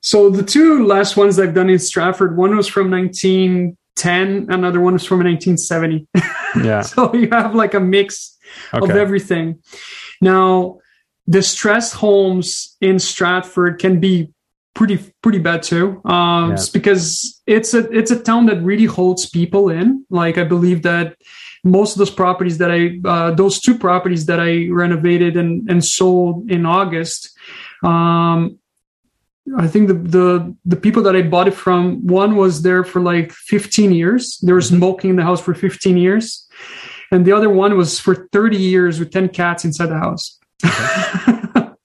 So 0.03 0.29
the 0.31 0.43
two 0.43 0.85
last 0.85 1.17
ones 1.17 1.39
I've 1.39 1.55
done 1.55 1.71
in 1.71 1.79
Stratford, 1.79 2.37
one 2.37 2.57
was 2.57 2.67
from 2.69 2.91
1910, 2.91 4.47
another 4.53 4.81
one 4.81 4.95
was 4.95 5.05
from 5.05 5.19
1970. 5.21 6.07
Yeah. 6.63 6.83
so 6.83 7.15
you 7.15 7.29
have 7.33 7.55
like 7.55 7.73
a 7.73 7.81
mix 7.81 8.37
of 8.75 8.83
Okay. 8.83 9.01
everything. 9.01 9.63
Now, 10.21 10.81
distressed 11.27 11.95
homes 11.95 12.77
in 12.83 12.99
Stratford 12.99 13.79
can 13.79 13.99
be 14.01 14.29
pretty 14.75 14.99
pretty 15.23 15.39
bad 15.39 15.63
too, 15.63 16.03
um, 16.05 16.51
Yeah. 16.51 16.65
because 16.75 17.41
it's 17.47 17.73
a 17.73 17.89
it's 17.91 18.11
a 18.11 18.19
town 18.19 18.47
that 18.47 18.61
really 18.63 18.85
holds 18.85 19.31
people 19.31 19.71
in. 19.71 20.05
Like 20.11 20.37
I 20.37 20.45
believe 20.45 20.83
that 20.83 21.17
most 21.65 21.93
of 21.95 21.99
those 22.01 22.11
properties 22.11 22.59
that 22.59 22.71
I 22.71 22.99
uh, 23.09 23.31
those 23.31 23.59
two 23.61 23.79
properties 23.79 24.27
that 24.27 24.41
I 24.41 24.69
renovated 24.71 25.37
and 25.39 25.71
and 25.71 25.83
sold 25.83 26.51
in 26.51 26.67
August. 26.67 27.31
Um, 27.83 28.59
I 29.59 29.67
think 29.67 29.89
the, 29.89 29.95
the 29.95 30.57
the 30.65 30.77
people 30.77 31.03
that 31.03 31.17
I 31.17 31.23
bought 31.23 31.49
it 31.49 31.55
from, 31.55 32.07
one 32.07 32.37
was 32.37 32.63
there 32.63 32.85
for 32.85 33.01
like 33.01 33.33
15 33.33 33.93
years. 33.93 34.39
They 34.43 34.53
were 34.53 34.61
Mhm. 34.61 34.77
smoking 34.79 35.11
in 35.11 35.17
the 35.17 35.25
house 35.25 35.41
for 35.41 35.53
15 35.55 35.97
years, 35.97 36.47
and 37.11 37.25
the 37.27 37.33
other 37.33 37.51
one 37.51 37.77
was 37.77 37.99
for 37.99 38.29
30 38.33 38.57
years 38.57 38.99
with 39.01 39.11
10 39.11 39.29
cats 39.31 39.65
inside 39.65 39.87
the 39.87 39.99
house. 39.99 40.39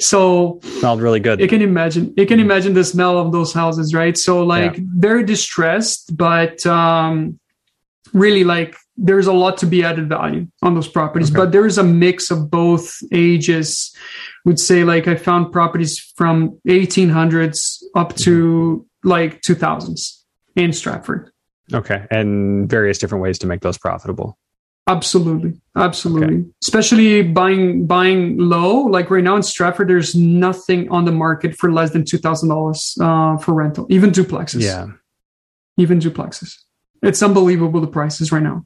so 0.00 0.60
Smelled 0.62 1.00
really 1.00 1.20
good. 1.20 1.40
you 1.40 1.48
can 1.48 1.62
imagine 1.62 2.12
you 2.16 2.26
can 2.26 2.40
imagine 2.40 2.74
the 2.74 2.84
smell 2.84 3.18
of 3.18 3.32
those 3.32 3.52
houses, 3.52 3.94
right? 3.94 4.16
So 4.16 4.44
like 4.44 4.76
very 4.78 5.24
distressed, 5.24 6.16
but 6.16 6.64
um, 6.66 7.38
really 8.12 8.44
like 8.44 8.76
there's 8.98 9.28
a 9.28 9.32
lot 9.32 9.56
to 9.58 9.66
be 9.66 9.84
added 9.84 10.08
value 10.08 10.46
on 10.62 10.74
those 10.74 10.88
properties. 10.88 11.30
Okay. 11.30 11.38
But 11.38 11.52
there 11.52 11.64
is 11.64 11.78
a 11.78 11.84
mix 11.84 12.30
of 12.30 12.50
both 12.50 12.96
ages. 13.12 13.94
Would 14.44 14.58
say 14.58 14.84
like 14.84 15.06
I 15.06 15.14
found 15.14 15.52
properties 15.52 15.98
from 16.16 16.58
1800s 16.66 17.82
up 17.94 18.16
to 18.16 18.84
like 19.04 19.40
2000s 19.42 20.22
in 20.56 20.72
Stratford. 20.72 21.30
Okay. 21.72 22.06
And 22.10 22.68
various 22.68 22.98
different 22.98 23.22
ways 23.22 23.38
to 23.40 23.46
make 23.46 23.60
those 23.60 23.78
profitable. 23.78 24.36
Absolutely, 24.88 25.52
absolutely. 25.76 26.46
Especially 26.62 27.22
buying 27.22 27.86
buying 27.86 28.38
low. 28.38 28.86
Like 28.86 29.10
right 29.10 29.22
now 29.22 29.36
in 29.36 29.42
Stratford, 29.42 29.88
there's 29.88 30.14
nothing 30.14 30.88
on 30.88 31.04
the 31.04 31.12
market 31.12 31.54
for 31.54 31.70
less 31.70 31.90
than 31.90 32.06
two 32.06 32.16
thousand 32.16 32.50
uh, 32.50 32.54
dollars 32.54 32.94
for 32.96 33.52
rental, 33.52 33.86
even 33.90 34.10
duplexes. 34.10 34.62
Yeah. 34.62 34.86
even 35.76 36.00
duplexes. 36.00 36.54
It's 37.02 37.22
unbelievable 37.22 37.82
the 37.82 37.86
prices 37.86 38.32
right 38.32 38.42
now. 38.42 38.64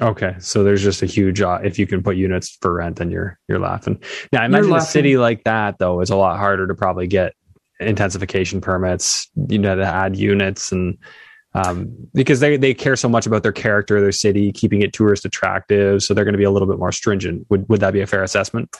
Okay. 0.00 0.34
So 0.38 0.64
there's 0.64 0.82
just 0.82 1.02
a 1.02 1.06
huge, 1.06 1.40
uh, 1.40 1.60
if 1.62 1.78
you 1.78 1.86
can 1.86 2.02
put 2.02 2.16
units 2.16 2.58
for 2.60 2.74
rent, 2.74 2.96
then 2.96 3.10
you're, 3.10 3.38
you're 3.48 3.58
laughing. 3.58 4.02
Now, 4.32 4.42
I 4.42 4.46
imagine 4.46 4.72
a 4.72 4.80
city 4.80 5.16
like 5.16 5.44
that, 5.44 5.78
though, 5.78 6.00
is 6.00 6.10
a 6.10 6.16
lot 6.16 6.38
harder 6.38 6.66
to 6.66 6.74
probably 6.74 7.06
get 7.06 7.34
intensification 7.80 8.60
permits, 8.60 9.30
you 9.48 9.58
know, 9.58 9.76
to 9.76 9.84
add 9.84 10.16
units 10.16 10.72
and, 10.72 10.98
um, 11.54 11.94
because 12.12 12.40
they, 12.40 12.56
they 12.56 12.74
care 12.74 12.96
so 12.96 13.08
much 13.08 13.26
about 13.26 13.42
their 13.42 13.52
character, 13.52 14.00
their 14.00 14.12
city, 14.12 14.52
keeping 14.52 14.82
it 14.82 14.92
tourist 14.92 15.24
attractive. 15.24 16.02
So 16.02 16.12
they're 16.12 16.24
going 16.24 16.34
to 16.34 16.38
be 16.38 16.44
a 16.44 16.50
little 16.50 16.68
bit 16.68 16.78
more 16.78 16.92
stringent. 16.92 17.46
Would, 17.48 17.68
would 17.68 17.80
that 17.80 17.92
be 17.92 18.00
a 18.00 18.06
fair 18.06 18.22
assessment? 18.22 18.74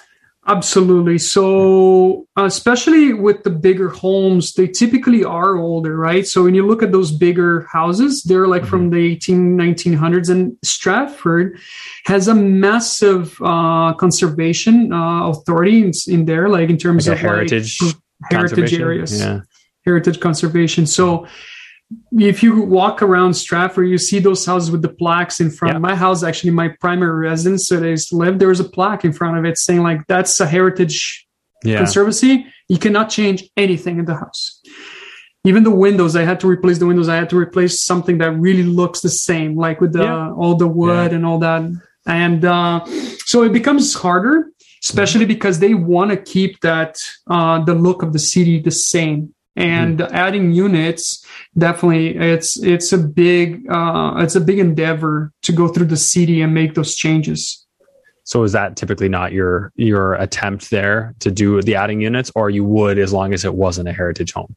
Absolutely. 0.49 1.19
So, 1.19 2.27
uh, 2.39 2.47
especially 2.47 3.13
with 3.13 3.43
the 3.43 3.51
bigger 3.51 3.91
homes, 3.91 4.55
they 4.55 4.67
typically 4.67 5.23
are 5.23 5.57
older, 5.57 5.95
right? 5.95 6.27
So, 6.27 6.43
when 6.45 6.55
you 6.55 6.67
look 6.67 6.83
at 6.83 6.91
those 6.91 7.13
bigger 7.13 7.67
houses, 7.71 8.23
they're 8.23 8.49
like 8.49 8.65
from 8.65 8.89
the 8.89 8.99
18, 8.99 9.59
1900s. 9.59 10.31
And 10.31 10.57
Stratford 10.65 11.59
has 12.07 12.29
a 12.29 12.35
massive 12.35 13.39
uh, 13.43 13.93
conservation 13.95 14.91
uh, 14.91 15.29
authority 15.29 15.83
in, 15.83 15.93
in 16.07 16.25
there, 16.25 16.49
like 16.49 16.71
in 16.71 16.79
terms 16.79 17.07
Like 17.07 17.17
of 17.17 17.21
heritage, 17.21 17.79
like, 17.83 17.95
heritage 18.31 18.73
areas. 18.73 19.21
Yeah. 19.21 19.41
heritage 19.85 20.19
conservation. 20.19 20.87
So 20.87 21.27
if 22.13 22.43
you 22.43 22.61
walk 22.63 23.03
around 23.03 23.35
Stratford, 23.35 23.89
you 23.89 23.99
see 23.99 24.19
those 24.19 24.45
houses 24.45 24.71
with 24.71 24.83
the 24.83 24.89
plaques 24.89 25.41
in 25.41 25.51
front. 25.51 25.75
Yeah. 25.75 25.79
My 25.79 25.95
house, 25.95 26.23
actually, 26.23 26.51
my 26.51 26.69
primary 26.81 27.29
residence 27.29 27.69
that 27.71 27.83
I 27.83 27.89
used 27.89 28.11
to 28.11 28.17
live, 28.17 28.39
there 28.39 28.49
was 28.49 28.61
a 28.61 28.65
plaque 28.65 29.05
in 29.05 29.13
front 29.13 29.39
of 29.39 29.45
it 29.45 29.59
saying 29.59 29.83
like 29.83 30.07
that's 30.07 30.39
a 30.41 30.47
heritage 30.47 31.27
Yeah. 31.65 31.79
conservancy. 31.79 32.47
You 32.69 32.79
cannot 32.79 33.09
change 33.09 33.49
anything 33.57 33.99
in 33.99 34.05
the 34.05 34.15
house. 34.17 34.61
Even 35.45 35.63
the 35.65 35.71
windows, 35.71 36.15
I 36.15 36.25
had 36.25 36.41
to 36.41 36.47
replace 36.49 36.79
the 36.79 36.87
windows. 36.87 37.09
I 37.09 37.17
had 37.17 37.31
to 37.31 37.39
replace 37.39 37.83
something 37.83 38.19
that 38.19 38.33
really 38.33 38.65
looks 38.65 39.01
the 39.01 39.09
same, 39.09 39.57
like 39.57 39.81
with 39.81 39.93
the 39.93 40.03
Yeah. 40.05 40.33
all 40.33 40.55
the 40.57 40.69
wood 40.69 41.13
and 41.13 41.25
all 41.25 41.39
that. 41.39 41.63
And 42.07 42.45
uh, 42.45 42.85
so 43.25 43.43
it 43.45 43.53
becomes 43.53 43.95
harder, 43.95 44.51
especially 44.85 45.25
because 45.25 45.59
they 45.59 45.75
want 45.75 46.11
to 46.11 46.17
keep 46.17 46.61
that 46.61 46.97
uh, 47.31 47.65
the 47.65 47.75
look 47.75 48.03
of 48.03 48.13
the 48.13 48.19
city 48.19 48.61
the 48.61 48.71
same. 48.71 49.35
And 49.57 50.01
adding 50.03 50.53
units, 50.53 51.25
definitely, 51.57 52.17
it's 52.17 52.57
it's 52.63 52.93
a 52.93 52.99
big 52.99 53.65
uh, 53.71 54.15
it's 54.19 54.35
a 54.37 54.41
big 54.41 54.59
endeavor 54.59 55.33
to 55.43 55.53
go 55.53 55.69
through 55.69 55.87
the 55.87 55.97
city 55.97 56.41
and 56.43 56.53
make 56.55 56.75
those 56.75 56.95
changes. 56.95 57.65
So 58.25 58.43
is 58.43 58.53
that 58.53 58.77
typically 58.77 59.09
not 59.09 59.33
your 59.33 59.73
your 59.77 60.15
attempt 60.15 60.71
there 60.71 61.15
to 61.21 61.31
do 61.31 61.63
the 61.63 61.77
adding 61.77 62.01
units, 62.03 62.31
or 62.35 62.51
you 62.51 62.65
would 62.65 62.99
as 62.99 63.13
long 63.13 63.33
as 63.33 63.45
it 63.45 63.55
wasn't 63.55 63.89
a 63.89 63.93
heritage 63.93 64.33
home? 64.33 64.55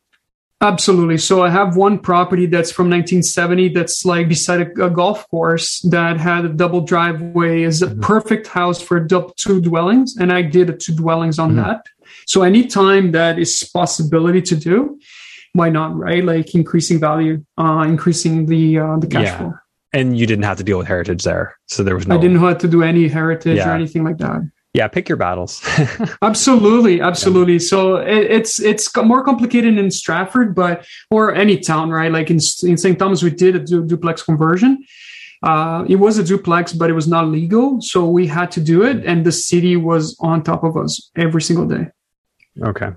Absolutely. 0.63 1.17
So 1.17 1.41
I 1.43 1.49
have 1.49 1.75
one 1.75 1.97
property 1.97 2.45
that's 2.45 2.71
from 2.71 2.85
1970 2.87 3.69
that's 3.69 4.05
like 4.05 4.29
beside 4.29 4.61
a, 4.61 4.85
a 4.85 4.89
golf 4.91 5.27
course 5.29 5.79
that 5.89 6.19
had 6.19 6.45
a 6.45 6.49
double 6.49 6.81
driveway. 6.81 7.63
is 7.63 7.81
a 7.81 7.87
Mhm. 7.87 8.01
perfect 8.01 8.45
house 8.45 8.79
for 8.79 8.99
two 9.37 9.59
dwellings, 9.59 10.15
and 10.17 10.31
I 10.31 10.43
did 10.43 10.69
a 10.69 10.73
two 10.73 10.93
dwellings 10.93 11.39
on 11.39 11.53
Mhm. 11.53 11.55
that. 11.63 11.85
So 12.27 12.43
anytime 12.43 13.11
that 13.13 13.39
is 13.39 13.67
possibility 13.73 14.41
to 14.43 14.55
do, 14.55 14.99
why 15.53 15.69
not? 15.69 15.95
Right? 15.97 16.23
Like 16.23 16.53
increasing 16.55 16.99
value, 16.99 17.43
uh, 17.57 17.85
increasing 17.87 18.45
the 18.45 18.79
uh, 18.79 18.97
the 18.97 19.07
cash 19.07 19.25
Yeah. 19.25 19.37
flow. 19.37 19.53
And 19.93 20.17
you 20.17 20.25
didn't 20.25 20.45
have 20.45 20.57
to 20.57 20.63
deal 20.63 20.77
with 20.77 20.87
heritage 20.87 21.23
there, 21.25 21.57
so 21.67 21.83
there 21.83 21.95
was 21.95 22.07
no. 22.07 22.15
I 22.15 22.17
didn't 22.17 22.39
have 22.39 22.59
to 22.59 22.67
do 22.67 22.81
any 22.81 23.07
heritage 23.09 23.57
Yeah. 23.57 23.69
or 23.71 23.73
anything 23.73 24.03
like 24.05 24.17
that. 24.19 24.39
Yeah, 24.73 24.87
pick 24.87 25.09
your 25.09 25.17
battles. 25.17 25.61
Absolutely, 26.21 27.01
absolutely. 27.01 27.59
So 27.59 27.97
it, 27.97 28.31
it's 28.31 28.59
it's 28.61 28.95
more 28.95 29.21
complicated 29.21 29.77
in 29.77 29.91
Stratford, 29.91 30.55
but 30.55 30.85
or 31.09 31.33
any 31.35 31.57
town, 31.59 31.89
right? 31.89 32.09
Like 32.11 32.29
in 32.29 32.39
in 32.63 32.77
St. 32.77 32.97
Thomas, 32.97 33.21
we 33.21 33.31
did 33.31 33.55
a 33.57 33.59
du- 33.59 33.85
duplex 33.85 34.23
conversion. 34.23 34.81
Uh, 35.43 35.83
it 35.89 35.95
was 35.97 36.17
a 36.17 36.23
duplex, 36.23 36.71
but 36.71 36.89
it 36.89 36.93
was 36.93 37.07
not 37.07 37.27
legal, 37.27 37.81
so 37.81 38.07
we 38.07 38.27
had 38.27 38.49
to 38.51 38.61
do 38.61 38.83
it, 38.83 39.03
and 39.05 39.25
the 39.25 39.31
city 39.31 39.75
was 39.75 40.15
on 40.21 40.41
top 40.43 40.63
of 40.63 40.77
us 40.77 41.09
every 41.17 41.41
single 41.41 41.65
day. 41.67 41.87
okay. 42.63 42.91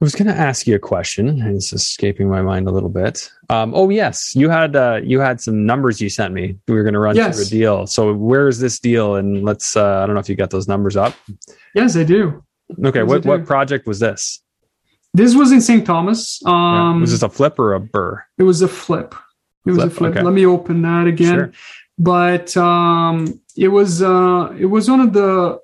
I 0.00 0.04
was 0.04 0.14
going 0.14 0.26
to 0.26 0.34
ask 0.36 0.66
you 0.66 0.74
a 0.74 0.78
question. 0.78 1.40
It's 1.40 1.72
escaping 1.72 2.28
my 2.28 2.42
mind 2.42 2.68
a 2.68 2.70
little 2.70 2.90
bit. 2.90 3.30
Um, 3.48 3.72
oh 3.74 3.88
yes, 3.88 4.34
you 4.36 4.50
had 4.50 4.76
uh, 4.76 5.00
you 5.02 5.20
had 5.20 5.40
some 5.40 5.64
numbers 5.64 6.00
you 6.02 6.10
sent 6.10 6.34
me. 6.34 6.58
We 6.68 6.74
were 6.74 6.82
going 6.82 6.92
to 6.94 7.00
run 7.00 7.16
Yes. 7.16 7.36
through 7.36 7.46
a 7.46 7.48
deal. 7.48 7.86
So 7.86 8.12
where 8.12 8.46
is 8.46 8.60
this 8.60 8.78
deal? 8.78 9.16
And 9.16 9.42
let's. 9.42 9.74
Uh, 9.76 10.00
I 10.02 10.06
don't 10.06 10.14
know 10.14 10.20
if 10.20 10.28
you 10.28 10.36
got 10.36 10.50
those 10.50 10.68
numbers 10.68 10.96
up. 10.96 11.14
Yes, 11.74 11.96
I 11.96 12.04
do. 12.04 12.44
Okay, 12.84 13.00
Yes, 13.00 13.08
what 13.08 13.22
do. 13.22 13.28
what 13.30 13.46
project 13.46 13.86
was 13.86 13.98
this? 13.98 14.42
This 15.14 15.34
was 15.34 15.50
in 15.50 15.62
St. 15.62 15.86
Thomas. 15.86 16.40
Yeah. 16.44 16.50
Um, 16.90 17.00
Was 17.00 17.12
this 17.12 17.22
a 17.22 17.30
flip 17.30 17.58
or 17.58 17.74
a 17.74 17.80
BRRRR? 17.80 18.22
it 18.38 18.42
was 18.42 18.60
a 18.60 18.68
flip. 18.68 19.14
It 19.64 19.70
was 19.70 19.78
Flip, 19.78 19.90
a 19.92 19.94
flip. 19.94 20.10
okay. 20.16 20.22
Let 20.22 20.34
me 20.34 20.44
open 20.44 20.82
that 20.82 21.06
again. 21.06 21.34
Sure. 21.34 21.52
but 21.98 22.54
um 22.58 23.40
it 23.56 23.68
was 23.68 24.02
uh 24.02 24.52
it 24.58 24.66
was 24.66 24.90
one 24.90 25.00
of 25.00 25.12
the 25.14 25.58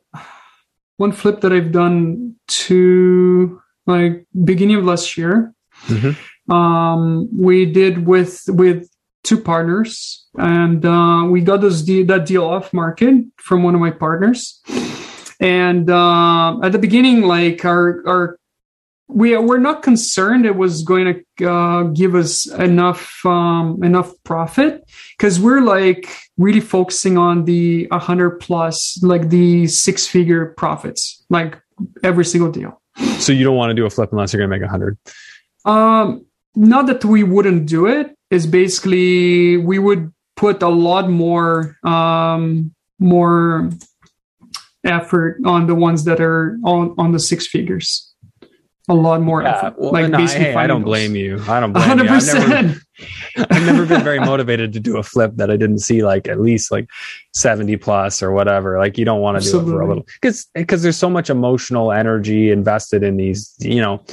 one 0.96 1.12
flip 1.12 1.42
that 1.42 1.52
i've 1.52 1.70
done 1.72 2.34
to 2.48 3.60
like 3.86 4.26
beginning 4.44 4.76
of 4.76 4.84
last 4.84 5.16
year. 5.16 5.52
Mhm. 5.88 6.16
um 6.48 7.28
we 7.36 7.66
did 7.66 8.06
with 8.06 8.42
with 8.48 8.88
two 9.24 9.38
partners 9.38 10.26
and 10.36 10.84
uh 10.84 11.24
we 11.28 11.40
got 11.40 11.60
those 11.60 11.82
de- 11.82 12.02
that 12.04 12.26
deal 12.26 12.44
off 12.44 12.72
market 12.72 13.14
from 13.36 13.62
one 13.62 13.74
of 13.74 13.80
my 13.80 13.90
partners. 13.90 14.60
And 15.40 15.88
uh 15.90 16.58
at 16.62 16.72
the 16.72 16.78
beginning 16.78 17.22
like 17.22 17.64
our 17.64 18.02
our 18.06 18.38
we 19.08 19.36
we're 19.36 19.58
not 19.58 19.82
concerned 19.82 20.46
it 20.46 20.56
was 20.56 20.82
going 20.82 21.24
to 21.38 21.48
uh, 21.48 21.82
give 21.84 22.14
us 22.14 22.46
enough 22.46 23.24
um, 23.26 23.82
enough 23.82 24.12
profit 24.24 24.84
because 25.16 25.38
we're 25.38 25.60
like 25.60 26.08
really 26.38 26.60
focusing 26.60 27.18
on 27.18 27.44
the 27.44 27.86
100 27.90 28.40
plus 28.40 28.98
like 29.02 29.28
the 29.28 29.66
six 29.66 30.06
figure 30.06 30.54
profits 30.56 31.24
like 31.30 31.60
every 32.02 32.24
single 32.24 32.50
deal 32.50 32.80
So 33.18 33.32
you 33.32 33.44
don't 33.44 33.56
want 33.56 33.70
to 33.70 33.74
do 33.74 33.86
a 33.86 33.90
flip 33.90 34.10
unless 34.12 34.32
you're 34.32 34.40
going 34.46 34.50
to 34.50 34.56
make 34.58 34.66
a 34.66 34.70
hundred. 34.70 34.98
um 35.64 36.24
not 36.54 36.86
that 36.86 37.02
we 37.04 37.22
wouldn't 37.22 37.66
do 37.66 37.86
it 37.86 38.14
is 38.30 38.46
basically 38.46 39.56
we 39.56 39.78
would 39.78 40.12
put 40.36 40.62
a 40.62 40.68
lot 40.68 41.08
more 41.08 41.76
um 41.84 42.74
more 42.98 43.70
effort 44.84 45.38
on 45.46 45.66
the 45.66 45.74
ones 45.74 46.04
that 46.04 46.20
are 46.20 46.58
on 46.64 46.94
on 46.98 47.12
the 47.12 47.18
six 47.20 47.46
figures 47.46 48.12
a 48.88 48.94
lot 48.94 49.20
more 49.22 49.42
Yeah, 49.42 49.56
effort. 49.56 49.74
well, 49.78 49.92
like 49.92 50.10
no, 50.10 50.18
basically 50.18 50.44
hey, 50.46 50.54
I 50.56 50.66
don't 50.66 50.80
those. 50.82 50.86
blame 50.86 51.14
you. 51.16 51.40
I 51.48 51.60
don't 51.60 51.72
blame 51.72 51.88
hundred 51.88 52.04
you. 52.06 52.10
I've 52.10 52.26
never, 52.26 52.46
percent. 52.72 52.78
I've 53.36 53.66
never 53.66 53.86
been 53.86 54.02
very 54.02 54.20
motivated 54.20 54.72
to 54.74 54.80
do 54.80 54.96
a 54.96 55.02
flip 55.02 55.32
that 55.36 55.50
I 55.50 55.56
didn't 55.56 55.80
see 55.80 56.04
like 56.04 56.28
at 56.28 56.40
least 56.40 56.70
like 56.70 56.88
70 57.34 57.76
plus 57.78 58.22
or 58.22 58.32
whatever. 58.32 58.78
Like 58.78 58.98
you 58.98 59.04
don't 59.04 59.20
want 59.20 59.42
to 59.42 59.50
do 59.50 59.60
it 59.60 59.64
for 59.64 59.80
a 59.80 59.88
little 59.88 60.04
because 60.20 60.46
because 60.54 60.82
there's 60.82 60.96
so 60.96 61.10
much 61.10 61.30
emotional 61.30 61.92
energy 61.92 62.50
invested 62.50 63.02
in 63.02 63.16
these, 63.16 63.54
you 63.58 63.80
know, 63.80 64.04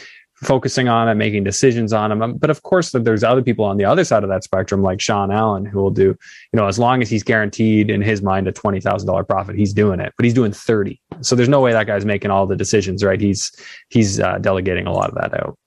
focusing 0.43 0.87
on 0.87 1.09
it, 1.09 1.15
making 1.15 1.43
decisions 1.43 1.91
on 1.91 2.17
them. 2.17 2.37
But 2.37 2.49
of 2.49 2.63
course, 2.63 2.91
there's 2.91 3.23
other 3.23 3.41
people 3.41 3.65
on 3.65 3.77
the 3.77 3.85
other 3.85 4.03
side 4.03 4.23
of 4.23 4.29
that 4.29 4.43
spectrum, 4.43 4.81
like 4.81 5.01
Sean 5.01 5.31
Allen, 5.31 5.65
who 5.65 5.79
will 5.79 5.91
do, 5.91 6.03
you 6.03 6.57
know, 6.57 6.67
as 6.67 6.79
long 6.79 7.01
as 7.01 7.09
he's 7.09 7.23
guaranteed 7.23 7.89
in 7.89 8.01
his 8.01 8.21
mind 8.21 8.47
a 8.47 8.51
twenty 8.51 8.79
thousand 8.79 9.07
dollar 9.07 9.23
profit, 9.23 9.55
he's 9.55 9.73
doing 9.73 9.99
it. 9.99 10.13
But 10.17 10.25
he's 10.25 10.33
doing 10.33 10.51
thirty, 10.51 11.01
so 11.21 11.35
there's 11.35 11.49
no 11.49 11.61
way 11.61 11.71
that 11.71 11.87
guy's 11.87 12.05
making 12.05 12.31
all 12.31 12.47
the 12.47 12.55
decisions, 12.55 13.03
right? 13.03 13.19
He's 13.19 13.51
he's 13.89 14.19
uh, 14.19 14.37
delegating 14.39 14.87
a 14.87 14.93
lot 14.93 15.09
of 15.09 15.15
that 15.15 15.33
out. 15.41 15.57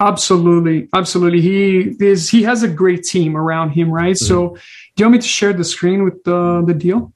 Absolutely, 0.00 0.88
absolutely. 0.94 1.40
He 1.40 1.96
is. 1.98 2.30
He 2.30 2.44
has 2.44 2.62
a 2.62 2.68
great 2.68 3.02
team 3.02 3.36
around 3.36 3.70
him, 3.70 3.90
right? 3.90 4.14
Mm-hmm. 4.14 4.24
So, 4.26 4.50
do 4.54 4.60
you 4.98 5.06
want 5.06 5.12
me 5.14 5.18
to 5.18 5.26
share 5.26 5.52
the 5.52 5.64
screen 5.64 6.04
with 6.04 6.22
the 6.22 6.62
the 6.64 6.74
deal, 6.74 7.12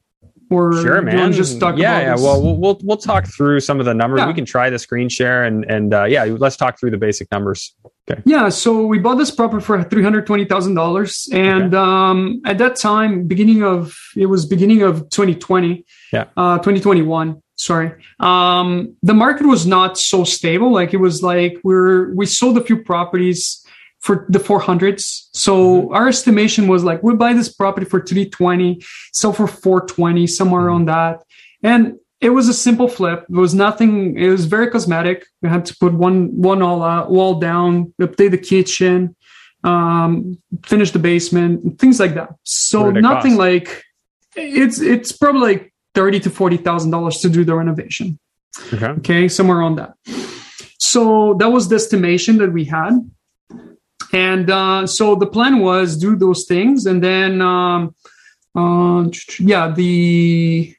or 0.50 0.72
Sure, 0.82 1.00
do 1.00 1.10
you 1.10 1.16
man. 1.16 1.32
Just 1.32 1.60
talk 1.60 1.78
yeah, 1.78 2.00
yeah. 2.00 2.12
this? 2.12 2.22
Well, 2.22 2.42
we'll 2.56 2.80
we'll 2.82 2.96
talk 2.96 3.26
through 3.26 3.60
some 3.60 3.78
of 3.78 3.86
the 3.86 3.94
numbers. 3.94 4.18
Yeah. 4.18 4.26
We 4.26 4.34
can 4.34 4.44
try 4.44 4.68
the 4.68 4.80
screen 4.80 5.08
share 5.08 5.44
and 5.44 5.64
and 5.70 5.94
uh, 5.94 6.04
yeah, 6.04 6.24
let's 6.24 6.56
talk 6.56 6.80
through 6.80 6.90
the 6.90 6.98
basic 6.98 7.30
numbers. 7.30 7.72
Okay. 8.10 8.20
Yeah, 8.24 8.48
so 8.48 8.84
we 8.84 8.98
bought 8.98 9.14
this 9.14 9.30
property 9.30 9.64
for 9.64 9.80
three 9.84 10.02
hundred 10.02 10.26
twenty 10.26 10.44
thousand 10.44 10.74
dollars, 10.74 11.28
and 11.32 11.72
um, 11.76 12.42
at 12.44 12.58
that 12.58 12.74
time, 12.74 13.28
beginning 13.28 13.62
of 13.62 13.96
it 14.16 14.26
was 14.26 14.44
beginning 14.44 14.82
of 14.82 15.08
twenty 15.10 15.36
twenty, 15.36 15.84
Yeah. 16.12 16.24
uh, 16.36 16.58
twenty 16.58 16.80
twenty 16.80 17.02
one. 17.02 17.42
Sorry, 17.62 17.92
um, 18.18 18.96
the 19.04 19.14
market 19.14 19.46
was 19.46 19.66
not 19.66 19.96
so 19.96 20.24
stable. 20.24 20.72
Like 20.72 20.92
it 20.94 20.96
was 20.96 21.22
like 21.22 21.58
we're 21.62 22.12
we 22.12 22.26
sold 22.26 22.58
a 22.58 22.64
few 22.64 22.82
properties 22.82 23.64
for 24.00 24.26
the 24.28 24.40
four 24.40 24.58
hundreds. 24.58 25.30
So 25.32 25.92
our 25.92 26.08
estimation 26.08 26.66
was 26.66 26.82
like 26.82 27.04
we'll 27.04 27.16
buy 27.16 27.34
this 27.34 27.52
property 27.52 27.86
for 27.86 28.00
three 28.00 28.28
twenty, 28.28 28.82
sell 29.12 29.32
for 29.32 29.46
four 29.46 29.86
twenty, 29.86 30.26
somewhere 30.26 30.62
around 30.66 30.86
that, 30.86 31.22
and 31.62 31.98
it 32.20 32.30
was 32.30 32.48
a 32.48 32.54
simple 32.54 32.88
flip. 32.88 33.26
It 33.30 33.36
was 33.36 33.54
nothing. 33.54 34.18
It 34.18 34.28
was 34.28 34.46
very 34.46 34.68
cosmetic. 34.68 35.24
We 35.40 35.48
had 35.48 35.64
to 35.66 35.76
put 35.76 35.92
one 35.92 36.36
one 36.40 36.62
all 36.62 36.82
out, 36.82 37.12
wall 37.12 37.38
down, 37.38 37.94
update 38.00 38.32
the 38.32 38.38
kitchen, 38.38 39.14
um, 39.62 40.38
finish 40.64 40.90
the 40.90 40.98
basement, 40.98 41.78
things 41.78 42.00
like 42.00 42.14
that. 42.14 42.30
So 42.42 42.82
What 42.82 42.94
did 42.94 42.98
it 42.98 43.02
nothing 43.02 43.32
cost? 43.32 43.38
like 43.38 43.84
it's 44.34 44.80
it's 44.80 45.12
probably 45.12 45.42
like 45.42 45.71
thirty 45.94 46.20
to 46.20 46.30
forty 46.30 46.56
thousand 46.56 46.90
dollars 46.90 47.18
to 47.18 47.28
do 47.28 47.44
the 47.44 47.54
renovation. 47.54 48.18
Okay. 48.72 48.86
Okay, 48.86 49.28
somewhere 49.28 49.62
on 49.62 49.76
that. 49.76 49.94
So 50.78 51.34
that 51.34 51.48
was 51.50 51.68
the 51.68 51.76
estimation 51.76 52.38
that 52.38 52.52
we 52.52 52.64
had. 52.64 52.98
And 54.12 54.50
uh, 54.50 54.86
so 54.86 55.14
the 55.14 55.26
plan 55.26 55.60
was 55.60 55.96
do 55.96 56.16
those 56.16 56.44
things, 56.44 56.84
and 56.84 57.02
then 57.02 57.40
um, 57.40 57.94
uh, 58.54 59.08
yeah, 59.38 59.70
the 59.70 60.74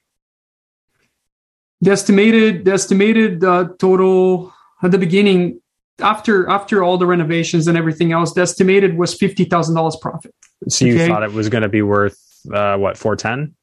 the 1.82 1.92
estimated 1.92 2.66
the 2.66 2.74
estimated 2.74 3.44
uh, 3.44 3.70
total 3.80 4.54
at 4.84 4.92
the 4.92 5.00
beginning 5.00 5.60
after 6.00 6.48
after 6.50 6.84
all 6.84 6.98
the 6.98 7.08
renovations 7.08 7.68
and 7.68 7.78
everything 7.78 8.12
else, 8.12 8.34
the 8.34 8.42
estimated 8.42 8.98
was 8.98 9.16
fifty 9.16 9.46
thousand 9.46 9.76
dollars 9.76 9.98
profit. 10.00 10.34
So 10.70 10.86
you 10.86 10.94
Okay. 10.96 11.08
thought 11.08 11.24
it 11.24 11.34
was 11.34 11.50
going 11.50 11.64
to 11.64 11.70
be 11.70 11.82
worth 11.82 12.20
uh, 12.54 12.78
what 12.78 12.98
four 12.98 13.16
ten? 13.16 13.56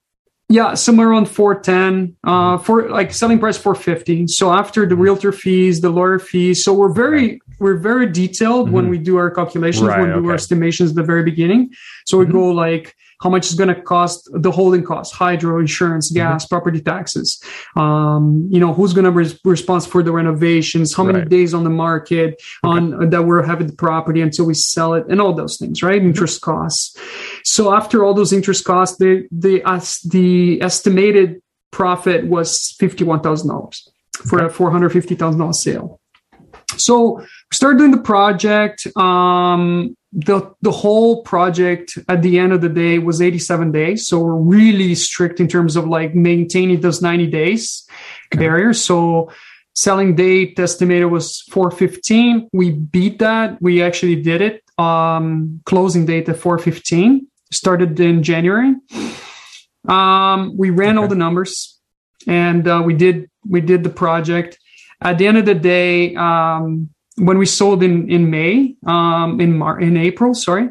Yeah, 0.52 0.74
somewhere 0.74 1.08
around 1.10 1.26
410, 1.28 2.16
uh, 2.24 2.58
for 2.58 2.88
like 2.90 3.12
selling 3.14 3.38
price 3.38 3.56
450. 3.56 4.26
So 4.26 4.52
after 4.52 4.84
the 4.84 4.96
realtor 4.96 5.30
fees, 5.30 5.80
the 5.80 5.90
lawyer 5.90 6.18
fees. 6.18 6.64
So 6.64 6.74
we're 6.74 6.92
very, 6.92 7.40
we're 7.60 7.76
very 7.76 8.06
detailed 8.10 8.68
when 8.72 8.86
Mhm. 8.86 8.90
we 8.90 8.98
do 8.98 9.16
our 9.16 9.30
calculations, 9.30 9.84
Right, 9.84 10.00
when 10.00 10.12
we 10.16 10.22
do 10.22 10.28
our 10.28 10.34
estimations 10.34 10.90
at 10.90 10.96
the 10.96 11.04
very 11.04 11.22
beginning. 11.22 11.70
So 12.04 12.18
we 12.18 12.26
Mhm. 12.26 12.32
go 12.32 12.48
like, 12.48 12.96
how 13.22 13.28
much 13.28 13.46
is 13.46 13.54
going 13.54 13.68
to 13.68 13.80
cost 13.82 14.28
the 14.32 14.50
holding 14.50 14.82
costs, 14.82 15.14
hydro, 15.14 15.60
insurance, 15.60 16.10
gas, 16.10 16.46
property 16.46 16.80
taxes. 16.80 17.42
Um, 17.76 18.48
you 18.50 18.58
know, 18.58 18.72
who's 18.72 18.92
going 18.94 19.04
to 19.04 19.12
be 19.12 19.38
responsible 19.44 19.92
for 19.92 20.02
the 20.02 20.12
renovations, 20.12 20.94
how 20.94 21.04
many 21.04 21.18
Right. 21.20 21.28
days 21.28 21.52
on 21.52 21.64
the 21.64 21.70
market 21.70 22.40
on 22.64 23.10
that 23.10 23.22
we're 23.24 23.42
having 23.42 23.66
the 23.66 23.74
property 23.74 24.20
until 24.22 24.46
we 24.46 24.54
sell 24.54 24.94
it 24.94 25.04
and 25.10 25.20
all 25.20 25.34
those 25.34 25.58
things, 25.58 25.82
right? 25.82 26.00
Interest 26.02 26.40
costs. 26.40 26.96
So 27.44 27.74
after 27.74 28.04
all 28.04 28.14
those 28.14 28.32
interest 28.32 28.64
costs, 28.64 28.96
the 28.98 29.26
the 29.30 29.62
as 29.66 30.00
the 30.00 30.62
estimated 30.62 31.42
profit 31.72 32.26
was 32.26 32.74
fifty 32.78 33.04
one 33.04 33.20
thousand 33.20 33.48
dollars 33.48 33.88
for 34.28 34.38
a 34.44 34.50
four 34.50 34.70
hundred 34.70 34.90
fifty 34.90 35.14
thousand 35.14 35.40
dollars 35.40 35.62
sale. 35.62 36.00
So 36.76 37.18
we 37.18 37.26
started 37.52 37.78
doing 37.78 37.90
the 37.90 37.98
project. 37.98 38.86
Um, 38.96 39.94
the 40.12 40.52
the 40.60 40.72
whole 40.72 41.22
project 41.22 41.96
at 42.08 42.22
the 42.22 42.38
end 42.38 42.52
of 42.52 42.60
the 42.60 42.68
day 42.68 42.98
was 42.98 43.20
eighty 43.20 43.38
seven 43.38 43.70
days. 43.70 44.08
So 44.08 44.18
we're 44.18 44.34
really 44.34 44.94
strict 44.96 45.38
in 45.38 45.46
terms 45.46 45.76
of 45.76 45.86
like 45.86 46.14
maintaining 46.14 46.80
those 46.80 47.00
ninety 47.00 47.26
days 47.28 47.86
Okay. 48.32 48.38
barrier. 48.44 48.72
So 48.72 49.30
selling 49.74 50.16
date 50.16 50.58
estimated 50.58 51.10
was 51.10 51.42
415 51.52 52.48
we 52.52 52.70
beat 52.72 53.20
that. 53.20 53.62
We 53.62 53.82
actually 53.82 54.16
did 54.20 54.40
it. 54.40 54.62
Um 54.78 55.60
closing 55.64 56.06
date 56.06 56.28
at 56.28 56.36
415 56.38 57.26
started 57.52 57.98
in 58.00 58.22
january. 58.22 58.74
Um 59.88 60.56
we 60.56 60.70
ran 60.70 60.98
all 60.98 61.08
the 61.08 61.14
numbers 61.14 61.78
and 62.26 62.66
uh, 62.66 62.82
we 62.84 62.94
did 62.94 63.30
we 63.48 63.60
did 63.60 63.84
the 63.84 63.90
project. 63.90 64.58
At 65.00 65.18
the 65.18 65.26
end 65.28 65.38
of 65.38 65.46
the 65.46 65.54
day 65.54 66.14
um 66.16 66.90
when 67.26 67.38
we 67.38 67.46
sold 67.46 67.82
in 67.82 68.10
in 68.10 68.30
may 68.30 68.74
um 68.86 69.40
in 69.40 69.56
Mar- 69.58 69.80
in 69.80 69.96
april 69.96 70.34
sorry 70.34 70.68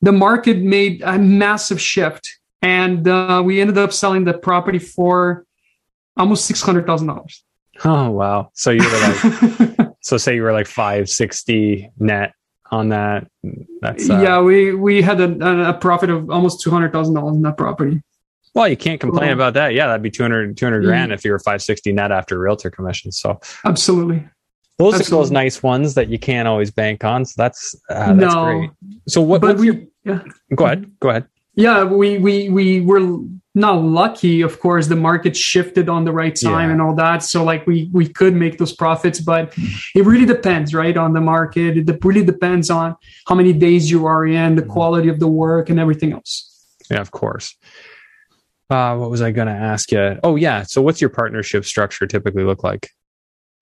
the 0.00 0.12
market 0.12 0.58
made 0.58 1.00
a 1.02 1.18
massive 1.18 1.80
shift 1.80 2.24
and 2.60 3.08
uh, 3.08 3.42
we 3.44 3.60
ended 3.60 3.78
up 3.78 3.92
selling 3.92 4.24
the 4.24 4.34
property 4.34 4.78
for 4.78 5.44
almost 6.16 6.50
$600000 6.50 7.42
Oh 7.84 8.10
wow! 8.10 8.50
So 8.52 8.70
you 8.70 8.82
were 8.84 9.00
like, 9.00 9.88
so 10.02 10.16
say 10.18 10.34
you 10.36 10.42
were 10.42 10.52
like 10.52 10.66
five 10.66 11.08
sixty 11.08 11.90
net 11.98 12.34
on 12.70 12.90
that. 12.90 13.26
That's 13.80 14.08
uh, 14.10 14.20
yeah, 14.20 14.40
we 14.40 14.74
we 14.74 15.00
had 15.02 15.18
a, 15.20 15.70
a 15.70 15.74
profit 15.74 16.10
of 16.10 16.30
almost 16.30 16.60
two 16.60 16.70
hundred 16.70 16.92
thousand 16.92 17.14
dollars 17.14 17.34
in 17.34 17.42
that 17.42 17.56
property. 17.56 18.02
Well, 18.54 18.68
you 18.68 18.76
can't 18.76 19.00
complain 19.00 19.28
Well- 19.28 19.34
about 19.34 19.54
that. 19.54 19.72
Yeah, 19.72 19.86
that'd 19.86 20.02
be 20.02 20.10
200, 20.10 20.54
200 20.56 20.82
Mm. 20.82 20.86
grand 20.86 21.12
if 21.12 21.24
you 21.24 21.32
were 21.32 21.38
five 21.40 21.62
sixty 21.62 21.92
net 21.92 22.12
after 22.12 22.38
realtor 22.38 22.70
commission. 22.70 23.10
So 23.10 23.40
Absolutely. 23.64 24.28
Those 24.90 25.00
are 25.00 25.10
those 25.10 25.30
nice 25.30 25.62
ones 25.62 25.94
that 25.94 26.08
you 26.08 26.18
can't 26.18 26.48
always 26.48 26.70
bank 26.70 27.04
on. 27.04 27.24
So 27.24 27.34
that's 27.36 27.74
uh, 27.90 28.12
that's 28.14 28.34
no, 28.34 28.44
great. 28.44 28.70
So 29.08 29.20
what? 29.20 29.40
but 29.40 29.58
we 29.58 29.66
your, 29.66 29.80
yeah 30.04 30.22
go 30.54 30.66
ahead. 30.66 30.90
Go 31.00 31.10
ahead. 31.10 31.26
yeah 31.54 31.84
we 31.84 32.18
we 32.18 32.48
we 32.48 32.80
were 32.80 33.20
not 33.54 33.82
lucky. 33.82 34.40
Of 34.40 34.60
course, 34.60 34.86
the 34.86 34.96
market 34.96 35.36
shifted 35.36 35.88
on 35.88 36.04
the 36.04 36.12
right 36.12 36.34
time 36.34 36.68
Yeah. 36.68 36.72
and 36.72 36.82
all 36.82 36.94
that. 36.94 37.22
So 37.22 37.44
like 37.44 37.66
we 37.66 37.90
we 37.92 38.08
could 38.08 38.34
make 38.34 38.58
those 38.58 38.72
profits, 38.72 39.20
but 39.20 39.52
it 39.94 40.04
really 40.04 40.24
depends, 40.24 40.72
right, 40.72 40.96
on 40.96 41.12
the 41.12 41.20
market. 41.20 41.76
It 41.76 42.04
really 42.04 42.24
depends 42.24 42.70
on 42.70 42.96
how 43.26 43.34
many 43.34 43.52
days 43.52 43.90
you 43.90 44.06
are 44.06 44.26
in, 44.26 44.56
the 44.56 44.62
quality 44.62 45.08
of 45.08 45.20
the 45.20 45.28
work, 45.28 45.68
and 45.68 45.78
everything 45.78 46.12
else. 46.12 46.48
Yeah, 46.90 47.00
of 47.00 47.10
course. 47.10 47.54
Uh, 48.70 48.96
what 48.96 49.10
was 49.10 49.20
I 49.20 49.32
going 49.32 49.48
to 49.48 49.52
ask 49.52 49.92
you? 49.92 50.18
Oh, 50.24 50.36
yeah. 50.36 50.62
So, 50.62 50.80
what's 50.80 51.00
your 51.00 51.10
partnership 51.10 51.66
structure 51.66 52.06
typically 52.06 52.44
look 52.44 52.64
like? 52.64 52.88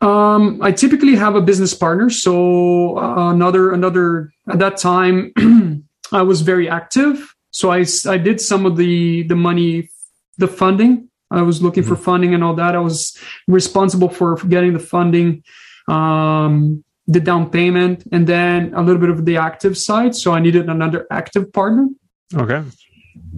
Um, 0.01 0.61
I 0.62 0.72
typically 0.72 1.14
have 1.16 1.34
a 1.36 1.42
business 1.42 1.74
partner. 1.74 2.09
So 2.09 2.98
uh, 2.98 3.30
another 3.32 3.72
another 3.72 4.32
at 4.48 4.59
that 4.59 4.78
time, 4.78 5.32
I 6.12 6.22
was 6.22 6.40
very 6.40 6.68
active. 6.68 7.34
So 7.51 7.70
I 7.70 7.84
I 8.09 8.16
did 8.16 8.40
some 8.40 8.64
of 8.64 8.76
the 8.76 9.24
the 9.24 9.36
money, 9.36 9.90
the 10.38 10.48
funding. 10.48 11.09
I 11.30 11.42
was 11.42 11.62
looking 11.62 11.84
for 11.84 11.94
funding 11.94 12.34
and 12.34 12.42
all 12.42 12.55
that. 12.55 12.74
I 12.74 12.80
was 12.80 13.16
responsible 13.46 14.09
for, 14.09 14.36
for 14.36 14.48
getting 14.48 14.72
the 14.72 14.80
funding, 14.80 15.44
um, 15.86 16.82
the 17.07 17.20
down 17.20 17.51
payment, 17.51 18.03
and 18.11 18.26
then 18.26 18.74
a 18.74 18.82
little 18.82 19.01
bit 19.01 19.11
of 19.11 19.24
the 19.24 19.36
active 19.36 19.78
side. 19.78 20.16
So 20.16 20.32
I 20.32 20.40
needed 20.40 20.68
another 20.68 21.07
active 21.09 21.53
partner 21.53 21.88
Okay. 22.34 22.64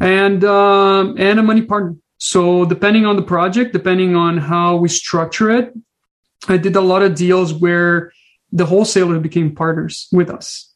and 0.00 0.42
um, 0.44 1.16
and 1.18 1.38
a 1.38 1.42
money 1.42 1.62
partner. 1.62 1.96
So 2.16 2.64
depending 2.64 3.04
on 3.04 3.16
the 3.16 3.22
project, 3.22 3.72
depending 3.74 4.16
on 4.16 4.38
how 4.38 4.76
we 4.76 4.88
structure 4.88 5.50
it, 5.50 5.74
I 6.48 6.56
did 6.56 6.76
a 6.76 6.80
lot 6.80 7.02
of 7.02 7.14
deals 7.14 7.52
where 7.54 8.12
the 8.50 8.66
wholesaler 8.66 9.18
became 9.20 9.54
partners 9.54 10.08
with 10.12 10.28
us. 10.30 10.72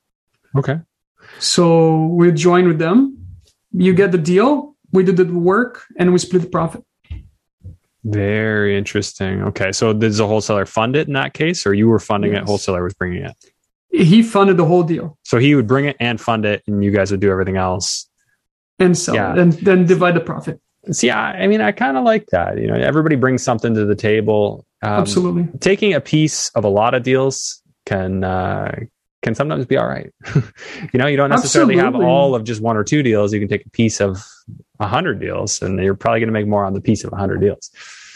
Okay. 0.56 0.80
So 1.38 2.06
we 2.06 2.30
joined 2.32 2.68
with 2.68 2.78
them. 2.78 3.18
You 3.72 3.92
get 3.94 4.12
the 4.12 4.18
deal, 4.18 4.74
we 4.92 5.02
did 5.04 5.16
the 5.16 5.24
work, 5.26 5.82
and 5.98 6.12
we 6.12 6.18
split 6.18 6.42
the 6.42 6.48
profit. 6.48 6.82
Very 8.04 8.78
interesting. 8.78 9.42
Okay. 9.42 9.72
So, 9.72 9.92
does 9.92 10.18
the 10.18 10.26
wholesaler 10.26 10.64
fund 10.64 10.94
it 10.96 11.08
in 11.08 11.14
that 11.14 11.34
case, 11.34 11.66
or 11.66 11.74
you 11.74 11.88
were 11.88 11.98
funding 11.98 12.34
it? 12.34 12.44
Wholesaler 12.44 12.82
was 12.84 12.94
bringing 12.94 13.24
it. 13.24 13.34
He 13.90 14.22
funded 14.22 14.56
the 14.58 14.64
whole 14.64 14.82
deal 14.84 15.18
So, 15.24 15.38
he 15.38 15.54
would 15.54 15.66
bring 15.66 15.86
it 15.86 15.96
and 15.98 16.20
fund 16.20 16.44
it, 16.46 16.62
and 16.66 16.84
you 16.84 16.90
guys 16.92 17.10
would 17.10 17.20
do 17.20 17.30
everything 17.30 17.56
else. 17.56 18.08
and 18.78 18.96
sell 18.96 19.14
Yeah. 19.14 19.32
it, 19.32 19.38
and 19.38 19.52
then 19.54 19.86
divide 19.86 20.14
the 20.14 20.20
profit. 20.20 20.60
See, 20.90 21.10
I, 21.10 21.42
I 21.42 21.46
mean, 21.46 21.60
I 21.60 21.72
kind 21.72 21.96
of 21.96 22.04
like 22.04 22.26
that. 22.26 22.58
You 22.58 22.68
know, 22.68 22.74
everybody 22.74 23.16
brings 23.16 23.42
something 23.42 23.74
to 23.74 23.84
the 23.84 23.94
table. 23.94 24.64
Um, 24.82 24.92
Absolutely. 24.92 25.48
Taking 25.58 25.94
a 25.94 26.00
piece 26.00 26.48
of 26.50 26.64
a 26.64 26.68
lot 26.68 26.94
of 26.94 27.02
deals 27.02 27.62
can 27.86 28.24
uh, 28.24 28.74
can 29.22 29.34
sometimes 29.34 29.66
be 29.66 29.76
all 29.76 29.88
right. 29.88 30.12
you 30.34 30.98
know, 30.98 31.06
you 31.06 31.16
don't 31.16 31.30
necessarily 31.30 31.74
Absolutely. 31.74 32.04
have 32.04 32.08
all 32.08 32.34
of 32.34 32.44
just 32.44 32.60
one 32.60 32.76
or 32.76 32.84
two 32.84 33.02
deals. 33.02 33.32
You 33.32 33.40
can 33.40 33.48
take 33.48 33.66
a 33.66 33.70
piece 33.70 34.00
of 34.00 34.24
a 34.78 34.86
hundred 34.86 35.20
deals, 35.20 35.60
and 35.62 35.78
you're 35.82 35.94
probably 35.94 36.20
going 36.20 36.28
to 36.28 36.32
make 36.32 36.46
more 36.46 36.64
on 36.64 36.74
the 36.74 36.80
piece 36.80 37.02
of 37.04 37.12
a 37.12 37.16
hundred 37.16 37.40
deals. 37.40 37.70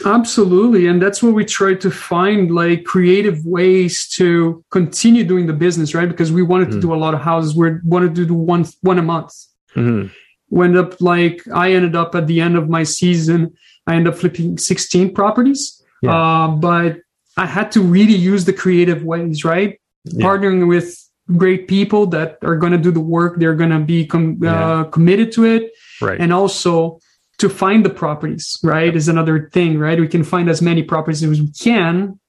Absolutely. 0.05 0.87
And 0.87 1.03
that's 1.03 1.23
what 1.23 1.35
we 1.35 1.45
try 1.45 1.75
to 1.75 1.91
find 1.91 2.55
like 2.55 2.85
creative 2.85 3.45
ways 3.45 4.09
to 4.17 4.65
continue 4.71 5.25
doing 5.25 5.47
the 5.47 5.53
business, 5.53 5.95
right? 5.95 6.09
Because 6.09 6.33
we 6.33 6.43
wanted 6.43 6.69
mm-hmm. 6.69 6.77
to 6.77 6.87
do 6.87 6.95
a 6.95 6.97
lot 6.97 7.15
of 7.15 7.21
houses. 7.21 7.55
We 7.55 7.73
wanted 7.85 8.15
to 8.15 8.27
do 8.27 8.35
one 8.35 8.65
one 8.83 8.99
a 8.99 9.03
month. 9.03 9.33
Mm-hmm. 9.75 10.13
We 10.51 10.67
end 10.67 10.77
up 10.77 11.01
like 11.01 11.43
I 11.55 11.73
ended 11.73 11.97
up 11.97 12.15
at 12.15 12.27
the 12.27 12.41
end 12.41 12.57
of 12.57 12.69
my 12.69 12.83
season, 12.83 13.55
I 13.87 13.95
ended 13.95 14.13
up 14.13 14.19
flipping 14.19 14.59
16 14.59 15.15
properties. 15.15 15.83
Yeah. 16.03 16.15
Uh, 16.15 16.49
but 16.49 16.99
I 17.37 17.47
had 17.47 17.73
to 17.73 17.81
really 17.81 18.15
use 18.15 18.45
the 18.45 18.53
creative 18.53 19.05
ways, 19.05 19.45
right? 19.45 19.81
Yeah. 20.05 20.27
Partnering 20.27 20.69
with 20.69 20.97
great 21.37 21.69
people 21.69 22.07
that 22.07 22.39
are 22.43 22.57
going 22.57 22.73
to 22.73 22.79
do 22.79 22.91
the 22.91 23.01
work, 23.01 23.39
they're 23.39 23.55
going 23.55 23.71
to 23.71 23.79
be 23.79 24.07
com- 24.07 24.39
yeah. 24.43 24.81
uh, 24.81 24.85
committed 24.85 25.33
to 25.33 25.45
it. 25.45 25.73
Right. 26.01 26.21
And 26.21 26.33
also 26.33 27.01
to 27.39 27.49
find 27.49 27.85
the 27.85 27.91
properties, 27.91 28.59
right, 28.63 28.95
is 28.95 29.09
another 29.09 29.49
thing, 29.51 29.79
right? 29.79 29.99
We 29.99 30.09
can 30.09 30.25
find 30.25 30.51
as 30.51 30.61
many 30.61 30.83
properties 30.83 31.23
as 31.23 31.41
we 31.41 31.51
can. 31.53 32.21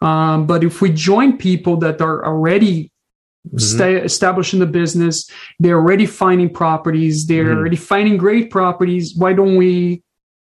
Um, 0.00 0.46
but 0.46 0.64
if 0.64 0.80
we 0.80 0.90
join 0.90 1.38
people 1.38 1.76
that 1.78 2.00
are 2.00 2.24
already 2.24 2.91
mm-hmm. 3.46 3.58
sta- 3.58 4.04
established 4.04 4.54
in 4.54 4.60
the 4.60 4.66
business, 4.66 5.30
they're 5.58 5.78
already 5.78 6.06
finding 6.06 6.50
properties, 6.50 7.26
they're 7.26 7.46
mm-hmm. 7.46 7.58
already 7.58 7.76
finding 7.76 8.16
great 8.16 8.50
properties, 8.50 9.14
why 9.16 9.32
don't 9.32 9.56
we 9.56 10.02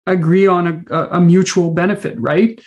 agree 0.07 0.47
on 0.47 0.85
a, 0.91 0.97
a 1.13 1.21
mutual 1.21 1.71
benefit, 1.71 2.19
right? 2.19 2.61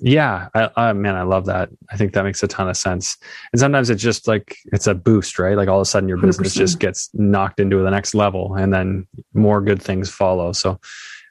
Yeah, 0.00 0.48
I, 0.54 0.70
I, 0.76 0.92
man, 0.92 1.16
I 1.16 1.22
love 1.22 1.46
that. 1.46 1.70
I 1.90 1.96
think 1.96 2.12
that 2.12 2.22
makes 2.22 2.42
a 2.42 2.48
ton 2.48 2.68
of 2.68 2.76
sense. 2.76 3.16
And 3.52 3.58
sometimes 3.58 3.90
it's 3.90 4.02
just 4.02 4.28
like 4.28 4.56
it's 4.66 4.86
a 4.86 4.94
boost, 4.94 5.38
right? 5.38 5.56
Like 5.56 5.68
all 5.68 5.78
of 5.78 5.82
a 5.82 5.86
sudden 5.86 6.08
your 6.08 6.18
business 6.18 6.54
100%. 6.54 6.56
just 6.56 6.78
gets 6.78 7.10
knocked 7.14 7.58
into 7.58 7.82
the 7.82 7.90
next 7.90 8.14
level, 8.14 8.54
and 8.54 8.72
then 8.72 9.08
more 9.34 9.60
good 9.60 9.82
things 9.82 10.08
follow. 10.08 10.52
So, 10.52 10.78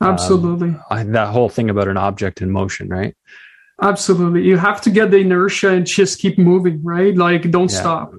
um, 0.01 0.09
absolutely, 0.09 0.69
um, 0.69 0.83
I, 0.89 1.03
that 1.03 1.29
whole 1.29 1.49
thing 1.49 1.69
about 1.69 1.87
an 1.87 1.97
object 1.97 2.41
in 2.41 2.51
motion, 2.51 2.89
right? 2.89 3.15
Absolutely, 3.81 4.43
you 4.43 4.57
have 4.57 4.81
to 4.81 4.89
get 4.89 5.11
the 5.11 5.17
inertia 5.17 5.69
and 5.69 5.85
just 5.85 6.19
keep 6.19 6.37
moving, 6.37 6.83
right? 6.83 7.15
Like 7.15 7.49
don't 7.51 7.71
yeah. 7.71 7.79
stop. 7.79 8.13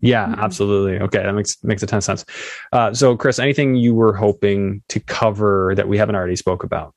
Yeah, 0.00 0.34
absolutely. 0.38 0.98
Okay, 1.00 1.22
that 1.22 1.32
makes 1.32 1.62
makes 1.64 1.82
a 1.82 1.86
ton 1.86 1.98
of 1.98 2.04
sense. 2.04 2.24
Uh, 2.72 2.92
so, 2.92 3.16
Chris, 3.16 3.38
anything 3.38 3.76
you 3.76 3.94
were 3.94 4.12
hoping 4.12 4.82
to 4.88 5.00
cover 5.00 5.74
that 5.76 5.88
we 5.88 5.98
haven't 5.98 6.16
already 6.16 6.36
spoke 6.36 6.64
about? 6.64 6.94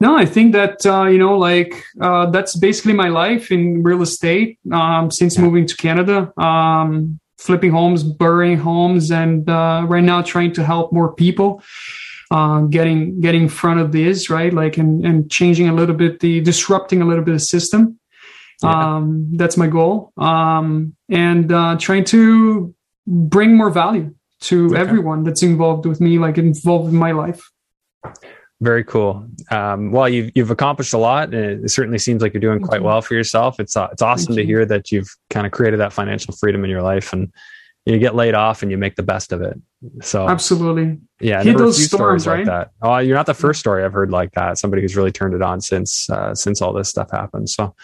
No, 0.00 0.16
I 0.16 0.26
think 0.26 0.52
that 0.52 0.84
uh, 0.86 1.04
you 1.04 1.18
know, 1.18 1.36
like 1.36 1.84
uh, 2.00 2.30
that's 2.30 2.56
basically 2.56 2.94
my 2.94 3.08
life 3.08 3.52
in 3.52 3.82
real 3.82 4.02
estate 4.02 4.58
um, 4.72 5.10
since 5.10 5.36
yeah. 5.36 5.42
moving 5.42 5.66
to 5.66 5.76
Canada. 5.76 6.32
Um, 6.40 7.20
flipping 7.38 7.70
homes, 7.70 8.02
BRRRRing 8.02 8.58
homes, 8.58 9.10
and 9.10 9.48
uh, 9.48 9.84
right 9.86 10.02
now 10.02 10.22
trying 10.22 10.52
to 10.54 10.64
help 10.64 10.92
more 10.92 11.12
people. 11.12 11.62
Uh, 12.34 12.62
getting 12.62 13.20
getting 13.20 13.42
in 13.42 13.48
front 13.48 13.78
of 13.78 13.92
this, 13.92 14.28
right? 14.28 14.52
Like 14.52 14.76
and 14.76 15.06
and 15.06 15.30
changing 15.30 15.68
a 15.68 15.72
little 15.72 15.94
bit 15.94 16.18
the 16.18 16.40
disrupting 16.40 17.00
a 17.00 17.04
little 17.04 17.22
bit 17.22 17.34
of 17.34 17.42
system. 17.42 18.00
Yeah. 18.60 18.96
Um, 18.96 19.28
that's 19.36 19.56
my 19.56 19.68
goal. 19.68 20.12
Um, 20.16 20.96
and 21.08 21.52
uh, 21.52 21.76
trying 21.78 22.02
to 22.06 22.74
bring 23.06 23.56
more 23.56 23.70
value 23.70 24.12
to 24.40 24.66
okay. 24.66 24.80
everyone 24.80 25.22
that's 25.22 25.44
involved 25.44 25.86
with 25.86 26.00
me, 26.00 26.18
like 26.18 26.36
involved 26.36 26.92
in 26.92 26.98
my 26.98 27.12
life. 27.12 27.40
Very 28.60 28.82
cool. 28.82 29.28
Um, 29.52 29.92
well, 29.92 30.08
you've 30.08 30.32
you've 30.34 30.50
accomplished 30.50 30.92
a 30.92 30.98
lot, 30.98 31.32
and 31.32 31.64
it 31.64 31.70
certainly 31.70 31.98
seems 31.98 32.20
like 32.20 32.34
you're 32.34 32.40
doing 32.40 32.60
quite 32.60 32.82
well 32.82 33.00
for 33.00 33.14
yourself. 33.14 33.60
It's 33.60 33.76
uh, 33.76 33.88
it's 33.92 34.02
awesome 34.02 34.34
to 34.34 34.44
hear 34.44 34.66
that 34.66 34.90
you've 34.90 35.10
kind 35.30 35.46
of 35.46 35.52
created 35.52 35.78
that 35.78 35.92
financial 35.92 36.34
freedom 36.34 36.64
in 36.64 36.70
your 36.70 36.82
life, 36.82 37.12
and 37.12 37.32
you 37.86 37.98
get 37.98 38.14
laid 38.14 38.34
off 38.34 38.62
and 38.62 38.70
you 38.70 38.78
make 38.78 38.96
the 38.96 39.02
best 39.02 39.32
of 39.32 39.42
it. 39.42 39.60
So 40.02 40.28
absolutely, 40.28 40.98
yeah. 41.20 41.42
Hit 41.42 41.58
those 41.58 41.84
storms, 41.84 42.26
right? 42.26 42.38
Like 42.38 42.46
that. 42.46 42.70
Oh, 42.80 42.98
you're 42.98 43.16
not 43.16 43.26
the 43.26 43.34
first 43.34 43.60
story 43.60 43.84
I've 43.84 43.92
heard 43.92 44.10
like 44.10 44.32
that. 44.32 44.58
Somebody 44.58 44.82
who's 44.82 44.96
really 44.96 45.12
turned 45.12 45.34
it 45.34 45.42
on 45.42 45.60
since 45.60 46.08
uh, 46.08 46.34
since 46.34 46.62
all 46.62 46.72
this 46.72 46.88
stuff 46.88 47.10
happened. 47.10 47.50
So, 47.50 47.74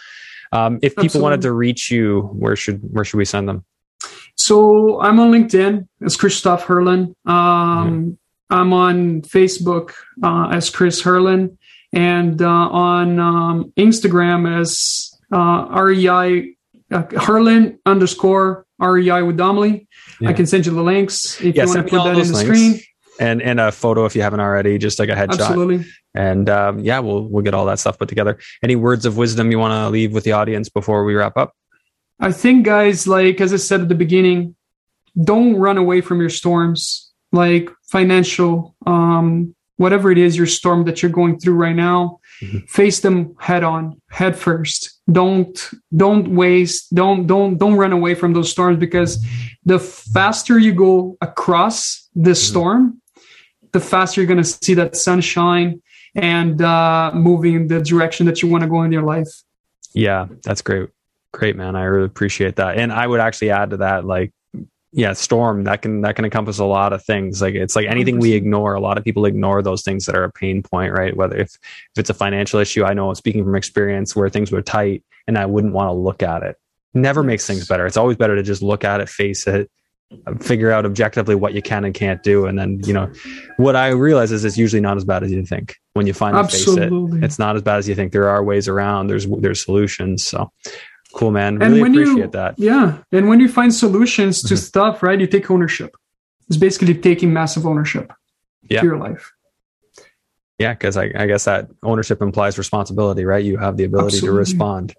um, 0.52 0.78
if 0.82 0.92
people 0.92 1.04
absolutely. 1.04 1.22
wanted 1.22 1.42
to 1.42 1.52
reach 1.52 1.90
you, 1.90 2.22
where 2.32 2.56
should 2.56 2.80
where 2.82 3.04
should 3.04 3.18
we 3.18 3.26
send 3.26 3.48
them? 3.48 3.64
So 4.36 5.00
I'm 5.02 5.20
on 5.20 5.30
LinkedIn 5.30 5.86
as 6.02 6.16
Christoph 6.16 6.64
Herlin. 6.64 7.14
Um, 7.26 8.18
I'm 8.48 8.72
on 8.72 9.20
Facebook 9.22 9.92
uh, 10.22 10.48
as 10.50 10.70
Chris 10.70 11.02
Herlin, 11.02 11.58
and 11.92 12.40
uh, 12.40 12.48
on 12.48 13.18
um, 13.20 13.72
Instagram 13.76 14.60
as 14.60 15.14
uh, 15.30 15.68
REI 15.78 16.56
uh, 16.90 17.02
Herlin 17.02 17.78
underscore 17.84 18.66
REI 18.80 19.22
with 19.22 19.36
Domley. 19.36 19.86
Yeah. 20.20 20.30
I 20.30 20.32
can 20.32 20.46
send 20.46 20.66
you 20.66 20.74
the 20.74 20.82
links 20.82 21.40
if 21.40 21.54
yeah, 21.54 21.64
you 21.64 21.68
want 21.68 21.86
to 21.86 21.90
put 21.90 22.04
that 22.04 22.18
in 22.18 22.28
the 22.28 22.34
screen. 22.34 22.80
And, 23.18 23.42
and 23.42 23.60
a 23.60 23.70
photo 23.70 24.06
if 24.06 24.16
you 24.16 24.22
haven't 24.22 24.40
already, 24.40 24.78
just 24.78 24.98
like 24.98 25.10
a 25.10 25.14
headshot. 25.14 25.40
Absolutely. 25.40 25.84
And 26.14 26.48
um, 26.48 26.78
yeah, 26.78 27.00
we'll 27.00 27.28
we'll 27.28 27.44
get 27.44 27.52
all 27.52 27.66
that 27.66 27.78
stuff 27.78 27.98
put 27.98 28.08
together. 28.08 28.38
Any 28.62 28.76
words 28.76 29.04
of 29.04 29.18
wisdom 29.18 29.50
you 29.50 29.58
want 29.58 29.72
to 29.72 29.90
leave 29.90 30.12
with 30.12 30.24
the 30.24 30.32
audience 30.32 30.70
before 30.70 31.04
we 31.04 31.14
wrap 31.14 31.36
up? 31.36 31.52
I 32.18 32.32
think, 32.32 32.64
guys, 32.64 33.06
like 33.06 33.40
as 33.40 33.52
I 33.52 33.58
said 33.58 33.82
at 33.82 33.88
the 33.88 33.94
beginning, 33.94 34.56
don't 35.22 35.56
run 35.56 35.78
away 35.78 36.00
from 36.00 36.20
your 36.20 36.30
storms 36.30 37.10
like 37.32 37.70
financial, 37.88 38.74
um, 38.86 39.54
whatever 39.76 40.10
it 40.10 40.18
is, 40.18 40.36
your 40.36 40.46
storm 40.46 40.84
that 40.84 41.02
you're 41.02 41.10
going 41.10 41.38
through 41.38 41.54
right 41.54 41.76
now, 41.76 42.20
mm-hmm. 42.42 42.58
face 42.66 43.00
them 43.00 43.34
head 43.38 43.64
on, 43.64 44.00
head 44.10 44.36
first. 44.36 44.99
Don't, 45.10 45.70
don't 45.96 46.34
waste, 46.34 46.94
don't, 46.94 47.26
don't, 47.26 47.58
don't 47.58 47.74
run 47.74 47.92
away 47.92 48.14
from 48.14 48.32
those 48.32 48.50
storms 48.50 48.78
because 48.78 49.24
the 49.64 49.78
faster 49.78 50.58
you 50.58 50.72
go 50.72 51.16
across 51.20 52.08
this 52.14 52.42
mm-hmm. 52.42 52.50
storm, 52.50 53.02
the 53.72 53.80
faster 53.80 54.20
you're 54.20 54.28
going 54.28 54.42
to 54.42 54.44
see 54.44 54.74
that 54.74 54.96
sunshine 54.96 55.82
and 56.14 56.60
uh, 56.62 57.10
moving 57.14 57.54
in 57.54 57.66
the 57.68 57.80
direction 57.80 58.26
that 58.26 58.42
you 58.42 58.48
want 58.48 58.62
to 58.62 58.68
go 58.68 58.82
in 58.82 58.92
your 58.92 59.02
life. 59.02 59.28
Yeah, 59.94 60.26
that's 60.42 60.62
great. 60.62 60.88
Great, 61.32 61.56
man. 61.56 61.76
I 61.76 61.84
really 61.84 62.06
appreciate 62.06 62.56
that. 62.56 62.76
And 62.76 62.92
I 62.92 63.06
would 63.06 63.20
actually 63.20 63.50
add 63.50 63.70
to 63.70 63.76
that, 63.78 64.04
like, 64.04 64.32
yeah 64.92 65.12
storm 65.12 65.64
that 65.64 65.82
can 65.82 66.00
that 66.00 66.16
can 66.16 66.24
encompass 66.24 66.58
a 66.58 66.64
lot 66.64 66.92
of 66.92 67.04
things. 67.04 67.40
Like 67.40 67.54
it's 67.54 67.76
like 67.76 67.86
anything 67.86 68.16
100%. 68.16 68.22
we 68.22 68.32
ignore 68.32 68.74
a 68.74 68.80
lot 68.80 68.98
of 68.98 69.04
people 69.04 69.24
ignore 69.24 69.62
those 69.62 69.82
things 69.82 70.06
that 70.06 70.16
are 70.16 70.24
a 70.24 70.32
pain 70.32 70.62
point 70.62 70.92
right? 70.92 71.16
Whether 71.16 71.36
if 71.36 71.54
if 71.54 71.98
it's 71.98 72.10
a 72.10 72.14
financial 72.14 72.60
issue 72.60 72.84
i 72.84 72.92
know 72.92 73.12
speaking 73.14 73.44
from 73.44 73.54
experience 73.54 74.16
where 74.16 74.28
things 74.28 74.50
were 74.50 74.62
tight 74.62 75.04
and 75.26 75.38
i 75.38 75.46
wouldn't 75.46 75.72
want 75.72 75.88
to 75.88 75.92
look 75.92 76.22
at 76.22 76.42
it. 76.42 76.56
Never 76.92 77.22
makes 77.22 77.46
things 77.46 77.68
better. 77.68 77.86
It's 77.86 77.96
always 77.96 78.16
better 78.16 78.34
to 78.34 78.42
just 78.42 78.62
look 78.62 78.84
at 78.84 79.00
it 79.00 79.08
face 79.08 79.46
it 79.46 79.70
figure 80.40 80.72
out 80.72 80.84
objectively 80.84 81.36
what 81.36 81.54
you 81.54 81.62
can 81.62 81.84
and 81.84 81.94
can't 81.94 82.22
do 82.24 82.46
and 82.46 82.58
then 82.58 82.80
you 82.84 82.92
know 82.92 83.10
what 83.58 83.76
i 83.76 83.88
realize 83.88 84.32
is 84.32 84.44
it's 84.44 84.58
usually 84.58 84.80
not 84.80 84.96
as 84.96 85.04
bad 85.04 85.22
as 85.22 85.30
you 85.30 85.44
think. 85.44 85.76
When 85.92 86.06
you 86.06 86.14
finally 86.14 86.42
Absolutely. 86.42 87.10
face 87.10 87.22
it 87.22 87.24
it's 87.24 87.38
not 87.38 87.56
as 87.56 87.62
bad 87.62 87.78
as 87.78 87.88
you 87.88 87.94
think. 87.94 88.12
There 88.12 88.28
are 88.28 88.42
ways 88.42 88.68
around. 88.68 89.08
There's 89.08 89.26
there's 89.26 89.64
solutions 89.64 90.24
so 90.24 90.50
Cool, 91.12 91.30
man. 91.30 91.58
Really 91.58 91.80
appreciate 91.80 92.16
you, 92.16 92.26
that. 92.28 92.58
Yeah. 92.58 92.98
And 93.12 93.28
when 93.28 93.40
you 93.40 93.48
find 93.48 93.74
solutions 93.74 94.42
to 94.42 94.54
mm-hmm. 94.54 94.56
stuff, 94.56 95.02
right, 95.02 95.18
you 95.18 95.26
take 95.26 95.50
ownership. 95.50 95.96
It's 96.48 96.56
basically 96.56 96.94
taking 96.94 97.32
massive 97.32 97.66
ownership 97.66 98.12
yeah. 98.68 98.80
to 98.80 98.86
your 98.86 98.96
life. 98.96 99.32
Yeah, 100.58 100.74
because 100.74 100.96
I, 100.96 101.10
I, 101.16 101.26
guess 101.26 101.44
that 101.44 101.68
ownership 101.82 102.20
implies 102.20 102.58
responsibility, 102.58 103.24
right? 103.24 103.42
You 103.42 103.56
have 103.56 103.78
the 103.78 103.84
ability 103.84 104.16
Absolutely. 104.16 104.28
to 104.28 104.38
respond. 104.38 104.94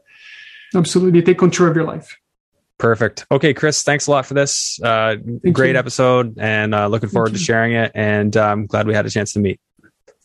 Absolutely. 0.73 1.19
You 1.19 1.25
take 1.25 1.37
control 1.37 1.69
of 1.69 1.75
your 1.75 1.85
life. 1.85 2.17
Perfect. 2.79 3.27
Okay, 3.29 3.53
Chris, 3.53 3.83
thanks 3.83 4.07
a 4.07 4.11
lot 4.11 4.25
for 4.25 4.33
this. 4.33 4.81
Uh, 4.81 5.17
great 5.51 5.73
you. 5.73 5.79
episode 5.79 6.39
and 6.39 6.73
uh, 6.73 6.87
looking 6.87 7.09
forward 7.09 7.27
Thank 7.27 7.37
to 7.37 7.43
sharing 7.43 7.73
it. 7.73 7.91
And 7.93 8.35
I'm 8.35 8.61
um, 8.61 8.65
glad 8.65 8.87
we 8.87 8.95
had 8.95 9.05
a 9.05 9.09
chance 9.11 9.33
to 9.33 9.39
meet. 9.39 9.59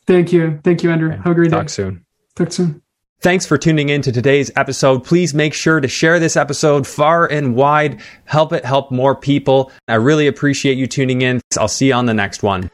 Thank 0.07 0.33
you. 0.33 0.59
Thank 0.65 0.83
you, 0.83 0.91
Andrew. 0.91 1.11
Have 1.11 1.27
a 1.27 1.35
great 1.35 1.51
Talk 1.51 1.59
day. 1.59 1.65
Talk 1.65 1.69
soon. 1.69 2.07
Talk 2.35 2.53
soon. 2.53 2.83
Thanks 3.21 3.47
for 3.47 3.57
tuning 3.57 3.89
in 3.89 4.03
to 4.03 4.13
today's 4.13 4.51
episode. 4.57 5.03
Please 5.03 5.35
make 5.35 5.55
sure 5.55 5.81
to 5.81 5.89
share 5.89 6.21
this 6.21 6.37
episode 6.37 6.87
far 6.87 7.27
and 7.27 7.57
wide. 7.57 8.01
Help 8.27 8.53
it 8.53 8.65
help 8.65 8.91
more 8.91 9.17
people. 9.17 9.73
I 9.89 9.95
really 9.95 10.27
appreciate 10.27 10.77
you 10.77 10.87
tuning 10.87 11.23
in. 11.23 11.41
I'll 11.59 11.67
see 11.67 11.89
you 11.89 11.95
on 11.95 12.07
the 12.07 12.15
next 12.15 12.43
one. 12.43 12.71